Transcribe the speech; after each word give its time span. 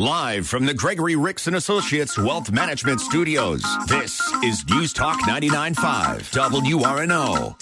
Live 0.00 0.46
from 0.46 0.64
the 0.64 0.74
Gregory 0.74 1.16
Ricks 1.16 1.48
and 1.48 1.56
Associates 1.56 2.16
Wealth 2.16 2.52
Management 2.52 3.00
Studios, 3.00 3.64
this 3.88 4.20
is 4.44 4.64
News 4.68 4.92
Talk 4.92 5.20
99.5 5.22 5.74
WRNO. 6.30 7.56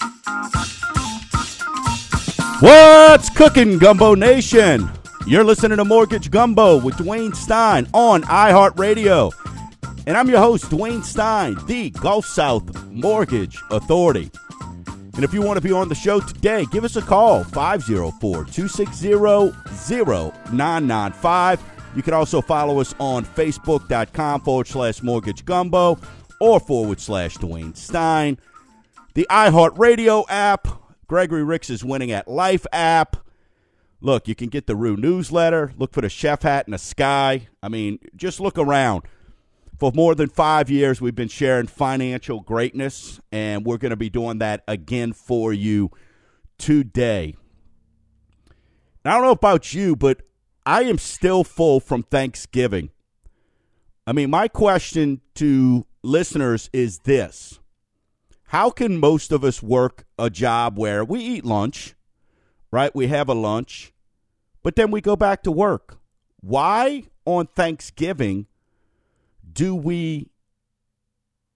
What's 2.61 3.31
cooking, 3.31 3.79
Gumbo 3.79 4.15
Nation? 4.15 4.87
You're 5.27 5.45
listening 5.45 5.79
to 5.79 5.87
Mortgage 5.87 6.31
Gumbo 6.31 6.77
with 6.79 6.97
Dwayne 6.97 7.35
Stein 7.35 7.89
on 7.95 8.21
iHeartRadio. 8.25 9.33
And 10.07 10.19
I'm 10.19 10.29
your 10.29 10.41
host, 10.41 10.67
Dwayne 10.67 11.03
Stein, 11.03 11.57
the 11.65 11.89
Gulf 11.89 12.27
South 12.27 12.85
Mortgage 12.91 13.59
Authority. 13.71 14.31
And 15.15 15.25
if 15.25 15.33
you 15.33 15.41
want 15.41 15.57
to 15.57 15.63
be 15.67 15.73
on 15.73 15.89
the 15.89 15.95
show 15.95 16.21
today, 16.21 16.67
give 16.71 16.85
us 16.85 16.97
a 16.97 17.03
call 17.03 17.45
504 17.45 18.45
260 18.45 19.09
0995. 20.53 21.76
You 21.97 22.03
can 22.03 22.13
also 22.13 22.43
follow 22.43 22.79
us 22.79 22.95
on 23.01 23.25
facebook.com 23.25 24.43
forward 24.43 24.69
slash 24.69 25.03
mortgage 25.03 25.47
gumbo 25.47 25.99
or 26.39 26.61
forward 26.61 27.01
slash 27.01 27.39
Dwayne 27.39 27.75
Stein. 27.75 28.39
The 29.15 29.27
iHeartRadio 29.31 30.27
app, 30.29 30.69
Gregory 31.07 31.43
Ricks 31.43 31.71
is 31.71 31.83
winning 31.83 32.13
at 32.13 32.29
Life 32.29 32.67
app. 32.71 33.17
Look, 34.03 34.29
you 34.29 34.35
can 34.35 34.51
get 34.51 34.67
the 34.67 34.77
Rue 34.77 34.99
newsletter. 34.99 35.73
Look 35.79 35.95
for 35.95 36.03
the 36.03 36.11
chef 36.11 36.43
hat 36.43 36.69
in 36.69 36.73
the 36.73 36.79
sky. 36.79 37.49
I 37.63 37.71
mean, 37.71 37.99
just 38.15 38.41
look 38.41 38.59
around. 38.59 39.05
For 39.79 39.91
more 39.91 40.15
than 40.15 40.29
five 40.29 40.69
years, 40.69 41.01
we've 41.01 41.15
been 41.15 41.29
sharing 41.29 41.67
financial 41.67 42.41
greatness, 42.41 43.21
and 43.33 43.65
we're 43.65 43.79
going 43.79 43.91
to 43.91 43.97
be 43.97 44.11
doing 44.11 44.37
that 44.39 44.65
again 44.69 45.15
for 45.15 45.51
you 45.51 45.91
today. 46.59 47.37
I 49.03 49.13
don't 49.15 49.23
know 49.23 49.31
about 49.31 49.73
you, 49.73 49.97
but 49.97 50.26
I 50.67 50.83
am 50.83 50.99
still 50.99 51.45
full 51.45 51.79
from 51.79 52.03
Thanksgiving. 52.03 52.91
I 54.05 54.13
mean, 54.13 54.31
my 54.31 54.49
question 54.49 55.21
to 55.37 55.87
listeners 56.03 56.69
is 56.73 56.99
this 57.01 57.61
How 58.49 58.71
can 58.71 58.99
most 58.99 59.31
of 59.31 59.45
us 59.45 59.63
work 59.63 60.05
a 60.19 60.29
job 60.29 60.77
where 60.77 61.05
we 61.05 61.21
eat 61.21 61.45
lunch, 61.45 61.95
right? 62.73 62.93
We 62.97 63.07
have 63.07 63.29
a 63.29 63.35
lunch, 63.35 63.93
but 64.65 64.75
then 64.75 64.91
we 64.91 65.01
go 65.01 65.15
back 65.15 65.45
to 65.45 65.53
work? 65.53 65.99
Why 66.41 67.05
on 67.25 67.47
Thanksgiving 67.47 68.47
do 69.51 69.73
we 69.73 70.31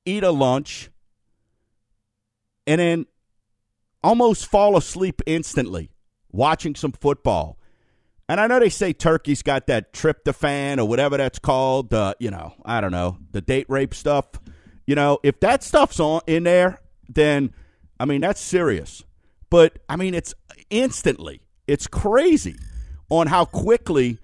eat 0.04 0.22
a 0.22 0.30
lunch 0.30 0.88
and 2.64 2.80
then 2.80 3.06
almost 4.04 4.46
fall 4.46 4.76
asleep 4.76 5.20
instantly 5.26 5.90
watching 6.30 6.76
some 6.76 6.92
football? 6.92 7.59
And 8.30 8.40
I 8.40 8.46
know 8.46 8.60
they 8.60 8.68
say 8.68 8.92
Turkey's 8.92 9.42
got 9.42 9.66
that 9.66 9.92
tryptophan 9.92 10.78
or 10.78 10.84
whatever 10.84 11.16
that's 11.16 11.40
called. 11.40 11.92
Uh, 11.92 12.14
you 12.20 12.30
know, 12.30 12.54
I 12.64 12.80
don't 12.80 12.92
know 12.92 13.18
the 13.32 13.40
date 13.40 13.66
rape 13.68 13.92
stuff. 13.92 14.26
You 14.86 14.94
know, 14.94 15.18
if 15.24 15.40
that 15.40 15.64
stuff's 15.64 15.98
on 15.98 16.20
in 16.28 16.44
there, 16.44 16.80
then 17.08 17.52
I 17.98 18.04
mean 18.04 18.20
that's 18.20 18.40
serious. 18.40 19.02
But 19.50 19.80
I 19.88 19.96
mean 19.96 20.14
it's 20.14 20.32
instantly. 20.70 21.40
It's 21.66 21.88
crazy 21.88 22.54
on 23.08 23.26
how 23.26 23.46
quickly 23.46 24.18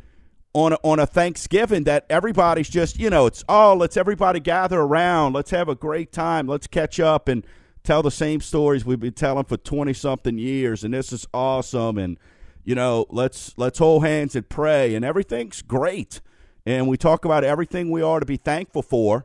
on 0.53 0.75
a, 0.75 0.79
on 0.85 1.01
a 1.01 1.07
Thanksgiving 1.07 1.83
that 1.85 2.07
everybody's 2.09 2.69
just 2.69 3.01
you 3.01 3.11
know 3.11 3.27
it's 3.27 3.43
oh 3.49 3.75
let's 3.75 3.97
everybody 3.97 4.39
gather 4.39 4.81
around 4.81 5.33
let's 5.33 5.51
have 5.51 5.69
a 5.69 5.75
great 5.75 6.13
time 6.13 6.47
let's 6.47 6.69
catch 6.69 7.01
up 7.01 7.27
and 7.27 7.45
tell 7.83 8.05
the 8.05 8.13
same 8.13 8.41
stories 8.41 8.85
we've 8.85 9.01
been 9.01 9.13
telling 9.13 9.45
for 9.45 9.57
twenty 9.57 9.93
something 9.93 10.39
years 10.39 10.85
and 10.85 10.95
this 10.95 11.13
is 11.13 11.27
awesome 11.35 11.99
and 11.99 12.19
you 12.67 12.75
know, 12.75 13.07
let's 13.11 13.55
let's 13.57 13.79
hold 13.79 14.05
hands 14.05 14.35
and 14.35 14.47
pray, 14.47 14.97
and 14.97 15.05
everything's 15.05 15.63
great. 15.63 16.21
And 16.67 16.89
we 16.89 16.97
talk 16.97 17.25
about 17.25 17.45
everything 17.45 17.93
we 17.93 18.03
are 18.03 18.19
to 18.19 18.27
be 18.27 18.37
thankful 18.37 18.83
for. 18.83 19.25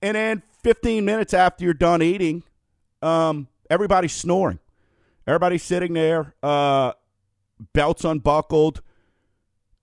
And 0.00 0.14
then 0.14 0.42
15 0.62 1.04
minutes 1.04 1.34
after 1.34 1.64
you're 1.64 1.74
done 1.74 2.00
eating, 2.00 2.44
um, 3.02 3.48
everybody's 3.68 4.12
snoring. 4.12 4.60
Everybody's 5.26 5.64
sitting 5.64 5.94
there, 5.94 6.36
uh, 6.40 6.92
belts 7.72 8.04
unbuckled, 8.04 8.82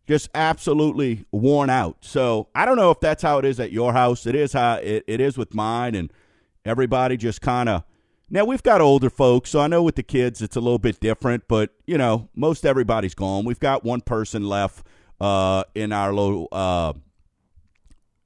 just 0.08 0.30
absolutely 0.34 1.26
worn 1.34 1.70
out. 1.70 1.98
So 2.00 2.48
I 2.56 2.66
don't 2.66 2.78
know 2.78 2.90
if 2.90 3.02
that's 3.02 3.22
how 3.22 3.38
it 3.38 3.44
is 3.44 3.60
at 3.60 3.74
your 3.74 3.92
house. 3.92 4.26
It 4.26 4.34
is 4.34 4.54
how 4.54 4.76
it, 4.76 5.04
it 5.08 5.20
is 5.20 5.38
with 5.38 5.54
mine, 5.54 5.94
and 5.94 6.10
everybody 6.64 7.18
just 7.18 7.42
kind 7.42 7.68
of 7.68 7.84
now 8.30 8.44
we've 8.46 8.64
got 8.64 8.82
older 8.82 9.10
folks, 9.10 9.52
so 9.52 9.60
I 9.60 9.68
know 9.68 9.84
with 9.84 9.96
the 9.96 10.04
kids 10.04 10.42
it's 10.42 10.56
a 10.56 10.60
little 10.60 10.80
bit 10.80 11.00
different, 11.00 11.48
but 11.48 11.72
you 11.86 11.98
know 11.98 12.30
most 12.36 12.66
everybody's 12.66 13.14
gone. 13.14 13.46
We've 13.46 13.60
got 13.60 13.84
one 13.84 14.02
person 14.02 14.48
left 14.48 14.86
uh, 15.20 15.64
in 15.76 15.92
our 15.92 16.14
little 16.14 16.48
uh, 16.52 16.94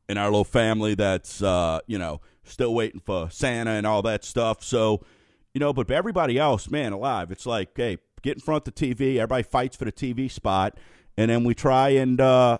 in 0.07 0.17
our 0.17 0.27
little 0.27 0.45
family 0.45 0.95
that's 0.95 1.41
uh, 1.41 1.79
you 1.87 1.97
know 1.97 2.21
still 2.43 2.73
waiting 2.73 3.01
for 3.01 3.29
Santa 3.29 3.71
and 3.71 3.85
all 3.85 4.01
that 4.03 4.23
stuff. 4.23 4.63
So 4.63 5.03
you 5.53 5.59
know, 5.59 5.73
but 5.73 5.91
everybody 5.91 6.37
else, 6.37 6.69
man, 6.69 6.93
alive. 6.93 7.31
It's 7.31 7.45
like, 7.45 7.69
hey, 7.75 7.97
get 8.21 8.37
in 8.37 8.41
front 8.41 8.67
of 8.67 8.73
the 8.73 8.95
TV. 8.95 9.17
Everybody 9.17 9.43
fights 9.43 9.75
for 9.75 9.85
the 9.85 9.91
TV 9.91 10.31
spot, 10.31 10.77
and 11.17 11.29
then 11.29 11.43
we 11.43 11.53
try 11.53 11.89
and 11.89 12.21
uh, 12.21 12.59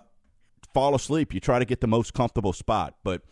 fall 0.74 0.94
asleep. 0.94 1.32
You 1.32 1.40
try 1.40 1.58
to 1.58 1.64
get 1.64 1.80
the 1.80 1.88
most 1.88 2.14
comfortable 2.14 2.52
spot, 2.52 2.96
but. 3.02 3.22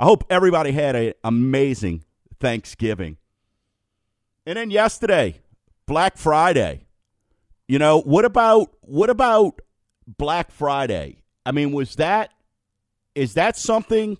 I 0.00 0.04
hope 0.04 0.22
everybody 0.30 0.70
had 0.70 0.94
an 0.94 1.14
amazing 1.24 2.04
Thanksgiving. 2.38 3.16
And 4.48 4.56
then 4.56 4.70
yesterday, 4.70 5.42
Black 5.84 6.16
Friday. 6.16 6.86
You 7.66 7.78
know, 7.78 8.00
what 8.00 8.24
about 8.24 8.70
what 8.80 9.10
about 9.10 9.60
Black 10.06 10.50
Friday? 10.50 11.22
I 11.44 11.52
mean, 11.52 11.70
was 11.70 11.96
that 11.96 12.30
is 13.14 13.34
that 13.34 13.58
something 13.58 14.16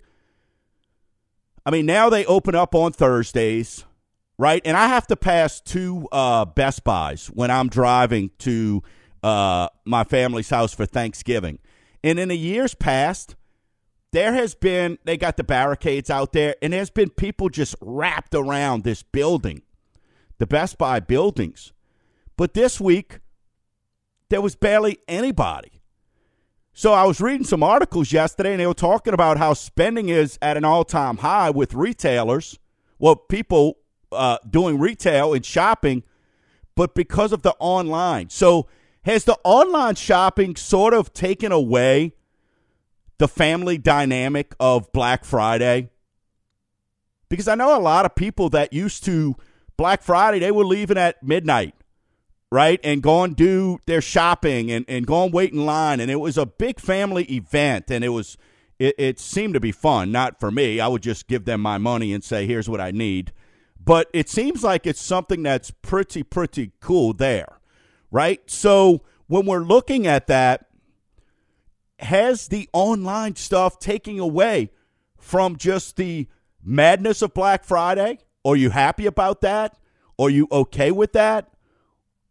I 1.65 1.71
mean, 1.71 1.87
now 1.87 2.11
they 2.11 2.27
open 2.27 2.53
up 2.53 2.75
on 2.75 2.91
Thursdays, 2.91 3.85
right? 4.37 4.61
And 4.65 4.77
I 4.77 4.87
have 4.87 5.07
to 5.07 5.15
pass 5.15 5.59
two 5.61 6.07
uh, 6.11 6.45
Best 6.45 6.83
Buys 6.83 7.25
when 7.33 7.49
I'm 7.49 7.67
driving 7.67 8.29
to 8.39 8.83
uh, 9.23 9.69
my 9.83 10.03
family's 10.03 10.51
house 10.51 10.75
for 10.75 10.85
Thanksgiving. 10.85 11.57
And 12.03 12.19
in 12.19 12.29
the 12.29 12.37
years 12.37 12.75
past, 12.75 13.35
there 14.11 14.33
has 14.33 14.53
been, 14.53 14.99
they 15.05 15.17
got 15.17 15.37
the 15.37 15.43
barricades 15.43 16.11
out 16.11 16.33
there, 16.33 16.55
and 16.61 16.71
there's 16.71 16.91
been 16.91 17.09
people 17.09 17.49
just 17.49 17.75
wrapped 17.81 18.35
around 18.35 18.83
this 18.83 19.01
building 19.01 19.63
the 20.39 20.47
Best 20.47 20.77
Buy 20.77 20.99
buildings. 20.99 21.71
But 22.35 22.53
this 22.53 22.81
week, 22.81 23.19
there 24.29 24.41
was 24.41 24.55
barely 24.55 24.97
anybody. 25.07 25.81
So 26.73 26.93
I 26.93 27.03
was 27.03 27.19
reading 27.19 27.45
some 27.45 27.61
articles 27.61 28.11
yesterday, 28.11 28.51
and 28.51 28.59
they 28.59 28.67
were 28.67 28.73
talking 28.73 29.13
about 29.13 29.37
how 29.37 29.53
spending 29.53 30.09
is 30.09 30.39
at 30.41 30.55
an 30.55 30.63
all 30.63 30.85
time 30.85 31.17
high 31.17 31.49
with 31.49 31.73
retailers. 31.73 32.57
Well, 32.97 33.15
people 33.15 33.77
uh, 34.11 34.37
doing 34.49 34.79
retail 34.79 35.33
and 35.33 35.45
shopping, 35.45 36.03
but 36.75 36.95
because 36.95 37.33
of 37.33 37.41
the 37.41 37.53
online. 37.59 38.29
So 38.29 38.67
has 39.03 39.25
the 39.25 39.37
online 39.43 39.95
shopping 39.95 40.55
sort 40.55 40.93
of 40.93 41.13
taken 41.13 41.51
away 41.51 42.13
the 43.17 43.27
family 43.27 43.77
dynamic 43.77 44.55
of 44.59 44.91
Black 44.93 45.25
Friday? 45.25 45.89
Because 47.27 47.47
I 47.47 47.55
know 47.55 47.77
a 47.77 47.81
lot 47.81 48.05
of 48.05 48.15
people 48.15 48.49
that 48.51 48.71
used 48.71 49.03
to 49.05 49.35
Black 49.79 50.03
Friday, 50.03 50.39
they 50.39 50.51
were 50.51 50.65
leaving 50.65 50.97
at 50.97 51.23
midnight, 51.23 51.73
right? 52.51 52.81
And 52.83 53.01
going 53.01 53.33
do 53.33 53.79
their 53.85 54.01
shopping 54.01 54.69
and, 54.69 54.83
and 54.89 55.07
going 55.07 55.31
wait 55.31 55.53
in 55.53 55.65
line. 55.65 56.01
And 56.01 56.11
it 56.11 56.17
was 56.17 56.37
a 56.37 56.45
big 56.45 56.81
family 56.81 57.23
event. 57.31 57.89
And 57.89 58.03
it 58.03 58.09
was, 58.09 58.35
it, 58.77 58.95
it 58.97 59.19
seemed 59.21 59.53
to 59.53 59.61
be 59.61 59.71
fun. 59.71 60.11
Not 60.11 60.37
for 60.37 60.51
me. 60.51 60.81
I 60.81 60.89
would 60.89 61.01
just 61.01 61.29
give 61.29 61.45
them 61.45 61.61
my 61.61 61.77
money 61.77 62.11
and 62.11 62.21
say, 62.21 62.45
here's 62.45 62.67
what 62.67 62.81
I 62.81 62.91
need. 62.91 63.31
But 63.79 64.09
it 64.11 64.27
seems 64.27 64.65
like 64.65 64.85
it's 64.85 64.99
something 64.99 65.43
that's 65.43 65.71
pretty, 65.71 66.23
pretty 66.23 66.73
cool 66.81 67.13
there, 67.13 67.61
right? 68.11 68.41
So 68.51 69.05
when 69.27 69.45
we're 69.45 69.63
looking 69.63 70.07
at 70.07 70.27
that, 70.27 70.65
has 71.99 72.49
the 72.49 72.67
online 72.73 73.37
stuff 73.37 73.79
taking 73.79 74.19
away 74.19 74.71
from 75.17 75.55
just 75.55 75.95
the 75.95 76.27
madness 76.61 77.21
of 77.21 77.33
Black 77.33 77.63
Friday? 77.63 78.19
Are 78.45 78.55
you 78.55 78.69
happy 78.69 79.05
about 79.05 79.41
that? 79.41 79.77
Are 80.17 80.29
you 80.29 80.47
okay 80.51 80.91
with 80.91 81.13
that? 81.13 81.51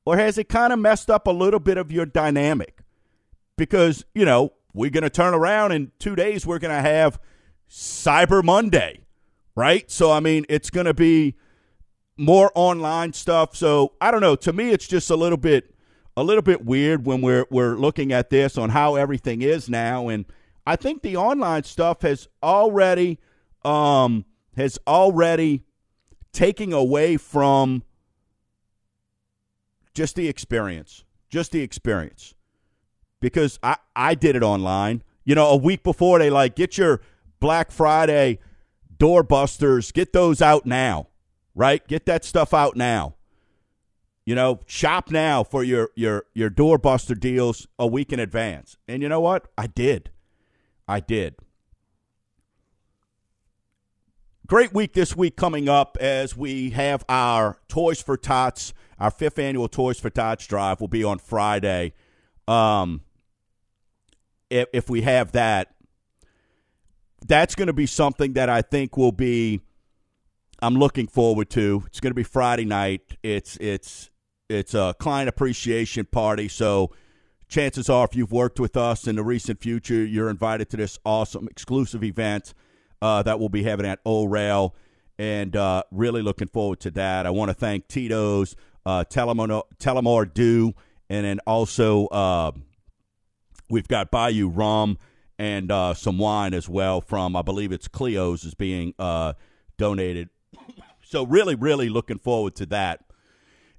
Or 0.04 0.16
has 0.16 0.38
it 0.38 0.48
kind 0.48 0.72
of 0.72 0.78
messed 0.78 1.10
up 1.10 1.26
a 1.26 1.30
little 1.30 1.60
bit 1.60 1.76
of 1.76 1.92
your 1.92 2.06
dynamic? 2.06 2.82
Because, 3.56 4.04
you 4.14 4.24
know, 4.24 4.52
we're 4.72 4.90
going 4.90 5.02
to 5.02 5.10
turn 5.10 5.34
around 5.34 5.72
in 5.72 5.92
two 5.98 6.16
days, 6.16 6.46
we're 6.46 6.58
going 6.58 6.74
to 6.74 6.80
have 6.80 7.18
Cyber 7.68 8.42
Monday, 8.42 9.00
right? 9.54 9.90
So, 9.90 10.10
I 10.10 10.20
mean, 10.20 10.46
it's 10.48 10.70
going 10.70 10.86
to 10.86 10.94
be 10.94 11.36
more 12.16 12.50
online 12.54 13.12
stuff. 13.12 13.54
So, 13.56 13.92
I 14.00 14.10
don't 14.10 14.20
know. 14.20 14.36
To 14.36 14.52
me, 14.52 14.70
it's 14.70 14.86
just 14.86 15.10
a 15.10 15.16
little 15.16 15.38
bit. 15.38 15.74
A 16.16 16.24
little 16.24 16.42
bit 16.42 16.64
weird 16.64 17.06
when 17.06 17.20
we're 17.20 17.46
we're 17.48 17.76
looking 17.76 18.12
at 18.12 18.28
this 18.28 18.58
on 18.58 18.70
how 18.70 18.96
everything 18.96 19.40
is 19.40 19.68
now, 19.68 20.08
and 20.08 20.24
I 20.66 20.74
think 20.74 21.02
the 21.02 21.16
online 21.16 21.62
stuff 21.62 22.02
has 22.02 22.26
already 22.42 23.20
um, 23.64 24.24
has 24.56 24.80
already 24.84 25.62
taking 26.32 26.72
away 26.72 27.16
from 27.16 27.82
just 29.94 30.14
the 30.14 30.28
experience, 30.28 31.04
just 31.28 31.52
the 31.52 31.60
experience. 31.60 32.34
Because 33.20 33.58
I, 33.62 33.76
I 33.96 34.14
did 34.14 34.36
it 34.36 34.42
online. 34.42 35.02
You 35.24 35.34
know, 35.34 35.48
a 35.48 35.56
week 35.56 35.82
before 35.82 36.18
they 36.18 36.30
like 36.30 36.54
get 36.54 36.78
your 36.78 37.00
Black 37.40 37.70
Friday 37.70 38.38
doorbusters, 38.96 39.92
get 39.92 40.12
those 40.12 40.40
out 40.40 40.66
now, 40.66 41.08
right? 41.54 41.86
Get 41.86 42.06
that 42.06 42.24
stuff 42.24 42.54
out 42.54 42.76
now. 42.76 43.16
You 44.24 44.34
know, 44.34 44.60
shop 44.66 45.10
now 45.10 45.42
for 45.42 45.64
your 45.64 45.88
your 45.94 46.24
your 46.34 46.50
doorbuster 46.50 47.18
deals 47.18 47.66
a 47.78 47.86
week 47.86 48.12
in 48.12 48.20
advance. 48.20 48.76
And 48.86 49.02
you 49.02 49.08
know 49.08 49.20
what? 49.20 49.48
I 49.56 49.66
did. 49.66 50.10
I 50.86 51.00
did. 51.00 51.36
Great 54.48 54.72
week 54.72 54.94
this 54.94 55.14
week 55.14 55.36
coming 55.36 55.68
up 55.68 55.98
as 56.00 56.34
we 56.34 56.70
have 56.70 57.04
our 57.06 57.58
Toys 57.68 58.00
for 58.00 58.16
Tots, 58.16 58.72
our 58.98 59.10
fifth 59.10 59.38
annual 59.38 59.68
Toys 59.68 60.00
for 60.00 60.08
Tots 60.08 60.46
drive 60.46 60.80
will 60.80 60.88
be 60.88 61.04
on 61.04 61.18
Friday. 61.18 61.92
Um, 62.46 63.02
if, 64.48 64.66
if 64.72 64.88
we 64.88 65.02
have 65.02 65.32
that, 65.32 65.74
that's 67.26 67.54
going 67.54 67.66
to 67.66 67.74
be 67.74 67.84
something 67.84 68.32
that 68.32 68.48
I 68.48 68.62
think 68.62 68.96
will 68.96 69.12
be. 69.12 69.60
I'm 70.62 70.76
looking 70.76 71.08
forward 71.08 71.50
to. 71.50 71.82
It's 71.86 72.00
going 72.00 72.12
to 72.12 72.14
be 72.14 72.22
Friday 72.22 72.64
night. 72.64 73.18
It's 73.22 73.58
it's 73.58 74.08
it's 74.48 74.72
a 74.72 74.94
client 74.98 75.28
appreciation 75.28 76.06
party. 76.06 76.48
So 76.48 76.92
chances 77.50 77.90
are, 77.90 78.06
if 78.06 78.16
you've 78.16 78.32
worked 78.32 78.58
with 78.58 78.78
us 78.78 79.06
in 79.06 79.16
the 79.16 79.22
recent 79.22 79.60
future, 79.60 80.06
you're 80.06 80.30
invited 80.30 80.70
to 80.70 80.78
this 80.78 80.98
awesome 81.04 81.48
exclusive 81.48 82.02
event 82.02 82.54
uh, 83.00 83.22
that 83.22 83.38
we'll 83.38 83.48
be 83.48 83.62
having 83.62 83.86
at 83.86 84.00
O-Rail, 84.04 84.74
and 85.18 85.54
uh, 85.56 85.82
really 85.90 86.22
looking 86.22 86.48
forward 86.48 86.80
to 86.80 86.90
that. 86.92 87.26
I 87.26 87.30
want 87.30 87.50
to 87.50 87.54
thank 87.54 87.88
Tito's, 87.88 88.56
uh, 88.86 89.04
Tullamore 89.04 90.32
Dew, 90.32 90.74
and 91.10 91.24
then 91.24 91.40
also 91.46 92.06
uh, 92.06 92.52
we've 93.68 93.88
got 93.88 94.10
Bayou 94.10 94.48
Rum 94.48 94.98
and 95.38 95.70
uh, 95.70 95.94
some 95.94 96.18
wine 96.18 96.54
as 96.54 96.68
well 96.68 97.00
from, 97.00 97.36
I 97.36 97.42
believe 97.42 97.72
it's 97.72 97.88
Cleo's 97.88 98.44
is 98.44 98.54
being 98.54 98.94
uh, 98.98 99.34
donated. 99.76 100.30
So 101.02 101.24
really, 101.24 101.54
really 101.54 101.88
looking 101.88 102.18
forward 102.18 102.54
to 102.56 102.66
that. 102.66 103.04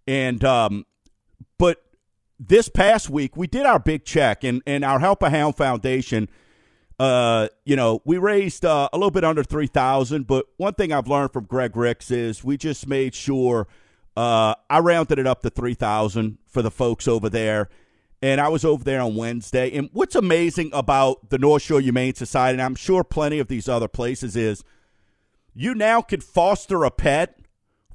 And 0.07 0.43
um, 0.43 0.85
but 1.57 1.83
this 2.39 2.69
past 2.69 3.09
week 3.09 3.37
we 3.37 3.45
did 3.45 3.65
our 3.65 3.77
big 3.77 4.03
check, 4.05 4.43
and 4.43 4.63
and 4.65 4.83
our 4.83 4.99
Help 4.99 5.21
a 5.21 5.29
Hound 5.29 5.55
Foundation– 5.55 6.29
uh, 6.99 7.47
you 7.65 7.75
know, 7.75 8.01
we 8.05 8.17
raised 8.17 8.65
uh, 8.65 8.89
a 8.91 8.97
little 8.97 9.11
bit 9.11 9.23
under 9.23 9.43
three 9.43 9.67
thousand. 9.67 10.27
But 10.27 10.45
one 10.57 10.73
thing 10.73 10.91
I've 10.91 11.07
learned 11.07 11.31
from 11.31 11.45
Greg 11.45 11.75
Ricks 11.75 12.11
is 12.11 12.43
we 12.43 12.57
just 12.57 12.87
made 12.87 13.15
sure 13.15 13.67
uh, 14.17 14.55
I 14.69 14.79
rounded 14.79 15.17
it 15.17 15.25
up 15.25 15.41
to 15.43 15.49
three 15.49 15.75
thousand 15.75 16.37
for 16.45 16.61
the 16.61 16.71
folks 16.71 17.07
over 17.07 17.29
there. 17.29 17.69
And 18.21 18.41
I 18.41 18.49
was 18.49 18.65
over 18.65 18.83
there 18.83 18.99
on 18.99 19.15
Wednesday. 19.15 19.71
And 19.77 19.89
what's 19.93 20.13
amazing 20.13 20.71
about 20.73 21.29
the 21.29 21.37
North 21.37 21.61
Shore 21.61 21.79
Humane 21.79 22.15
Society, 22.15 22.55
and 22.55 22.61
I'm 22.61 22.75
sure 22.75 23.05
plenty 23.05 23.39
of 23.39 23.47
these 23.47 23.69
other 23.69 23.87
places, 23.87 24.35
is 24.35 24.61
you 25.53 25.73
now 25.73 26.01
can 26.01 26.19
foster 26.19 26.83
a 26.83 26.91
pet 26.91 27.39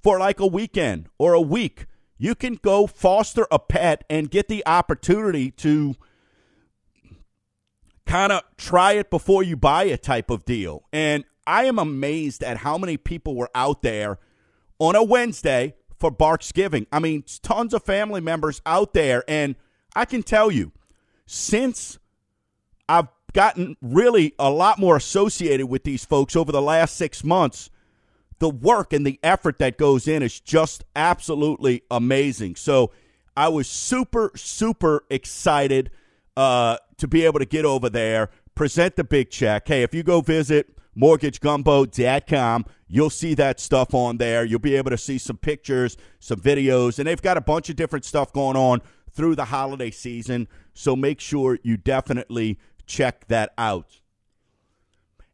for 0.02 0.18
like 0.18 0.40
a 0.40 0.46
weekend 0.46 1.10
or 1.18 1.34
a 1.34 1.42
week. 1.42 1.84
You 2.16 2.34
can 2.34 2.54
go 2.54 2.86
foster 2.86 3.46
a 3.50 3.58
pet 3.58 4.04
and 4.08 4.30
get 4.30 4.48
the 4.48 4.66
opportunity 4.66 5.50
to 5.50 5.94
kind 8.06 8.32
of 8.32 8.42
try 8.56 8.92
it 8.92 9.10
before 9.10 9.42
you 9.42 9.56
buy 9.56 9.84
it 9.84 10.02
type 10.02 10.30
of 10.30 10.44
deal. 10.44 10.84
And 10.92 11.24
I 11.46 11.64
am 11.64 11.78
amazed 11.78 12.42
at 12.42 12.58
how 12.58 12.78
many 12.78 12.96
people 12.96 13.34
were 13.34 13.50
out 13.54 13.82
there 13.82 14.18
on 14.78 14.96
a 14.96 15.02
Wednesday 15.02 15.74
for 15.98 16.10
Barksgiving. 16.10 16.86
I 16.92 16.98
mean, 16.98 17.24
tons 17.42 17.74
of 17.74 17.82
family 17.82 18.20
members 18.20 18.60
out 18.66 18.94
there. 18.94 19.24
And 19.28 19.56
I 19.94 20.04
can 20.04 20.22
tell 20.22 20.50
you, 20.50 20.72
since 21.26 21.98
I've 22.88 23.08
gotten 23.32 23.76
really 23.80 24.34
a 24.38 24.50
lot 24.50 24.78
more 24.78 24.96
associated 24.96 25.66
with 25.66 25.84
these 25.84 26.04
folks 26.04 26.36
over 26.36 26.52
the 26.52 26.62
last 26.62 26.96
six 26.96 27.24
months, 27.24 27.70
the 28.38 28.50
work 28.50 28.92
and 28.92 29.06
the 29.06 29.18
effort 29.22 29.58
that 29.58 29.78
goes 29.78 30.08
in 30.08 30.22
is 30.22 30.40
just 30.40 30.84
absolutely 30.94 31.82
amazing. 31.90 32.56
So 32.56 32.90
I 33.36 33.48
was 33.48 33.68
super, 33.68 34.30
super 34.34 35.04
excited 35.10 35.90
uh, 36.36 36.78
to 36.98 37.08
be 37.08 37.24
able 37.24 37.38
to 37.38 37.44
get 37.44 37.64
over 37.64 37.88
there, 37.88 38.30
present 38.54 38.96
the 38.96 39.04
big 39.04 39.30
check. 39.30 39.68
Hey, 39.68 39.82
if 39.82 39.94
you 39.94 40.02
go 40.02 40.20
visit 40.20 40.76
mortgagegumbo.com, 40.96 42.64
you'll 42.88 43.10
see 43.10 43.34
that 43.34 43.60
stuff 43.60 43.94
on 43.94 44.18
there. 44.18 44.44
You'll 44.44 44.60
be 44.60 44.76
able 44.76 44.90
to 44.90 44.98
see 44.98 45.18
some 45.18 45.36
pictures, 45.36 45.96
some 46.20 46.40
videos, 46.40 46.98
and 46.98 47.08
they've 47.08 47.20
got 47.20 47.36
a 47.36 47.40
bunch 47.40 47.68
of 47.68 47.76
different 47.76 48.04
stuff 48.04 48.32
going 48.32 48.56
on 48.56 48.80
through 49.10 49.34
the 49.34 49.46
holiday 49.46 49.90
season. 49.90 50.48
So 50.72 50.96
make 50.96 51.20
sure 51.20 51.58
you 51.62 51.76
definitely 51.76 52.58
check 52.86 53.26
that 53.28 53.52
out. 53.58 54.00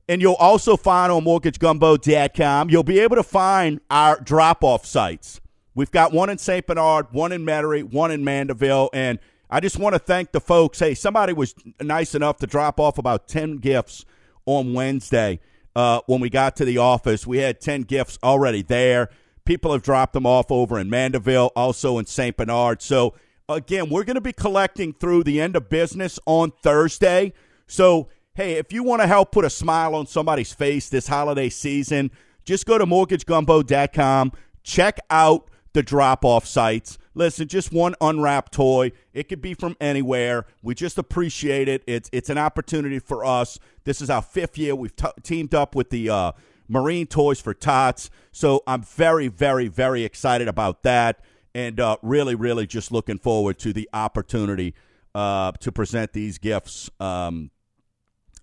And 0.09 0.21
you'll 0.21 0.35
also 0.35 0.77
find 0.77 1.13
on 1.13 1.25
mortgagegumbo.com, 1.25 2.71
you'll 2.71 2.83
be 2.83 2.99
able 2.99 3.17
to 3.17 3.23
find 3.23 3.81
our 3.91 4.19
drop 4.21 4.65
off 4.65 4.85
sites. 4.85 5.41
We've 5.75 5.91
got 5.91 6.13
one 6.13 6.31
in 6.31 6.39
St. 6.39 6.67
Bernard, 6.67 7.13
one 7.13 7.31
in 7.31 7.45
Metairie, 7.45 7.85
one 7.85 8.11
in 8.11 8.25
Mandeville, 8.25 8.91
and 8.93 9.21
I 9.51 9.59
just 9.59 9.79
want 9.79 9.95
to 9.95 9.99
thank 9.99 10.31
the 10.31 10.41
folks. 10.41 10.79
Hey, 10.79 10.95
somebody 10.95 11.33
was 11.33 11.55
nice 11.81 12.15
enough 12.15 12.39
to 12.39 12.47
drop 12.47 12.79
off 12.79 12.99
about 12.99 13.27
10 13.27 13.57
gifts 13.57 14.05
on 14.47 14.75
Wednesday 14.75 15.41
uh, 15.75 16.01
when 16.07 16.21
we 16.21 16.31
got 16.31 16.55
to 16.57 16.65
the 16.65 16.79
office. 16.79 17.27
We 17.27 17.39
had 17.39 17.61
10 17.61 17.83
gifts 17.83 18.19
already 18.23 18.63
there. 18.63 19.11
People 19.45 19.73
have 19.73 19.83
dropped 19.83 20.13
them 20.13 20.25
off 20.25 20.53
over 20.53 20.79
in 20.79 20.89
Mandeville, 20.89 21.51
also 21.57 21.99
in 21.99 22.07
St. 22.07 22.37
Bernard. 22.37 22.81
So, 22.81 23.15
again, 23.49 23.91
we're 23.91 24.05
going 24.05 24.15
to 24.15 24.21
be 24.21 24.33
collecting 24.33 24.93
through 24.93 25.25
the 25.25 25.41
end 25.41 25.57
of 25.57 25.69
business 25.69 26.21
on 26.27 26.53
Thursday. 26.63 27.33
So, 27.67 28.09
hey, 28.35 28.53
if 28.53 28.73
you 28.73 28.85
want 28.85 29.03
to 29.03 29.09
help 29.09 29.33
put 29.33 29.45
a 29.45 29.51
smile 29.51 29.97
on 29.97 30.07
somebody's 30.07 30.53
face 30.53 30.89
this 30.89 31.09
holiday 31.09 31.49
season, 31.49 32.13
just 32.45 32.67
go 32.67 32.79
to 32.79 32.87
mortgagegumbo.com. 32.87 34.33
Check 34.63 35.01
out 35.11 35.51
the 35.73 35.83
drop 35.83 36.25
off 36.25 36.47
sites. 36.47 36.99
Listen, 37.15 37.49
just 37.49 37.73
one 37.73 37.95
unwrapped 38.01 38.53
toy. 38.53 38.93
It 39.13 39.29
could 39.29 39.43
be 39.43 39.55
from 39.55 39.77
anywhere. 39.81 40.47
We 40.63 40.75
just 40.75 40.99
appreciate 40.99 41.69
it. 41.69 41.83
It's 41.87 42.09
it's 42.13 42.31
an 42.31 42.39
opportunity 42.39 42.99
for 42.99 43.25
us. 43.25 43.59
This 43.85 44.01
is 44.01 44.11
our 44.11 44.23
fifth 44.23 44.57
year. 44.59 44.75
We've 44.75 44.95
t- 44.95 45.07
teamed 45.23 45.55
up 45.55 45.75
with 45.75 45.91
the 45.91 46.11
uh, 46.11 46.33
Marine 46.69 47.07
Toys 47.07 47.41
for 47.41 47.53
Tots. 47.53 48.11
So 48.31 48.63
I'm 48.67 48.83
very, 48.83 49.29
very, 49.29 49.67
very 49.69 50.05
excited 50.05 50.47
about 50.47 50.85
that, 50.85 51.21
and 51.55 51.81
uh, 51.81 51.97
really, 52.01 52.37
really 52.37 52.67
just 52.67 52.93
looking 52.93 53.19
forward 53.19 53.59
to 53.61 53.73
the 53.73 53.89
opportunity 53.93 54.75
uh, 55.15 55.53
to 55.53 55.73
present 55.73 56.13
these 56.13 56.39
gifts 56.39 56.89
um, 57.01 57.51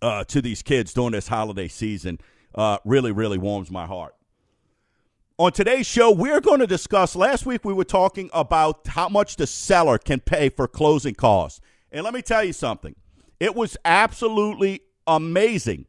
uh, 0.01 0.25
to 0.25 0.41
these 0.41 0.61
kids 0.61 0.93
during 0.93 1.13
this 1.13 1.29
holiday 1.29 1.69
season. 1.69 2.19
Uh, 2.53 2.77
really, 2.83 3.11
really 3.13 3.37
warms 3.37 3.71
my 3.71 3.85
heart. 3.85 4.16
On 5.39 5.51
today's 5.51 5.85
show, 5.85 6.09
we're 6.09 6.41
going 6.41 6.61
to 6.61 6.65
discuss. 6.65 7.15
Last 7.15 7.45
week, 7.45 7.63
we 7.63 7.71
were 7.71 7.83
talking 7.83 8.31
about 8.33 8.87
how 8.87 9.07
much 9.07 9.35
the 9.35 9.45
seller 9.45 9.99
can 9.99 10.19
pay 10.19 10.49
for 10.49 10.67
closing 10.67 11.13
costs. 11.13 11.61
And 11.91 12.03
let 12.03 12.15
me 12.15 12.23
tell 12.23 12.43
you 12.43 12.53
something 12.53 12.95
it 13.39 13.53
was 13.53 13.77
absolutely 13.85 14.81
amazing 15.05 15.85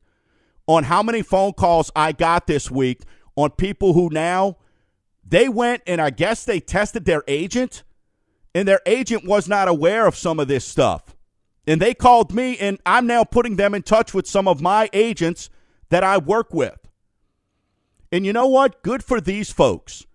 on 0.67 0.85
how 0.85 1.02
many 1.02 1.23
phone 1.23 1.55
calls 1.55 1.90
I 1.97 2.12
got 2.12 2.47
this 2.47 2.71
week 2.71 3.00
on 3.37 3.49
people 3.52 3.95
who 3.95 4.11
now 4.12 4.59
they 5.26 5.49
went 5.49 5.83
and 5.87 5.99
I 5.99 6.11
guess 6.11 6.45
they 6.45 6.61
tested 6.61 7.07
their 7.07 7.25
agent 7.26 7.85
and 8.55 8.69
their 8.69 8.81
agent 8.85 9.25
was 9.25 9.49
not 9.49 9.67
aware 9.67 10.07
of 10.07 10.14
some 10.14 10.38
of 10.38 10.49
this 10.49 10.67
stuff. 10.67 11.17
And 11.67 11.81
they 11.81 11.95
called 11.95 12.35
me 12.35 12.59
and 12.59 12.78
I'm 12.85 13.07
now 13.07 13.25
putting 13.25 13.57
them 13.57 13.75
in 13.75 13.81
touch 13.81 14.12
with 14.12 14.26
some 14.26 14.47
of 14.47 14.61
my 14.61 14.90
agents 14.93 15.49
that 15.88 16.05
I 16.05 16.19
work 16.19 16.52
with. 16.52 16.88
And 18.10 18.24
you 18.24 18.32
know 18.32 18.46
what? 18.46 18.82
Good 18.82 19.04
for 19.04 19.20
these 19.20 19.52
folks. 19.52 20.06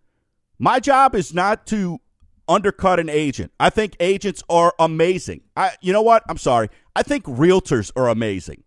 My 0.59 0.79
job 0.79 1.15
is 1.15 1.33
not 1.33 1.65
to 1.67 1.99
undercut 2.47 2.99
an 2.99 3.09
agent. 3.09 3.51
I 3.59 3.69
think 3.69 3.95
agents 3.99 4.43
are 4.49 4.73
amazing. 4.79 5.41
I 5.55 5.71
you 5.81 5.93
know 5.93 6.01
what? 6.01 6.23
I'm 6.29 6.37
sorry. 6.37 6.69
I 6.95 7.03
think 7.03 7.25
realtors 7.25 7.91
are 7.95 8.09
amazing. 8.09 8.63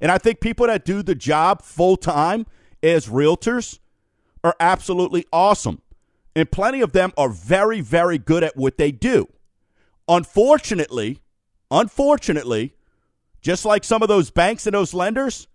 And 0.00 0.12
I 0.12 0.18
think 0.18 0.40
people 0.40 0.66
that 0.66 0.84
do 0.84 1.02
the 1.02 1.14
job 1.14 1.62
full 1.62 1.96
time 1.96 2.46
as 2.82 3.08
realtors 3.08 3.78
are 4.44 4.54
absolutely 4.60 5.24
awesome. 5.32 5.82
And 6.36 6.50
plenty 6.50 6.80
of 6.80 6.92
them 6.92 7.12
are 7.16 7.28
very 7.28 7.80
very 7.80 8.18
good 8.18 8.44
at 8.44 8.56
what 8.56 8.78
they 8.78 8.92
do. 8.92 9.28
Unfortunately, 10.06 11.20
unfortunately, 11.70 12.74
just 13.40 13.64
like 13.64 13.84
some 13.84 14.02
of 14.02 14.08
those 14.08 14.30
banks 14.30 14.66
and 14.66 14.74
those 14.74 14.94
lenders, 14.94 15.48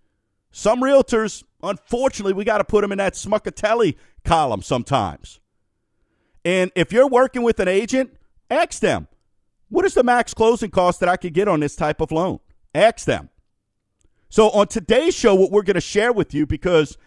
some 0.53 0.81
realtors 0.81 1.43
Unfortunately, 1.63 2.33
we 2.33 2.43
got 2.43 2.57
to 2.57 2.65
put 2.65 2.81
them 2.81 2.91
in 2.91 2.97
that 2.97 3.13
Smuckatelli 3.13 3.95
column 4.25 4.61
sometimes. 4.61 5.39
And 6.43 6.71
if 6.75 6.91
you're 6.91 7.07
working 7.07 7.41
with 7.41 7.59
an 7.61 7.69
agent, 7.69 8.17
ask 8.51 8.81
them, 8.81 9.07
what 9.69 9.85
is 9.85 9.93
the 9.93 10.03
max 10.03 10.33
closing 10.33 10.69
cost 10.69 10.99
that 10.99 11.07
I 11.07 11.15
could 11.15 11.33
get 11.33 11.47
on 11.47 11.61
this 11.61 11.77
type 11.77 12.01
of 12.01 12.11
loan? 12.11 12.39
Ask 12.75 13.05
them. 13.05 13.29
So 14.27 14.49
on 14.49 14.67
today's 14.67 15.15
show, 15.15 15.33
what 15.33 15.51
we're 15.51 15.63
going 15.63 15.75
to 15.75 15.81
share 15.81 16.11
with 16.11 16.33
you, 16.33 16.45
because 16.45 16.97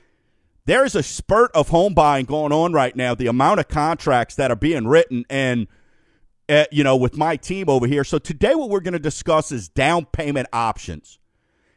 there 0.64 0.84
is 0.84 0.94
a 0.94 1.02
spurt 1.02 1.50
of 1.54 1.68
home 1.68 1.92
buying 1.92 2.24
going 2.24 2.52
on 2.52 2.72
right 2.72 2.96
now, 2.96 3.14
the 3.14 3.26
amount 3.26 3.60
of 3.60 3.68
contracts 3.68 4.36
that 4.36 4.50
are 4.50 4.56
being 4.56 4.88
written 4.88 5.26
and 5.28 5.68
uh, 6.48 6.64
you 6.70 6.84
know, 6.84 6.96
with 6.96 7.16
my 7.16 7.36
team 7.36 7.68
over 7.68 7.88
here. 7.88 8.04
So 8.04 8.18
today 8.18 8.54
what 8.54 8.70
we're 8.70 8.80
going 8.80 8.92
to 8.92 9.00
discuss 9.00 9.50
is 9.50 9.68
down 9.68 10.06
payment 10.06 10.48
options. 10.52 11.18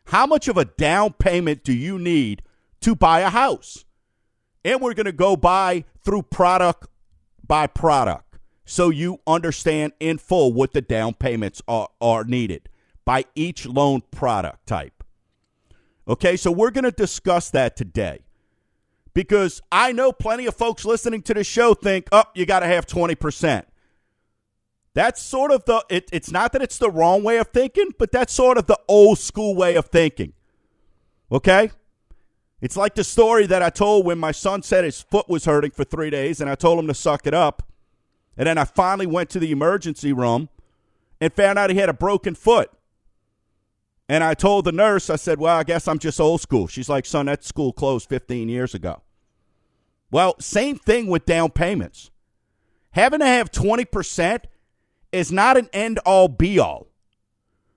How 0.09 0.25
much 0.25 0.47
of 0.47 0.57
a 0.57 0.65
down 0.65 1.13
payment 1.13 1.63
do 1.63 1.71
you 1.71 1.99
need 1.99 2.41
to 2.81 2.95
buy 2.95 3.19
a 3.19 3.29
house? 3.29 3.85
And 4.65 4.81
we're 4.81 4.95
going 4.95 5.05
to 5.05 5.11
go 5.11 5.35
by 5.35 5.85
through 6.03 6.23
product 6.23 6.87
by 7.45 7.67
product 7.67 8.39
so 8.65 8.89
you 8.89 9.19
understand 9.27 9.93
in 9.99 10.17
full 10.17 10.51
what 10.51 10.73
the 10.73 10.81
down 10.81 11.13
payments 11.13 11.61
are, 11.67 11.89
are 12.01 12.23
needed 12.23 12.69
by 13.05 13.25
each 13.35 13.67
loan 13.67 14.01
product 14.09 14.65
type. 14.65 15.03
Okay, 16.07 16.35
so 16.37 16.51
we're 16.51 16.71
going 16.71 16.85
to 16.85 16.91
discuss 16.91 17.51
that 17.51 17.75
today 17.75 18.21
because 19.13 19.61
I 19.71 19.91
know 19.91 20.11
plenty 20.11 20.47
of 20.47 20.55
folks 20.55 20.85
listening 20.85 21.21
to 21.23 21.35
the 21.35 21.43
show 21.43 21.75
think, 21.75 22.07
oh, 22.11 22.23
you 22.33 22.47
got 22.47 22.61
to 22.61 22.67
have 22.67 22.87
20%. 22.87 23.63
That's 24.99 25.21
sort 25.21 25.51
of 25.51 25.63
the, 25.63 25.81
it, 25.87 26.09
it's 26.11 26.29
not 26.29 26.51
that 26.51 26.61
it's 26.61 26.77
the 26.77 26.91
wrong 26.91 27.23
way 27.23 27.37
of 27.37 27.47
thinking, 27.47 27.93
but 27.97 28.11
that's 28.11 28.33
sort 28.33 28.57
of 28.57 28.65
the 28.65 28.77
old 28.89 29.17
school 29.17 29.55
way 29.55 29.75
of 29.75 29.85
thinking. 29.85 30.33
Okay? 31.31 31.71
It's 32.59 32.75
like 32.75 32.95
the 32.95 33.05
story 33.05 33.45
that 33.45 33.61
I 33.61 33.69
told 33.69 34.05
when 34.05 34.17
my 34.17 34.33
son 34.33 34.61
said 34.61 34.83
his 34.83 35.01
foot 35.01 35.29
was 35.29 35.45
hurting 35.45 35.71
for 35.71 35.85
three 35.85 36.09
days, 36.09 36.41
and 36.41 36.49
I 36.49 36.55
told 36.55 36.79
him 36.79 36.87
to 36.87 36.93
suck 36.93 37.25
it 37.25 37.33
up. 37.33 37.63
And 38.35 38.45
then 38.45 38.57
I 38.57 38.65
finally 38.65 39.07
went 39.07 39.29
to 39.29 39.39
the 39.39 39.51
emergency 39.51 40.11
room 40.11 40.49
and 41.21 41.31
found 41.31 41.57
out 41.57 41.69
he 41.69 41.77
had 41.77 41.87
a 41.87 41.93
broken 41.93 42.35
foot. 42.35 42.69
And 44.09 44.21
I 44.21 44.33
told 44.33 44.65
the 44.65 44.73
nurse, 44.73 45.09
I 45.09 45.15
said, 45.15 45.39
Well, 45.39 45.55
I 45.55 45.63
guess 45.63 45.87
I'm 45.87 45.99
just 45.99 46.19
old 46.19 46.41
school. 46.41 46.67
She's 46.67 46.89
like, 46.89 47.05
Son, 47.05 47.27
that 47.27 47.45
school 47.45 47.71
closed 47.71 48.09
15 48.09 48.49
years 48.49 48.75
ago. 48.75 49.01
Well, 50.11 50.35
same 50.41 50.77
thing 50.77 51.07
with 51.07 51.25
down 51.25 51.51
payments. 51.51 52.11
Having 52.91 53.21
to 53.21 53.27
have 53.27 53.49
20% 53.49 54.43
is 55.11 55.31
not 55.31 55.57
an 55.57 55.69
end 55.73 55.99
all 55.99 56.27
be 56.27 56.59
all. 56.59 56.87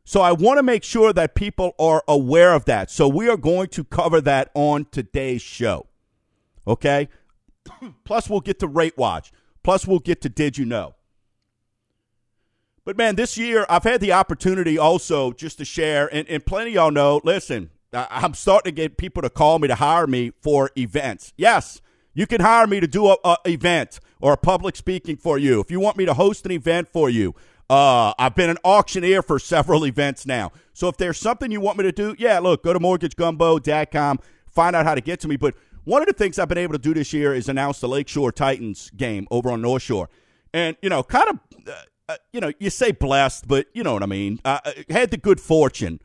So 0.05 0.21
I 0.21 0.33
want 0.33 0.59
to 0.59 0.62
make 0.62 0.83
sure 0.85 1.12
that 1.12 1.35
people 1.35 1.75
are 1.79 2.03
aware 2.09 2.55
of 2.55 2.65
that. 2.65 2.91
So 2.91 3.09
we 3.09 3.29
are 3.29 3.37
going 3.37 3.69
to 3.69 3.85
cover 3.85 4.21
that 4.23 4.51
on 4.55 4.87
today's 4.91 5.43
show. 5.43 5.87
Okay? 6.67 7.09
Plus, 8.05 8.29
we'll 8.29 8.41
get 8.41 8.59
to 8.61 8.67
Rate 8.67 8.99
Watch. 8.99 9.33
Plus, 9.62 9.87
we'll 9.87 10.01
get 10.01 10.21
to 10.23 10.29
Did 10.29 10.59
You 10.59 10.65
Know? 10.65 10.95
But 12.85 12.97
man, 12.97 13.15
this 13.15 13.39
year 13.39 13.65
I've 13.69 13.85
had 13.85 14.01
the 14.01 14.12
opportunity 14.12 14.77
also 14.77 15.33
just 15.33 15.59
to 15.59 15.65
share, 15.65 16.12
and, 16.12 16.29
and 16.29 16.45
plenty 16.45 16.71
of 16.71 16.75
y'all 16.75 16.91
know. 16.91 17.21
Listen, 17.23 17.71
I'm 17.93 18.35
starting 18.35 18.75
to 18.75 18.75
get 18.75 18.97
people 18.97 19.23
to 19.23 19.31
call 19.31 19.61
me 19.61 19.69
to 19.69 19.77
hire 19.77 20.09
me 20.09 20.33
for 20.41 20.71
events. 20.77 21.33
Yes, 21.37 21.81
you 22.14 22.26
can 22.26 22.40
hire 22.40 22.66
me 22.66 22.81
to 22.81 22.87
do 22.87 23.09
a, 23.09 23.16
a 23.25 23.37
event 23.47 24.00
or 24.21 24.33
a 24.33 24.37
public 24.37 24.76
speaking 24.76 25.16
for 25.16 25.38
you. 25.38 25.61
If 25.61 25.71
you 25.71 25.81
want 25.81 25.97
me 25.97 26.04
to 26.07 26.14
host 26.14 26.45
an 26.47 26.52
event 26.52 26.88
for 26.88 27.09
you, 27.11 27.35
uh, 27.71 28.12
I've 28.19 28.35
been 28.35 28.50
an 28.50 28.59
auctioneer 28.64 29.23
for 29.23 29.38
several 29.38 29.87
events 29.87 30.26
now. 30.26 30.52
So 30.75 30.88
if 30.88 30.97
there's 30.97 31.19
something 31.19 31.50
you 31.50 31.61
want 31.61 31.78
me 31.78 31.85
to 31.85 31.92
do, 31.92 32.14
yeah, 32.19 32.38
look, 32.38 32.62
go 32.62 32.73
to 32.73 32.78
mortgagegumbo.com, 32.78 34.21
find 34.47 34.76
out 34.76 34.85
how 34.85 34.95
to 34.95 35.00
get 35.00 35.21
to 35.21 35.28
me. 35.28 35.37
But 35.37 35.54
one 35.85 36.02
of 36.02 36.07
the 36.07 36.12
things 36.12 36.38
I've 36.38 36.49
been 36.49 36.59
able 36.59 36.75
to 36.75 36.78
do 36.78 36.95
this 36.95 37.12
year 37.12 37.35
is 37.35 37.49
announce 37.49 37.81
the 37.81 37.88
Lakeshore 37.88 38.31
Titans 38.31 38.90
game 38.90 39.26
over 39.31 39.50
on 39.50 39.62
North 39.62 39.83
Shore. 39.83 40.09
And, 40.54 40.76
you 40.83 40.88
know, 40.90 41.02
kind 41.02 41.31
of, 41.31 41.38
uh, 41.66 41.73
uh 42.11 42.16
you 42.33 42.40
know, 42.40 42.52
you 42.59 42.71
say 42.71 42.92
blessed, 42.92 43.49
but 43.49 43.66
you 43.73 43.83
know 43.83 43.95
what 43.95 44.02
I 44.02 44.07
mean. 44.07 44.38
Uh, 44.45 44.61
uh, 44.64 44.73
had 44.90 45.11
the 45.11 45.16
good 45.16 45.40
fortune 45.40 46.00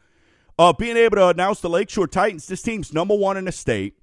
of 0.57 0.77
being 0.77 0.97
able 0.97 1.17
to 1.17 1.27
announce 1.27 1.59
the 1.59 1.69
Lakeshore 1.69 2.07
Titans. 2.07 2.47
This 2.47 2.61
team's 2.61 2.93
number 2.93 3.15
one 3.15 3.37
in 3.37 3.45
the 3.45 3.51
state. 3.51 3.97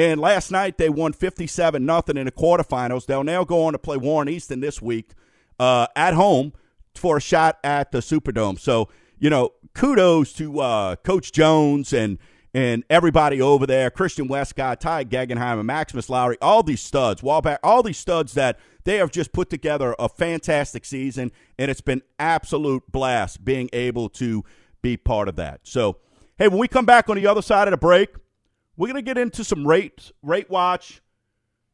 And 0.00 0.18
last 0.18 0.50
night 0.50 0.78
they 0.78 0.88
won 0.88 1.12
57 1.12 1.84
nothing 1.84 2.16
in 2.16 2.24
the 2.24 2.32
quarterfinals. 2.32 3.04
They'll 3.04 3.22
now 3.22 3.44
go 3.44 3.64
on 3.64 3.74
to 3.74 3.78
play 3.78 3.98
Warren 3.98 4.30
Easton 4.30 4.60
this 4.60 4.80
week 4.80 5.10
uh, 5.58 5.88
at 5.94 6.14
home 6.14 6.54
for 6.94 7.18
a 7.18 7.20
shot 7.20 7.58
at 7.62 7.92
the 7.92 7.98
Superdome. 7.98 8.58
So, 8.58 8.88
you 9.18 9.28
know, 9.28 9.50
kudos 9.74 10.32
to 10.34 10.60
uh, 10.60 10.96
Coach 10.96 11.32
Jones 11.32 11.92
and 11.92 12.16
and 12.54 12.82
everybody 12.88 13.42
over 13.42 13.66
there, 13.66 13.90
Christian 13.90 14.26
Westcott, 14.26 14.80
Ty 14.80 15.04
Guggenheim, 15.04 15.58
and 15.58 15.66
Maximus 15.66 16.08
Lowry, 16.08 16.38
all 16.40 16.62
these 16.62 16.80
studs, 16.80 17.20
Wallback, 17.20 17.58
all 17.62 17.82
these 17.82 17.98
studs 17.98 18.32
that 18.32 18.58
they 18.84 18.96
have 18.96 19.12
just 19.12 19.32
put 19.32 19.50
together 19.50 19.94
a 19.98 20.08
fantastic 20.08 20.86
season, 20.86 21.30
and 21.58 21.70
it's 21.70 21.82
been 21.82 22.02
absolute 22.18 22.90
blast 22.90 23.44
being 23.44 23.68
able 23.74 24.08
to 24.08 24.44
be 24.80 24.96
part 24.96 25.28
of 25.28 25.36
that. 25.36 25.60
So, 25.62 25.98
hey, 26.38 26.48
when 26.48 26.58
we 26.58 26.68
come 26.68 26.86
back 26.86 27.10
on 27.10 27.16
the 27.16 27.26
other 27.26 27.42
side 27.42 27.68
of 27.68 27.72
the 27.72 27.78
break, 27.78 28.08
we're 28.76 28.86
going 28.86 28.96
to 28.96 29.02
get 29.02 29.18
into 29.18 29.44
some 29.44 29.66
rate 29.66 30.12
rate 30.22 30.50
watch. 30.50 31.00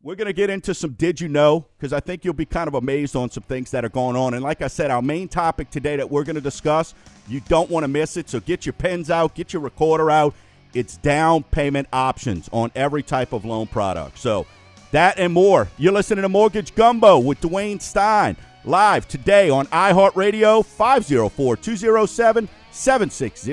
We're 0.02 0.14
going 0.14 0.26
to 0.26 0.32
get 0.32 0.50
into 0.50 0.74
some 0.74 0.92
did 0.92 1.20
you 1.20 1.28
know 1.28 1.66
because 1.76 1.92
I 1.92 2.00
think 2.00 2.24
you'll 2.24 2.34
be 2.34 2.46
kind 2.46 2.68
of 2.68 2.74
amazed 2.74 3.16
on 3.16 3.30
some 3.30 3.42
things 3.42 3.72
that 3.72 3.84
are 3.84 3.88
going 3.88 4.14
on. 4.14 4.34
And 4.34 4.42
like 4.42 4.62
I 4.62 4.68
said, 4.68 4.90
our 4.90 5.02
main 5.02 5.26
topic 5.26 5.70
today 5.70 5.96
that 5.96 6.10
we're 6.10 6.22
going 6.22 6.36
to 6.36 6.40
discuss, 6.40 6.94
you 7.26 7.40
don't 7.40 7.70
want 7.70 7.84
to 7.84 7.88
miss 7.88 8.16
it. 8.16 8.28
So 8.28 8.38
get 8.38 8.66
your 8.66 8.72
pens 8.74 9.10
out, 9.10 9.34
get 9.34 9.52
your 9.52 9.62
recorder 9.62 10.10
out. 10.10 10.34
It's 10.74 10.96
down 10.98 11.42
payment 11.44 11.88
options 11.92 12.48
on 12.52 12.70
every 12.74 13.02
type 13.02 13.32
of 13.32 13.44
loan 13.44 13.66
product. 13.66 14.18
So 14.18 14.46
that 14.92 15.18
and 15.18 15.32
more. 15.32 15.68
You're 15.78 15.92
listening 15.92 16.22
to 16.22 16.28
Mortgage 16.28 16.74
Gumbo 16.74 17.18
with 17.18 17.40
Dwayne 17.40 17.80
Stein 17.80 18.36
live 18.64 19.06
today 19.08 19.48
on 19.48 19.66
iHeartRadio 19.68 20.64
504 20.64 21.56
207 21.56 22.48
760 22.70 23.52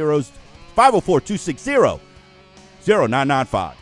504 0.75 1.21
260 1.21 2.12
0995. 2.85 3.77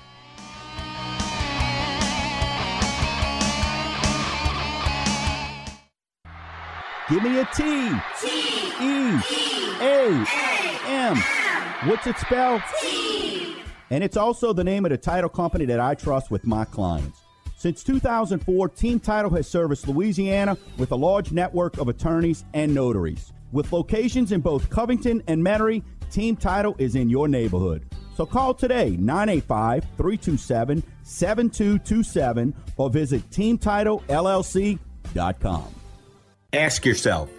Give 7.09 7.23
me 7.23 7.39
a 7.39 7.45
T. 7.45 7.89
T. 8.21 8.51
E. 8.79 9.19
A. 9.81 10.25
M. 10.87 11.17
What's 11.89 12.07
it 12.07 12.17
spelled? 12.17 12.61
T. 12.79 13.57
And 13.89 14.03
it's 14.03 14.15
also 14.15 14.53
the 14.53 14.63
name 14.63 14.85
of 14.85 14.91
the 14.91 14.97
title 14.97 15.29
company 15.29 15.65
that 15.65 15.81
I 15.81 15.95
trust 15.95 16.31
with 16.31 16.45
my 16.47 16.63
clients. 16.63 17.19
Since 17.57 17.83
2004, 17.83 18.69
Team 18.69 18.99
Title 18.99 19.29
has 19.31 19.47
serviced 19.47 19.87
Louisiana 19.87 20.57
with 20.77 20.91
a 20.91 20.95
large 20.95 21.31
network 21.33 21.77
of 21.77 21.89
attorneys 21.89 22.45
and 22.53 22.73
notaries. 22.73 23.33
With 23.51 23.73
locations 23.73 24.31
in 24.31 24.39
both 24.39 24.69
Covington 24.69 25.21
and 25.27 25.43
Metairie, 25.43 25.83
Team 26.09 26.37
Title 26.37 26.75
is 26.79 26.95
in 26.95 27.09
your 27.09 27.27
neighborhood. 27.27 27.85
So 28.15 28.25
call 28.25 28.53
today 28.53 28.91
985 28.91 29.83
327 29.97 30.83
7227 31.03 32.53
or 32.77 32.89
visit 32.89 33.29
teamtitlellc.com. 33.29 35.75
Ask 36.53 36.85
yourself 36.85 37.29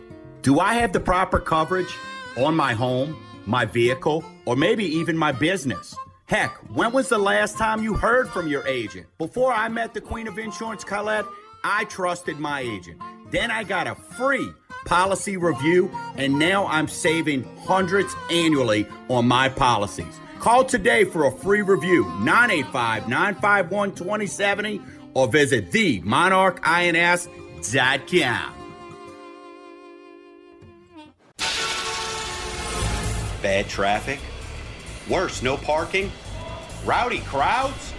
Do 0.42 0.60
I 0.60 0.74
have 0.74 0.92
the 0.92 1.00
proper 1.00 1.38
coverage 1.38 1.94
on 2.36 2.54
my 2.56 2.74
home, 2.74 3.16
my 3.46 3.64
vehicle, 3.64 4.24
or 4.46 4.56
maybe 4.56 4.84
even 4.84 5.16
my 5.16 5.30
business? 5.32 5.94
Heck, 6.26 6.56
when 6.74 6.92
was 6.92 7.08
the 7.10 7.18
last 7.18 7.58
time 7.58 7.82
you 7.82 7.94
heard 7.94 8.28
from 8.28 8.46
your 8.48 8.66
agent? 8.66 9.06
Before 9.18 9.52
I 9.52 9.68
met 9.68 9.92
the 9.92 10.00
Queen 10.00 10.26
of 10.28 10.38
Insurance, 10.38 10.82
Colette, 10.82 11.26
I 11.62 11.84
trusted 11.84 12.38
my 12.38 12.60
agent. 12.60 13.02
Then 13.30 13.50
I 13.50 13.64
got 13.64 13.86
a 13.86 13.94
free 13.94 14.50
policy 14.86 15.36
review, 15.36 15.90
and 16.16 16.38
now 16.38 16.66
I'm 16.66 16.88
saving 16.88 17.44
hundreds 17.66 18.14
annually 18.30 18.86
on 19.08 19.28
my 19.28 19.50
policies. 19.50 20.18
Call 20.42 20.64
today 20.64 21.04
for 21.04 21.26
a 21.26 21.30
free 21.30 21.62
review, 21.62 22.02
985 22.18 23.06
951 23.06 23.94
2070, 23.94 24.80
or 25.14 25.28
visit 25.28 25.70
themonarchins.com. 25.70 28.54
Bad 33.40 33.68
traffic? 33.68 34.18
Worse, 35.08 35.44
no 35.44 35.56
parking? 35.56 36.10
Rowdy 36.84 37.20
crowds? 37.20 37.92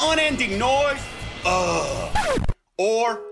Unending 0.00 0.58
noise? 0.58 1.00
Ugh. 1.46 2.44
Or 2.76 3.22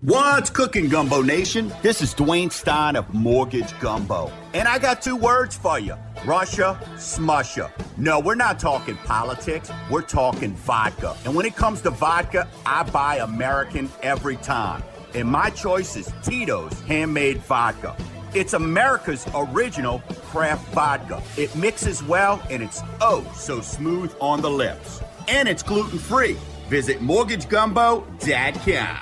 What's 0.00 0.50
cooking, 0.50 0.88
Gumbo 0.90 1.22
Nation? 1.22 1.72
This 1.80 2.02
is 2.02 2.14
Dwayne 2.14 2.52
Stein 2.52 2.94
of 2.94 3.14
Mortgage 3.14 3.72
Gumbo. 3.80 4.30
And 4.52 4.68
I 4.68 4.78
got 4.78 5.00
two 5.00 5.16
words 5.16 5.56
for 5.56 5.78
you 5.78 5.96
Russia, 6.26 6.78
smusha. 6.96 7.70
No, 7.96 8.20
we're 8.20 8.34
not 8.34 8.58
talking 8.58 8.98
politics, 8.98 9.70
we're 9.90 10.02
talking 10.02 10.52
vodka. 10.56 11.16
And 11.24 11.34
when 11.34 11.46
it 11.46 11.56
comes 11.56 11.80
to 11.82 11.90
vodka, 11.90 12.46
I 12.66 12.82
buy 12.82 13.16
American 13.16 13.90
every 14.02 14.36
time 14.36 14.82
and 15.14 15.28
my 15.28 15.50
choice 15.50 15.96
is 15.96 16.12
Tito's 16.22 16.80
Handmade 16.82 17.38
Vodka. 17.38 17.96
It's 18.34 18.52
America's 18.52 19.26
original 19.34 20.00
craft 20.30 20.68
vodka. 20.74 21.22
It 21.36 21.54
mixes 21.54 22.02
well 22.02 22.42
and 22.50 22.62
it's 22.62 22.82
oh 23.00 23.24
so 23.34 23.60
smooth 23.60 24.14
on 24.20 24.42
the 24.42 24.50
lips. 24.50 25.00
And 25.28 25.48
it's 25.48 25.62
gluten 25.62 25.98
free. 25.98 26.36
Visit 26.68 27.00
mortgagegumbo.com. 27.00 29.00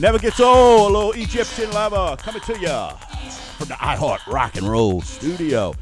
Never 0.00 0.18
gets 0.18 0.40
old, 0.40 0.92
little 0.92 1.12
Egyptian 1.12 1.70
lover 1.72 2.16
coming 2.16 2.40
to 2.42 2.58
you 2.58 2.88
from 3.58 3.68
the 3.68 3.74
iHeart 3.74 4.26
Rock 4.26 4.56
and 4.56 4.66
Roll 4.66 5.02
Studio. 5.02 5.74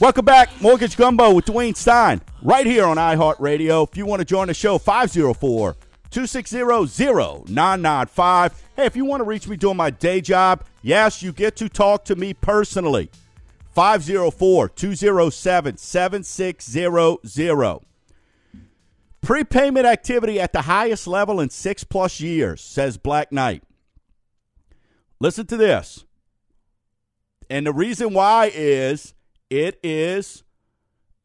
Welcome 0.00 0.24
back, 0.24 0.48
Mortgage 0.60 0.96
Gumbo 0.96 1.34
with 1.34 1.46
Dwayne 1.46 1.74
Stein, 1.74 2.20
right 2.40 2.64
here 2.64 2.84
on 2.84 2.98
iHeart 2.98 3.40
Radio. 3.40 3.82
If 3.82 3.96
you 3.96 4.06
want 4.06 4.20
to 4.20 4.24
join 4.24 4.46
the 4.46 4.54
show, 4.54 4.78
504 4.78 5.74
260 6.10 6.58
0995. 6.58 8.62
Hey, 8.76 8.86
if 8.86 8.94
you 8.94 9.04
want 9.04 9.22
to 9.22 9.24
reach 9.24 9.48
me 9.48 9.56
doing 9.56 9.76
my 9.76 9.90
day 9.90 10.20
job, 10.20 10.62
yes, 10.82 11.20
you 11.20 11.32
get 11.32 11.56
to 11.56 11.68
talk 11.68 12.04
to 12.04 12.14
me 12.14 12.32
personally. 12.32 13.10
504 13.74 14.68
207 14.68 15.76
7600. 15.76 17.78
Prepayment 19.20 19.84
activity 19.84 20.38
at 20.38 20.52
the 20.52 20.62
highest 20.62 21.08
level 21.08 21.40
in 21.40 21.50
six 21.50 21.82
plus 21.82 22.20
years, 22.20 22.60
says 22.60 22.98
Black 22.98 23.32
Knight. 23.32 23.64
Listen 25.18 25.44
to 25.46 25.56
this. 25.56 26.04
And 27.50 27.66
the 27.66 27.72
reason 27.72 28.14
why 28.14 28.52
is 28.54 29.14
it 29.50 29.78
is 29.82 30.44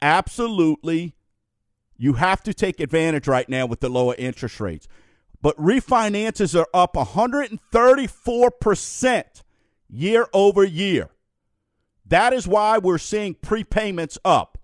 absolutely, 0.01 1.15
you 1.97 2.13
have 2.13 2.41
to 2.43 2.53
take 2.53 2.79
advantage 2.79 3.27
right 3.27 3.49
now 3.49 3.65
with 3.65 3.79
the 3.79 3.89
lower 3.89 4.15
interest 4.17 4.59
rates. 4.59 4.87
But 5.41 5.57
refinances 5.57 6.57
are 6.57 6.67
up 6.73 6.93
134% 6.93 9.23
year 9.89 10.27
over 10.33 10.63
year. 10.63 11.09
That 12.05 12.33
is 12.33 12.47
why 12.47 12.77
we're 12.77 12.97
seeing 12.97 13.35
prepayments 13.35 14.17
up. 14.23 14.57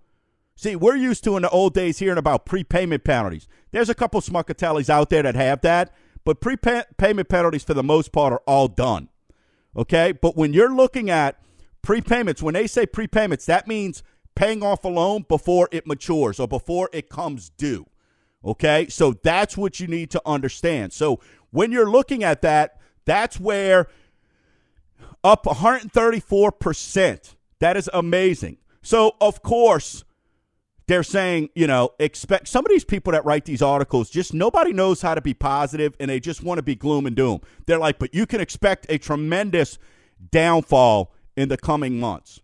See, 0.56 0.76
we're 0.76 0.96
used 0.96 1.24
to 1.24 1.38
in 1.38 1.44
the 1.44 1.50
old 1.50 1.74
days 1.74 2.00
hearing 2.00 2.18
about 2.18 2.46
prepayment 2.46 3.04
penalties. 3.04 3.48
There's 3.72 3.90
a 3.90 3.96
couple 3.96 4.22
Smuckatellis 4.22 4.90
out 4.90 5.10
there 5.10 5.24
that 5.24 5.36
have 5.36 5.62
that, 5.62 5.94
but 6.26 6.42
prepayment 6.42 7.30
penalties 7.30 7.64
for 7.64 7.74
the 7.74 7.84
most 7.84 8.12
part 8.12 8.34
are 8.34 8.42
all 8.46 8.68
done. 8.68 9.10
Okay? 9.76 10.12
But 10.12 10.36
when 10.36 10.54
you're 10.54 10.76
looking 10.76 11.10
at 11.10 11.40
prepayments, 11.84 12.42
when 12.42 12.54
they 12.54 12.68
say 12.68 12.86
prepayments, 12.86 13.46
that 13.46 13.68
means 13.68 14.04
paying 14.36 14.64
off 14.64 14.84
a 14.84 14.88
loan 14.88 15.26
before 15.28 15.68
it 15.72 15.86
matures 15.86 16.40
or 16.40 16.48
before 16.48 16.90
it 16.94 17.10
comes 17.10 17.50
due. 17.50 17.86
Okay? 18.44 18.88
So 18.88 19.14
that's 19.24 19.58
what 19.58 19.80
you 19.80 19.88
need 19.88 20.12
to 20.12 20.22
understand. 20.26 20.94
So 20.94 21.20
when 21.52 21.72
you're 21.72 21.90
looking 21.90 22.24
at 22.24 22.42
that, 22.42 22.80
that's 23.06 23.40
where 23.40 23.88
up 25.24 25.46
134%. 25.46 27.36
That 27.60 27.76
is 27.76 27.90
amazing. 27.94 28.58
So, 28.82 29.16
of 29.20 29.44
course, 29.44 30.06
they're 30.88 31.04
saying, 31.04 31.50
you 31.54 31.68
know, 31.68 31.92
expect 32.00 32.48
some 32.48 32.66
of 32.66 32.70
these 32.72 32.86
people 32.86 33.12
that 33.12 33.26
write 33.26 33.46
these 33.46 33.62
articles, 33.62 34.10
just 34.10 34.34
nobody 34.34 34.74
knows 34.74 35.02
how 35.02 35.14
to 35.14 35.22
be 35.22 35.34
positive 35.34 35.96
and 36.00 36.10
they 36.10 36.20
just 36.20 36.42
want 36.44 36.58
to 36.58 36.64
be 36.64 36.76
gloom 36.76 37.06
and 37.06 37.16
doom. 37.16 37.42
They're 37.66 37.78
like, 37.78 38.00
but 38.00 38.16
you 38.16 38.26
can 38.26 38.42
expect 38.42 38.88
a 38.90 38.98
tremendous 38.98 39.78
downfall 40.32 41.14
in 41.40 41.50
the 41.50 41.58
coming 41.58 42.00
months. 42.00 42.42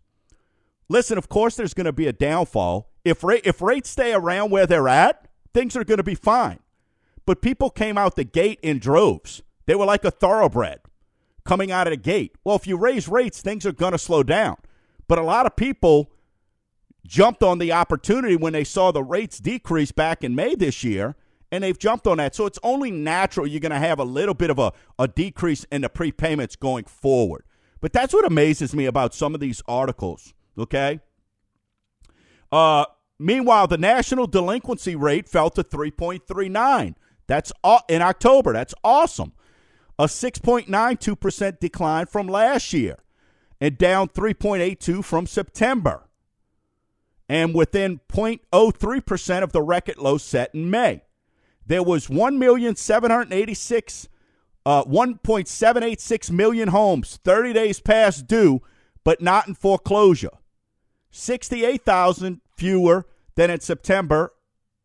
Listen, 0.87 1.17
of 1.17 1.29
course, 1.29 1.55
there's 1.55 1.73
going 1.73 1.85
to 1.85 1.93
be 1.93 2.07
a 2.07 2.13
downfall. 2.13 2.89
If, 3.03 3.23
rate, 3.23 3.41
if 3.45 3.61
rates 3.61 3.89
stay 3.89 4.13
around 4.13 4.51
where 4.51 4.67
they're 4.67 4.87
at, 4.87 5.27
things 5.53 5.75
are 5.75 5.83
going 5.83 5.97
to 5.97 6.03
be 6.03 6.15
fine. 6.15 6.59
But 7.25 7.41
people 7.41 7.69
came 7.69 7.97
out 7.97 8.15
the 8.15 8.23
gate 8.23 8.59
in 8.61 8.79
droves. 8.79 9.41
They 9.65 9.75
were 9.75 9.85
like 9.85 10.05
a 10.05 10.11
thoroughbred 10.11 10.81
coming 11.43 11.71
out 11.71 11.87
of 11.87 11.91
the 11.91 11.97
gate. 11.97 12.35
Well, 12.43 12.55
if 12.55 12.67
you 12.67 12.77
raise 12.77 13.07
rates, 13.07 13.41
things 13.41 13.65
are 13.65 13.71
going 13.71 13.93
to 13.93 13.97
slow 13.97 14.23
down. 14.23 14.57
But 15.07 15.19
a 15.19 15.23
lot 15.23 15.45
of 15.45 15.55
people 15.55 16.11
jumped 17.05 17.43
on 17.43 17.59
the 17.59 17.71
opportunity 17.71 18.35
when 18.35 18.53
they 18.53 18.63
saw 18.63 18.91
the 18.91 19.03
rates 19.03 19.39
decrease 19.39 19.91
back 19.91 20.23
in 20.23 20.35
May 20.35 20.55
this 20.55 20.83
year, 20.83 21.15
and 21.51 21.63
they've 21.63 21.77
jumped 21.77 22.07
on 22.07 22.17
that. 22.17 22.35
So 22.35 22.45
it's 22.45 22.59
only 22.63 22.91
natural 22.91 23.47
you're 23.47 23.59
going 23.59 23.71
to 23.71 23.79
have 23.79 23.99
a 23.99 24.03
little 24.03 24.33
bit 24.33 24.49
of 24.49 24.59
a, 24.59 24.73
a 24.97 25.07
decrease 25.07 25.65
in 25.71 25.81
the 25.81 25.89
prepayments 25.89 26.59
going 26.59 26.85
forward. 26.85 27.44
But 27.85 27.93
that's 27.93 28.15
what 28.15 28.25
amazes 28.25 28.73
me 28.73 28.87
about 28.87 29.13
some 29.13 29.35
of 29.35 29.39
these 29.39 29.61
articles, 29.67 30.33
okay? 30.57 31.01
Uh, 32.51 32.85
meanwhile, 33.19 33.67
the 33.67 33.77
national 33.77 34.25
delinquency 34.25 34.95
rate 34.95 35.29
fell 35.29 35.51
to 35.51 35.63
3.39. 35.63 36.95
That's 37.27 37.51
in 37.87 38.01
October. 38.01 38.53
That's 38.53 38.73
awesome. 38.83 39.33
A 39.99 40.05
6.92% 40.05 41.59
decline 41.59 42.07
from 42.07 42.25
last 42.25 42.73
year 42.73 42.97
and 43.61 43.77
down 43.77 44.09
3.82 44.09 45.05
from 45.05 45.27
September 45.27 46.09
and 47.29 47.53
within 47.53 47.99
0.03% 48.11 49.43
of 49.43 49.51
the 49.51 49.61
record 49.61 49.99
low 49.99 50.17
set 50.17 50.49
in 50.55 50.71
May. 50.71 51.03
There 51.67 51.83
was 51.83 52.09
1,786 52.09 54.07
uh, 54.65 54.83
1.786 54.85 56.31
million 56.31 56.69
homes 56.69 57.19
30 57.23 57.53
days 57.53 57.79
past 57.79 58.27
due 58.27 58.61
but 59.05 59.21
not 59.21 59.47
in 59.47 59.55
foreclosure. 59.55 60.31
68,000 61.11 62.41
fewer 62.57 63.05
than 63.35 63.49
in 63.49 63.61
September 63.61 64.33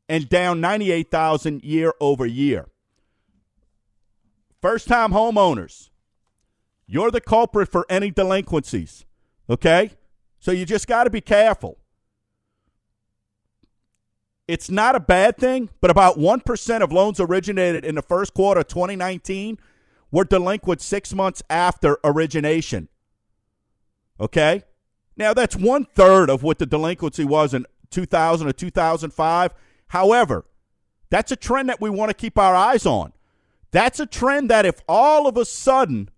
and 0.09 0.29
down 0.29 0.61
98,000 0.61 1.64
year 1.64 1.95
over 2.01 2.27
year. 2.27 2.69
First 4.61 4.87
time 4.87 5.12
homeowners, 5.12 5.88
you're 6.87 7.11
the 7.11 7.21
culprit 7.21 7.71
for 7.71 7.87
any 7.88 8.11
delinquencies, 8.11 9.07
okay? 9.49 9.93
So 10.38 10.53
you 10.53 10.66
just 10.66 10.87
got 10.87 11.05
to 11.05 11.11
be 11.11 11.21
careful. 11.21 11.79
It's 14.47 14.69
not 14.69 14.97
a 14.97 15.01
bad 15.01 15.38
thing, 15.38 15.71
but 15.81 15.90
about 15.90 16.19
1% 16.19 16.83
of 16.83 16.93
loans 16.93 17.21
originated 17.21 17.85
in 17.85 17.95
the 17.95 18.03
first 18.03 18.35
quarter 18.35 18.61
of 18.61 18.69
2019 18.69 19.59
were 20.11 20.25
delinquent 20.25 20.81
six 20.81 21.14
months 21.14 21.42
after 21.49 21.99
origination. 22.05 22.88
Okay? 24.18 24.62
Now, 25.16 25.35
that's 25.35 25.57
one 25.57 25.85
third 25.85 26.31
of 26.31 26.42
what 26.42 26.59
the 26.59 26.66
delinquency 26.66 27.25
was 27.25 27.55
in 27.55 27.66
2000 27.90 28.49
or 28.49 28.53
2005. 28.53 29.55
However, 29.88 30.46
that's 31.11 31.33
a 31.33 31.37
trend 31.37 31.68
that 31.68 31.81
we 31.81 31.90
want 31.90 32.11
to 32.11 32.14
keep 32.14 32.38
our 32.38 32.55
eyes 32.55 32.87
on. 32.87 33.12
That's 33.70 34.01
a 34.01 34.07
trend 34.07 34.51
that 34.51 34.66
if 34.66 34.81
all 34.88 35.27
of 35.27 35.37
a 35.37 35.44
sudden, 35.44 36.11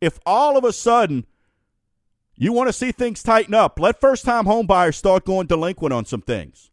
if 0.00 0.18
all 0.26 0.56
of 0.56 0.64
a 0.64 0.72
sudden 0.72 1.26
you 2.36 2.52
want 2.52 2.68
to 2.68 2.72
see 2.72 2.92
things 2.92 3.22
tighten 3.22 3.54
up, 3.54 3.78
let 3.78 4.00
first 4.00 4.24
time 4.24 4.44
homebuyers 4.44 4.94
start 4.94 5.24
going 5.24 5.46
delinquent 5.46 5.92
on 5.92 6.04
some 6.04 6.22
things. 6.22 6.70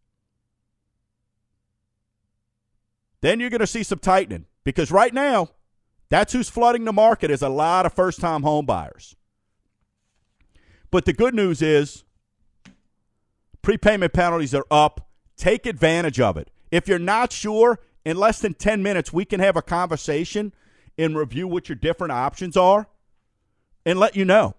then 3.21 3.39
you're 3.39 3.49
going 3.49 3.60
to 3.60 3.67
see 3.67 3.84
some 3.84 3.99
tightening 3.99 4.45
because 4.63 4.91
right 4.91 5.13
now, 5.13 5.49
that's 6.09 6.33
who's 6.33 6.49
flooding 6.49 6.85
the 6.85 6.93
market 6.93 7.31
is 7.31 7.41
a 7.41 7.49
lot 7.49 7.85
of 7.85 7.93
first 7.93 8.19
time 8.19 8.43
home 8.43 8.65
buyers. 8.65 9.15
But 10.89 11.05
the 11.05 11.13
good 11.13 11.33
news 11.33 11.61
is 11.61 12.03
prepayment 13.61 14.13
penalties 14.13 14.55
are 14.55 14.65
up. 14.71 15.09
Take 15.35 15.65
advantage 15.65 16.19
of 16.19 16.37
it. 16.37 16.49
If 16.71 16.87
you're 16.87 16.99
not 16.99 17.31
sure, 17.31 17.79
in 18.05 18.17
less 18.17 18.39
than 18.39 18.53
10 18.53 18.81
minutes, 18.81 19.11
we 19.11 19.25
can 19.25 19.41
have 19.41 19.57
a 19.57 19.61
conversation 19.61 20.53
and 20.97 21.17
review 21.17 21.47
what 21.47 21.67
your 21.67 21.75
different 21.75 22.13
options 22.13 22.55
are 22.55 22.87
and 23.85 23.99
let 23.99 24.15
you 24.15 24.23
know. 24.23 24.55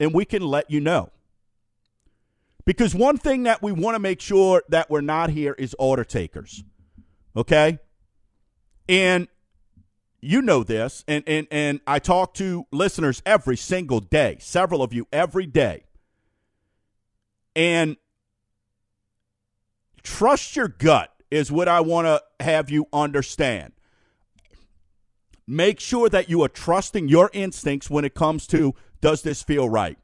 And 0.00 0.12
we 0.12 0.24
can 0.24 0.42
let 0.42 0.70
you 0.70 0.80
know. 0.80 1.10
Because 2.64 2.94
one 2.94 3.18
thing 3.18 3.44
that 3.44 3.62
we 3.62 3.72
want 3.72 3.94
to 3.94 3.98
make 3.98 4.20
sure 4.20 4.62
that 4.68 4.90
we're 4.90 5.00
not 5.00 5.30
here 5.30 5.52
is 5.52 5.74
order 5.78 6.04
takers. 6.04 6.64
Okay? 7.36 7.78
And 8.88 9.28
you 10.22 10.40
know 10.40 10.62
this, 10.62 11.04
and, 11.08 11.24
and, 11.26 11.48
and 11.50 11.80
I 11.84 11.98
talk 11.98 12.34
to 12.34 12.64
listeners 12.70 13.20
every 13.26 13.56
single 13.56 13.98
day, 13.98 14.36
several 14.38 14.80
of 14.80 14.94
you 14.94 15.08
every 15.12 15.46
day. 15.46 15.82
And 17.56 17.96
trust 20.04 20.54
your 20.54 20.68
gut 20.68 21.12
is 21.30 21.50
what 21.50 21.66
I 21.66 21.80
want 21.80 22.06
to 22.06 22.22
have 22.38 22.70
you 22.70 22.86
understand. 22.92 23.72
Make 25.44 25.80
sure 25.80 26.08
that 26.08 26.30
you 26.30 26.40
are 26.42 26.48
trusting 26.48 27.08
your 27.08 27.28
instincts 27.32 27.90
when 27.90 28.04
it 28.04 28.14
comes 28.14 28.46
to 28.46 28.74
does 29.00 29.22
this 29.22 29.42
feel 29.42 29.68
right? 29.68 29.98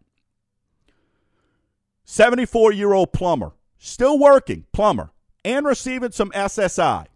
74 2.04 2.72
year 2.72 2.92
old 2.92 3.12
plumber, 3.12 3.52
still 3.78 4.18
working, 4.18 4.64
plumber, 4.72 5.12
and 5.44 5.64
receiving 5.64 6.10
some 6.10 6.32
SSI. 6.32 7.06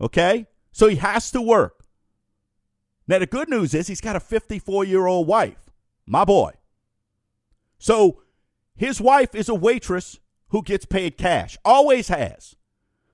Okay? 0.00 0.46
So 0.72 0.88
he 0.88 0.96
has 0.96 1.30
to 1.32 1.42
work. 1.42 1.81
Now, 3.08 3.18
the 3.18 3.26
good 3.26 3.48
news 3.48 3.74
is 3.74 3.88
he's 3.88 4.00
got 4.00 4.16
a 4.16 4.20
54 4.20 4.84
year 4.84 5.06
old 5.06 5.26
wife, 5.26 5.70
my 6.06 6.24
boy. 6.24 6.52
So 7.78 8.22
his 8.76 9.00
wife 9.00 9.34
is 9.34 9.48
a 9.48 9.54
waitress 9.54 10.18
who 10.48 10.62
gets 10.62 10.84
paid 10.84 11.16
cash, 11.16 11.58
always 11.64 12.08
has. 12.08 12.54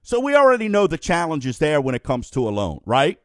So 0.03 0.21
we 0.21 0.35
already 0.35 0.69
know 0.69 0.87
the 0.87 0.99
challenges 0.99 1.59
there 1.59 1.81
when 1.81 1.95
it 1.95 2.03
comes 2.03 2.31
to 2.31 2.49
a 2.49 2.51
loan, 2.51 2.81
right? 2.85 3.19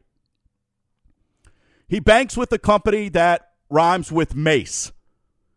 He 1.88 2.00
banks 2.00 2.36
with 2.36 2.52
a 2.52 2.58
company 2.58 3.08
that 3.10 3.52
rhymes 3.70 4.10
with 4.10 4.34
Mace. 4.34 4.92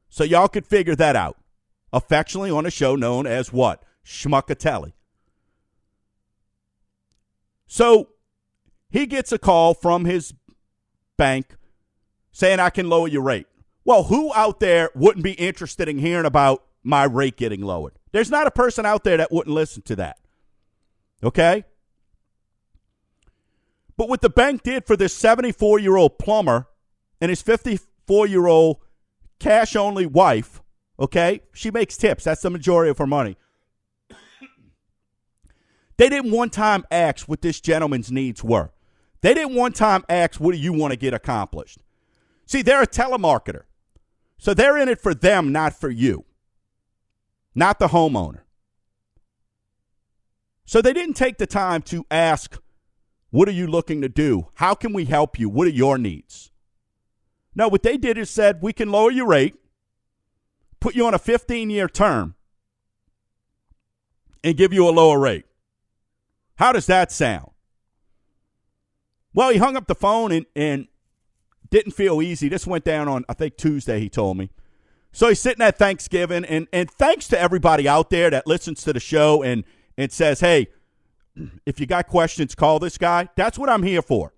So 0.10 0.24
y'all 0.24 0.48
could 0.48 0.66
figure 0.66 0.96
that 0.96 1.16
out. 1.16 1.38
Affectionately 1.94 2.52
on 2.52 2.66
a 2.66 2.72
show 2.72 2.96
known 2.96 3.26
as 3.26 3.54
what? 3.54 3.84
Schmuckatelli. 4.06 4.94
So 7.68 8.10
he 8.90 9.06
gets 9.06 9.32
a 9.32 9.38
call 9.38 9.74
from 9.74 10.06
his 10.06 10.34
bank 11.18 11.56
saying 12.32 12.60
I 12.60 12.70
can 12.70 12.90
lower 12.90 13.08
your 13.08 13.24
rate. 13.24 13.48
Well, 13.84 14.04
who 14.04 14.34
out 14.34 14.60
there 14.60 14.92
wouldn't 14.96 15.24
be 15.24 15.34
interested 15.34 15.88
in 15.88 15.98
hearing 15.98 16.26
about 16.26 16.64
my 16.84 17.04
rate 17.04 17.38
getting 17.38 17.62
lowered? 17.62 17.94
There's 18.12 18.30
not 18.30 18.48
a 18.48 18.52
person 18.52 18.86
out 18.86 19.04
there 19.04 19.18
that 19.18 19.32
wouldn't 19.32 19.54
listen 19.54 19.82
to 19.84 19.96
that. 19.98 20.20
Okay? 21.24 21.64
But 23.96 24.10
what 24.10 24.22
the 24.22 24.30
bank 24.30 24.64
did 24.64 24.86
for 24.86 24.96
this 24.96 25.14
74 25.14 25.80
year 25.80 25.96
old 25.96 26.20
plumber 26.20 26.68
and 27.20 27.30
his 27.30 27.42
54 27.42 28.28
year 28.28 28.46
old 28.46 28.78
cash 29.40 29.76
only 29.76 30.06
wife, 30.06 30.62
okay? 31.00 31.42
She 31.54 31.72
makes 31.72 31.98
tips. 31.98 32.24
That's 32.24 32.42
the 32.42 32.50
majority 32.50 32.92
of 32.92 32.98
her 33.00 33.08
money. 33.08 33.38
they 35.98 36.10
didn't 36.10 36.32
one 36.32 36.50
time 36.50 36.86
ask 36.92 37.28
what 37.28 37.42
this 37.42 37.60
gentleman's 37.60 38.12
needs 38.12 38.44
were. 38.44 38.72
They 39.28 39.34
didn't 39.34 39.56
one 39.56 39.74
time 39.74 40.06
ask, 40.08 40.40
what 40.40 40.54
do 40.54 40.58
you 40.58 40.72
want 40.72 40.94
to 40.94 40.98
get 40.98 41.14
accomplished? 41.14 41.80
See, 42.46 42.62
they're 42.62 42.84
a 42.84 42.88
telemarketer. 42.88 43.64
So 44.38 44.54
they're 44.54 44.78
in 44.78 44.88
it 44.88 45.02
for 45.02 45.14
them, 45.14 45.52
not 45.52 45.78
for 45.78 45.90
you, 45.90 46.24
not 47.54 47.78
the 47.78 47.90
homeowner. 47.90 48.44
So 50.64 50.82
they 50.82 50.94
didn't 50.94 51.16
take 51.16 51.40
the 51.40 51.46
time 51.46 51.82
to 51.82 52.06
ask, 52.10 52.58
what 53.30 53.50
are 53.50 53.52
you 53.52 53.68
looking 53.68 54.02
to 54.02 54.08
do? 54.08 54.48
How 54.54 54.74
can 54.74 54.94
we 54.94 55.04
help 55.04 55.38
you? 55.38 55.50
What 55.50 55.68
are 55.68 55.72
your 55.72 55.98
needs? 55.98 56.54
No, 57.54 57.68
what 57.68 57.84
they 57.84 57.98
did 57.98 58.18
is 58.18 58.30
said, 58.30 58.62
we 58.62 58.72
can 58.72 58.90
lower 58.90 59.12
your 59.12 59.28
rate, 59.28 59.56
put 60.80 60.96
you 60.96 61.06
on 61.06 61.14
a 61.14 61.20
15 61.20 61.70
year 61.70 61.90
term, 61.90 62.36
and 64.42 64.56
give 64.56 64.72
you 64.72 64.88
a 64.88 64.92
lower 64.92 65.20
rate. 65.20 65.44
How 66.56 66.72
does 66.72 66.86
that 66.86 67.12
sound? 67.12 67.50
Well, 69.38 69.52
he 69.52 69.60
hung 69.60 69.78
up 69.78 69.86
the 69.86 69.94
phone 69.94 70.32
and, 70.32 70.48
and 70.56 70.88
didn't 71.70 71.92
feel 71.92 72.24
easy. 72.24 72.50
This 72.50 72.66
went 72.66 72.84
down 72.84 73.08
on, 73.08 73.24
I 73.30 73.36
think, 73.36 73.56
Tuesday, 73.56 74.00
he 74.00 74.10
told 74.10 74.36
me. 74.36 74.50
So 75.12 75.30
he's 75.30 75.40
sitting 75.40 75.64
at 75.64 75.78
Thanksgiving, 75.78 76.44
and, 76.44 76.68
and 76.74 76.90
thanks 76.90 77.28
to 77.28 77.40
everybody 77.40 77.88
out 77.88 78.10
there 78.10 78.32
that 78.32 78.48
listens 78.48 78.82
to 78.86 78.94
the 78.94 79.00
show 79.00 79.44
and, 79.44 79.64
and 79.96 80.12
says, 80.12 80.40
hey, 80.40 80.70
if 81.68 81.80
you 81.80 81.86
got 81.86 82.08
questions, 82.08 82.56
call 82.56 82.80
this 82.80 82.98
guy. 82.98 83.30
That's 83.36 83.60
what 83.60 83.70
I'm 83.70 83.84
here 83.84 84.02
for. 84.02 84.34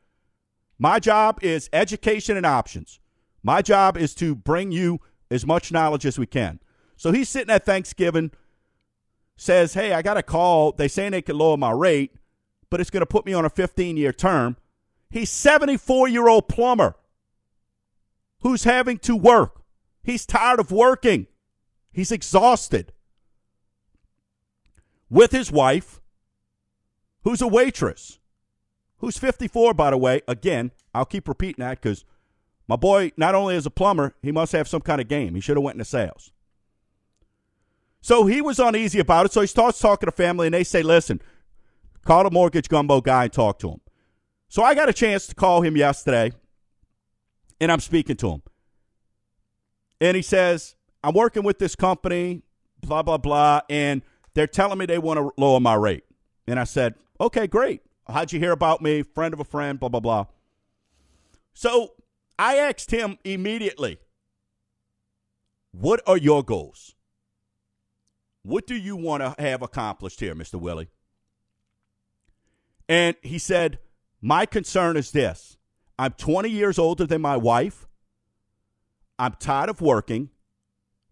My 0.78 1.00
job 1.00 1.40
is 1.42 1.70
education 1.72 2.36
and 2.36 2.46
options. 2.46 3.00
My 3.42 3.62
job 3.62 3.96
is 3.96 4.14
to 4.16 4.36
bring 4.36 4.74
you 4.74 5.00
as 5.32 5.46
much 5.46 5.72
knowledge 5.72 6.06
as 6.06 6.20
we 6.20 6.26
can. 6.26 6.60
So 6.98 7.14
he's 7.14 7.30
sitting 7.30 7.56
at 7.56 7.66
Thanksgiving, 7.66 8.32
says, 9.38 9.76
Hey, 9.76 9.94
I 9.94 10.02
got 10.02 10.18
a 10.18 10.24
call. 10.24 10.74
They 10.74 10.90
saying 10.90 11.12
they 11.12 11.22
can 11.22 11.38
lower 11.38 11.56
my 11.56 11.72
rate, 11.72 12.16
but 12.70 12.82
it's 12.82 12.90
going 12.90 13.00
to 13.00 13.06
put 13.06 13.26
me 13.26 13.32
on 13.32 13.46
a 13.46 13.50
15 13.50 13.96
year 13.96 14.12
term. 14.12 14.58
He's 15.10 15.30
74 15.30 16.08
year 16.08 16.28
old 16.28 16.48
plumber 16.48 16.96
who's 18.42 18.64
having 18.64 18.98
to 19.00 19.16
work. 19.16 19.62
He's 20.04 20.26
tired 20.26 20.60
of 20.60 20.72
working. 20.72 21.28
He's 21.92 22.12
exhausted. 22.12 22.94
With 25.10 25.32
his 25.32 25.52
wife, 25.52 26.02
who's 27.24 27.42
a 27.42 27.48
waitress, 27.48 28.20
who's 28.98 29.18
54, 29.18 29.74
by 29.74 29.90
the 29.90 29.98
way. 29.98 30.22
Again, 30.28 30.72
I'll 30.94 31.06
keep 31.06 31.28
repeating 31.28 31.64
that 31.64 31.82
because 31.82 32.06
my 32.68 32.76
boy, 32.76 33.12
not 33.18 33.34
only 33.34 33.56
is 33.56 33.66
a 33.66 33.72
plumber, 33.72 34.14
he 34.22 34.32
must 34.32 34.52
have 34.52 34.68
some 34.68 34.82
kind 34.82 35.02
of 35.02 35.08
game. 35.08 35.34
He 35.34 35.42
should 35.42 35.58
have 35.58 35.64
went 35.64 35.76
into 35.76 35.86
sales. 35.86 36.32
So 38.02 38.28
he 38.28 38.42
was 38.42 38.60
uneasy 38.60 39.00
about 39.00 39.26
it. 39.26 39.34
So 39.34 39.42
he 39.42 39.48
starts 39.48 39.80
talking 39.80 40.08
to 40.08 40.12
family, 40.12 40.48
and 40.48 40.54
they 40.54 40.64
say, 40.64 40.84
listen, 40.84 41.22
call 42.06 42.24
the 42.24 42.32
mortgage 42.32 42.70
gumbo 42.70 43.02
guy 43.02 43.24
and 43.24 43.34
talk 43.34 43.60
to 43.60 43.72
him. 43.72 43.82
So 44.50 44.64
I 44.64 44.74
got 44.74 44.90
a 44.90 44.94
chance 44.94 45.28
to 45.28 45.36
call 45.36 45.62
him 45.62 45.78
yesterday, 45.78 46.32
and 47.62 47.72
I'm 47.72 47.80
speaking 47.80 48.16
to 48.18 48.32
him. 48.32 48.42
And 50.02 50.16
he 50.16 50.24
says, 50.24 50.76
I'm 51.04 51.14
working 51.14 51.44
with 51.44 51.60
this 51.60 51.76
company, 51.76 52.42
blah, 52.82 53.04
blah, 53.04 53.18
blah, 53.18 53.62
and 53.70 54.02
they're 54.34 54.48
telling 54.48 54.80
me 54.80 54.88
they 54.88 54.98
want 54.98 55.20
to 55.20 55.32
lower 55.38 55.60
my 55.60 55.76
rate. 55.76 56.04
And 56.48 56.60
I 56.60 56.64
said, 56.64 56.96
okay, 57.22 57.46
great. 57.46 57.82
How'd 58.08 58.32
you 58.32 58.40
hear 58.40 58.52
about 58.52 58.82
me? 58.82 59.04
Friend 59.04 59.34
of 59.34 59.40
a 59.40 59.44
friend, 59.44 59.80
blah, 59.80 59.90
blah, 59.90 60.00
blah. 60.00 60.26
So 61.54 61.94
I 62.40 62.56
asked 62.56 62.90
him 62.90 63.20
immediately, 63.24 64.00
what 65.72 66.02
are 66.08 66.18
your 66.18 66.44
goals? 66.44 66.96
What 68.42 68.66
do 68.66 68.74
you 68.74 68.96
want 68.96 69.22
to 69.22 69.36
have 69.38 69.62
accomplished 69.62 70.22
here, 70.22 70.34
Mr. 70.34 70.56
Willie? 70.56 70.90
And 72.88 73.16
he 73.22 73.38
said, 73.38 73.78
My 74.22 74.46
concern 74.46 74.98
is 74.98 75.12
this 75.12 75.58
I'm 75.98 76.12
20 76.14 76.50
years 76.50 76.80
older 76.80 77.06
than 77.06 77.22
my 77.22 77.38
wife. 77.38 77.88
I'm 79.18 79.34
tired 79.40 79.70
of 79.70 79.82
working. 79.82 80.30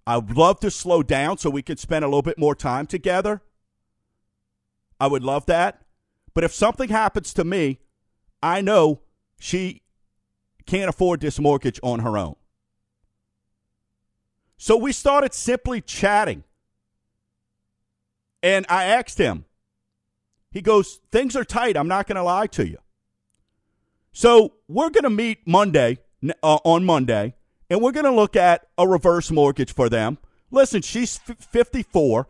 I'd 0.05 0.31
love 0.31 0.61
to 0.61 0.71
slow 0.71 1.03
down 1.03 1.37
so 1.37 1.49
we 1.49 1.61
could 1.61 1.79
spend 1.79 2.05
a 2.05 2.07
little 2.07 2.21
bit 2.21 2.37
more 2.37 2.55
time 2.55 2.87
together. 2.87 3.41
I 4.99 5.07
would 5.07 5.23
love 5.23 5.45
that. 5.47 5.81
But 6.33 6.45
if 6.45 6.53
something 6.53 6.89
happens 6.89 7.33
to 7.33 7.43
me, 7.43 7.79
I 8.41 8.61
know 8.61 9.01
she 9.39 9.81
can't 10.65 10.89
afford 10.89 11.19
this 11.19 11.39
mortgage 11.39 11.79
on 11.83 11.99
her 11.99 12.17
own. 12.17 12.35
So 14.57 14.77
we 14.77 14.91
started 14.93 15.33
simply 15.33 15.81
chatting. 15.81 16.43
And 18.41 18.65
I 18.69 18.85
asked 18.85 19.17
him, 19.17 19.45
he 20.51 20.61
goes, 20.61 21.01
Things 21.11 21.35
are 21.35 21.43
tight. 21.43 21.75
I'm 21.75 21.87
not 21.87 22.07
going 22.07 22.15
to 22.15 22.23
lie 22.23 22.47
to 22.47 22.67
you. 22.67 22.77
So 24.17 24.53
we're 24.67 24.89
going 24.89 25.03
to 25.03 25.11
meet 25.11 25.45
Monday, 25.45 25.99
uh, 26.41 26.57
on 26.63 26.83
Monday, 26.83 27.35
and 27.69 27.83
we're 27.83 27.91
going 27.91 28.05
to 28.05 28.11
look 28.11 28.35
at 28.35 28.65
a 28.75 28.87
reverse 28.87 29.29
mortgage 29.29 29.71
for 29.71 29.89
them. 29.89 30.17
Listen, 30.49 30.81
she's 30.81 31.19
f- 31.29 31.37
54. 31.37 32.27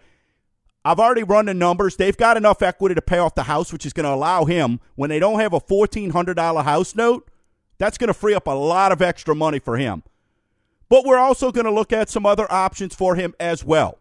I've 0.84 1.00
already 1.00 1.24
run 1.24 1.46
the 1.46 1.54
numbers. 1.54 1.96
They've 1.96 2.18
got 2.18 2.36
enough 2.36 2.62
equity 2.62 2.94
to 2.94 3.02
pay 3.02 3.20
off 3.20 3.36
the 3.36 3.44
house, 3.44 3.72
which 3.72 3.86
is 3.86 3.94
going 3.94 4.04
to 4.04 4.14
allow 4.14 4.44
him, 4.44 4.82
when 4.96 5.10
they 5.10 5.18
don't 5.18 5.40
have 5.40 5.54
a 5.54 5.62
$1,400 5.62 6.64
house 6.66 6.94
note, 6.94 7.32
that's 7.78 7.98
going 7.98 8.10
to 8.10 8.14
free 8.14 8.34
up 8.34 8.48
a 8.48 8.52
lot 8.52 8.92
of 8.92 9.02
extra 9.02 9.34
money 9.34 9.60
for 9.60 9.78
him. 9.78 10.04
But 10.90 11.06
we're 11.06 11.18
also 11.18 11.54
going 11.54 11.68
to 11.68 11.72
look 11.72 11.94
at 11.94 12.10
some 12.10 12.26
other 12.26 12.52
options 12.52 12.96
for 12.96 13.16
him 13.16 13.34
as 13.40 13.64
well. 13.64 13.98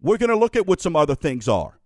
We're 0.00 0.16
going 0.16 0.30
to 0.30 0.38
look 0.38 0.56
at 0.56 0.66
what 0.66 0.80
some 0.80 0.96
other 0.96 1.14
things 1.14 1.46
are. 1.46 1.78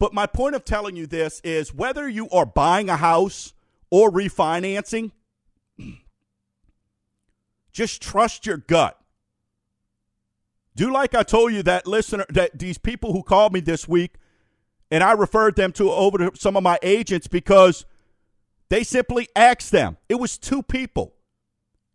But 0.00 0.14
my 0.14 0.26
point 0.26 0.56
of 0.56 0.64
telling 0.64 0.96
you 0.96 1.06
this 1.06 1.40
is 1.44 1.74
whether 1.74 2.08
you 2.08 2.28
are 2.30 2.46
buying 2.46 2.88
a 2.88 2.96
house 2.96 3.52
or 3.90 4.10
refinancing, 4.10 5.12
just 7.72 8.00
trust 8.00 8.46
your 8.46 8.56
gut. 8.56 8.98
Do 10.74 10.90
like 10.90 11.14
I 11.14 11.22
told 11.22 11.52
you 11.52 11.62
that 11.64 11.86
listener 11.86 12.24
that 12.30 12.58
these 12.58 12.78
people 12.78 13.12
who 13.12 13.22
called 13.22 13.52
me 13.52 13.60
this 13.60 13.86
week 13.86 14.14
and 14.90 15.04
I 15.04 15.12
referred 15.12 15.56
them 15.56 15.70
to 15.72 15.90
over 15.90 16.16
to 16.18 16.32
some 16.34 16.56
of 16.56 16.62
my 16.62 16.78
agents 16.82 17.26
because 17.26 17.84
they 18.70 18.82
simply 18.84 19.28
asked 19.36 19.70
them. 19.70 19.98
It 20.08 20.14
was 20.14 20.38
two 20.38 20.62
people. 20.62 21.12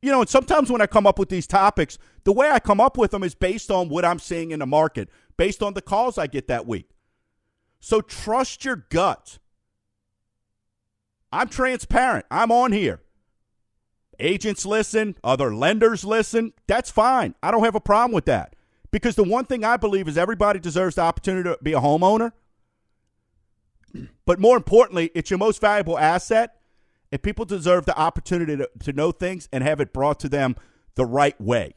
You 0.04 0.12
know, 0.12 0.22
and 0.22 0.30
sometimes 0.30 0.72
when 0.72 0.82
I 0.82 0.86
come 0.86 1.08
up 1.08 1.18
with 1.18 1.30
these 1.30 1.48
topics, 1.48 1.98
the 2.24 2.32
way 2.32 2.52
I 2.52 2.60
come 2.60 2.80
up 2.80 3.00
with 3.00 3.10
them 3.10 3.24
is 3.24 3.34
based 3.34 3.72
on 3.72 3.90
what 3.90 4.06
I'm 4.06 4.20
seeing 4.20 4.52
in 4.52 4.60
the 4.60 4.68
market, 4.68 5.10
based 5.38 5.64
on 5.64 5.74
the 5.74 5.82
calls 5.82 6.20
I 6.20 6.28
get 6.28 6.48
that 6.50 6.68
week. 6.68 6.90
So 7.86 8.02
trust 8.02 8.66
your 8.66 8.78
gut. 8.90 9.38
I'm 11.32 11.50
transparent. 11.50 12.26
I'm 12.32 12.52
on 12.52 12.72
here. 12.72 13.04
Agents 14.20 14.66
listen, 14.66 15.16
other 15.24 15.54
lenders 15.54 16.04
listen. 16.04 16.54
That's 16.66 16.90
fine. 16.90 17.36
I 17.44 17.52
don't 17.52 17.64
have 17.64 17.76
a 17.76 17.80
problem 17.80 18.12
with 18.12 18.26
that. 18.26 18.56
Because 18.90 19.16
the 19.16 19.24
one 19.24 19.46
thing 19.46 19.64
I 19.64 19.78
believe 19.78 20.08
is 20.08 20.18
everybody 20.18 20.60
deserves 20.60 20.96
the 20.96 21.04
opportunity 21.04 21.48
to 21.48 21.60
be 21.62 21.74
a 21.74 21.80
homeowner. 21.80 22.32
But 24.26 24.40
more 24.40 24.58
importantly, 24.58 25.12
it's 25.14 25.30
your 25.30 25.38
most 25.38 25.62
valuable 25.62 26.00
asset. 26.00 26.56
And 27.12 27.22
people 27.22 27.46
deserve 27.46 27.86
the 27.86 27.96
opportunity 27.96 28.58
to, 28.58 28.68
to 28.80 28.94
know 28.94 29.12
things 29.12 29.48
and 29.52 29.64
have 29.64 29.80
it 29.80 29.94
brought 29.94 30.20
to 30.22 30.30
them 30.30 30.56
the 30.96 31.06
right 31.06 31.40
way. 31.40 31.76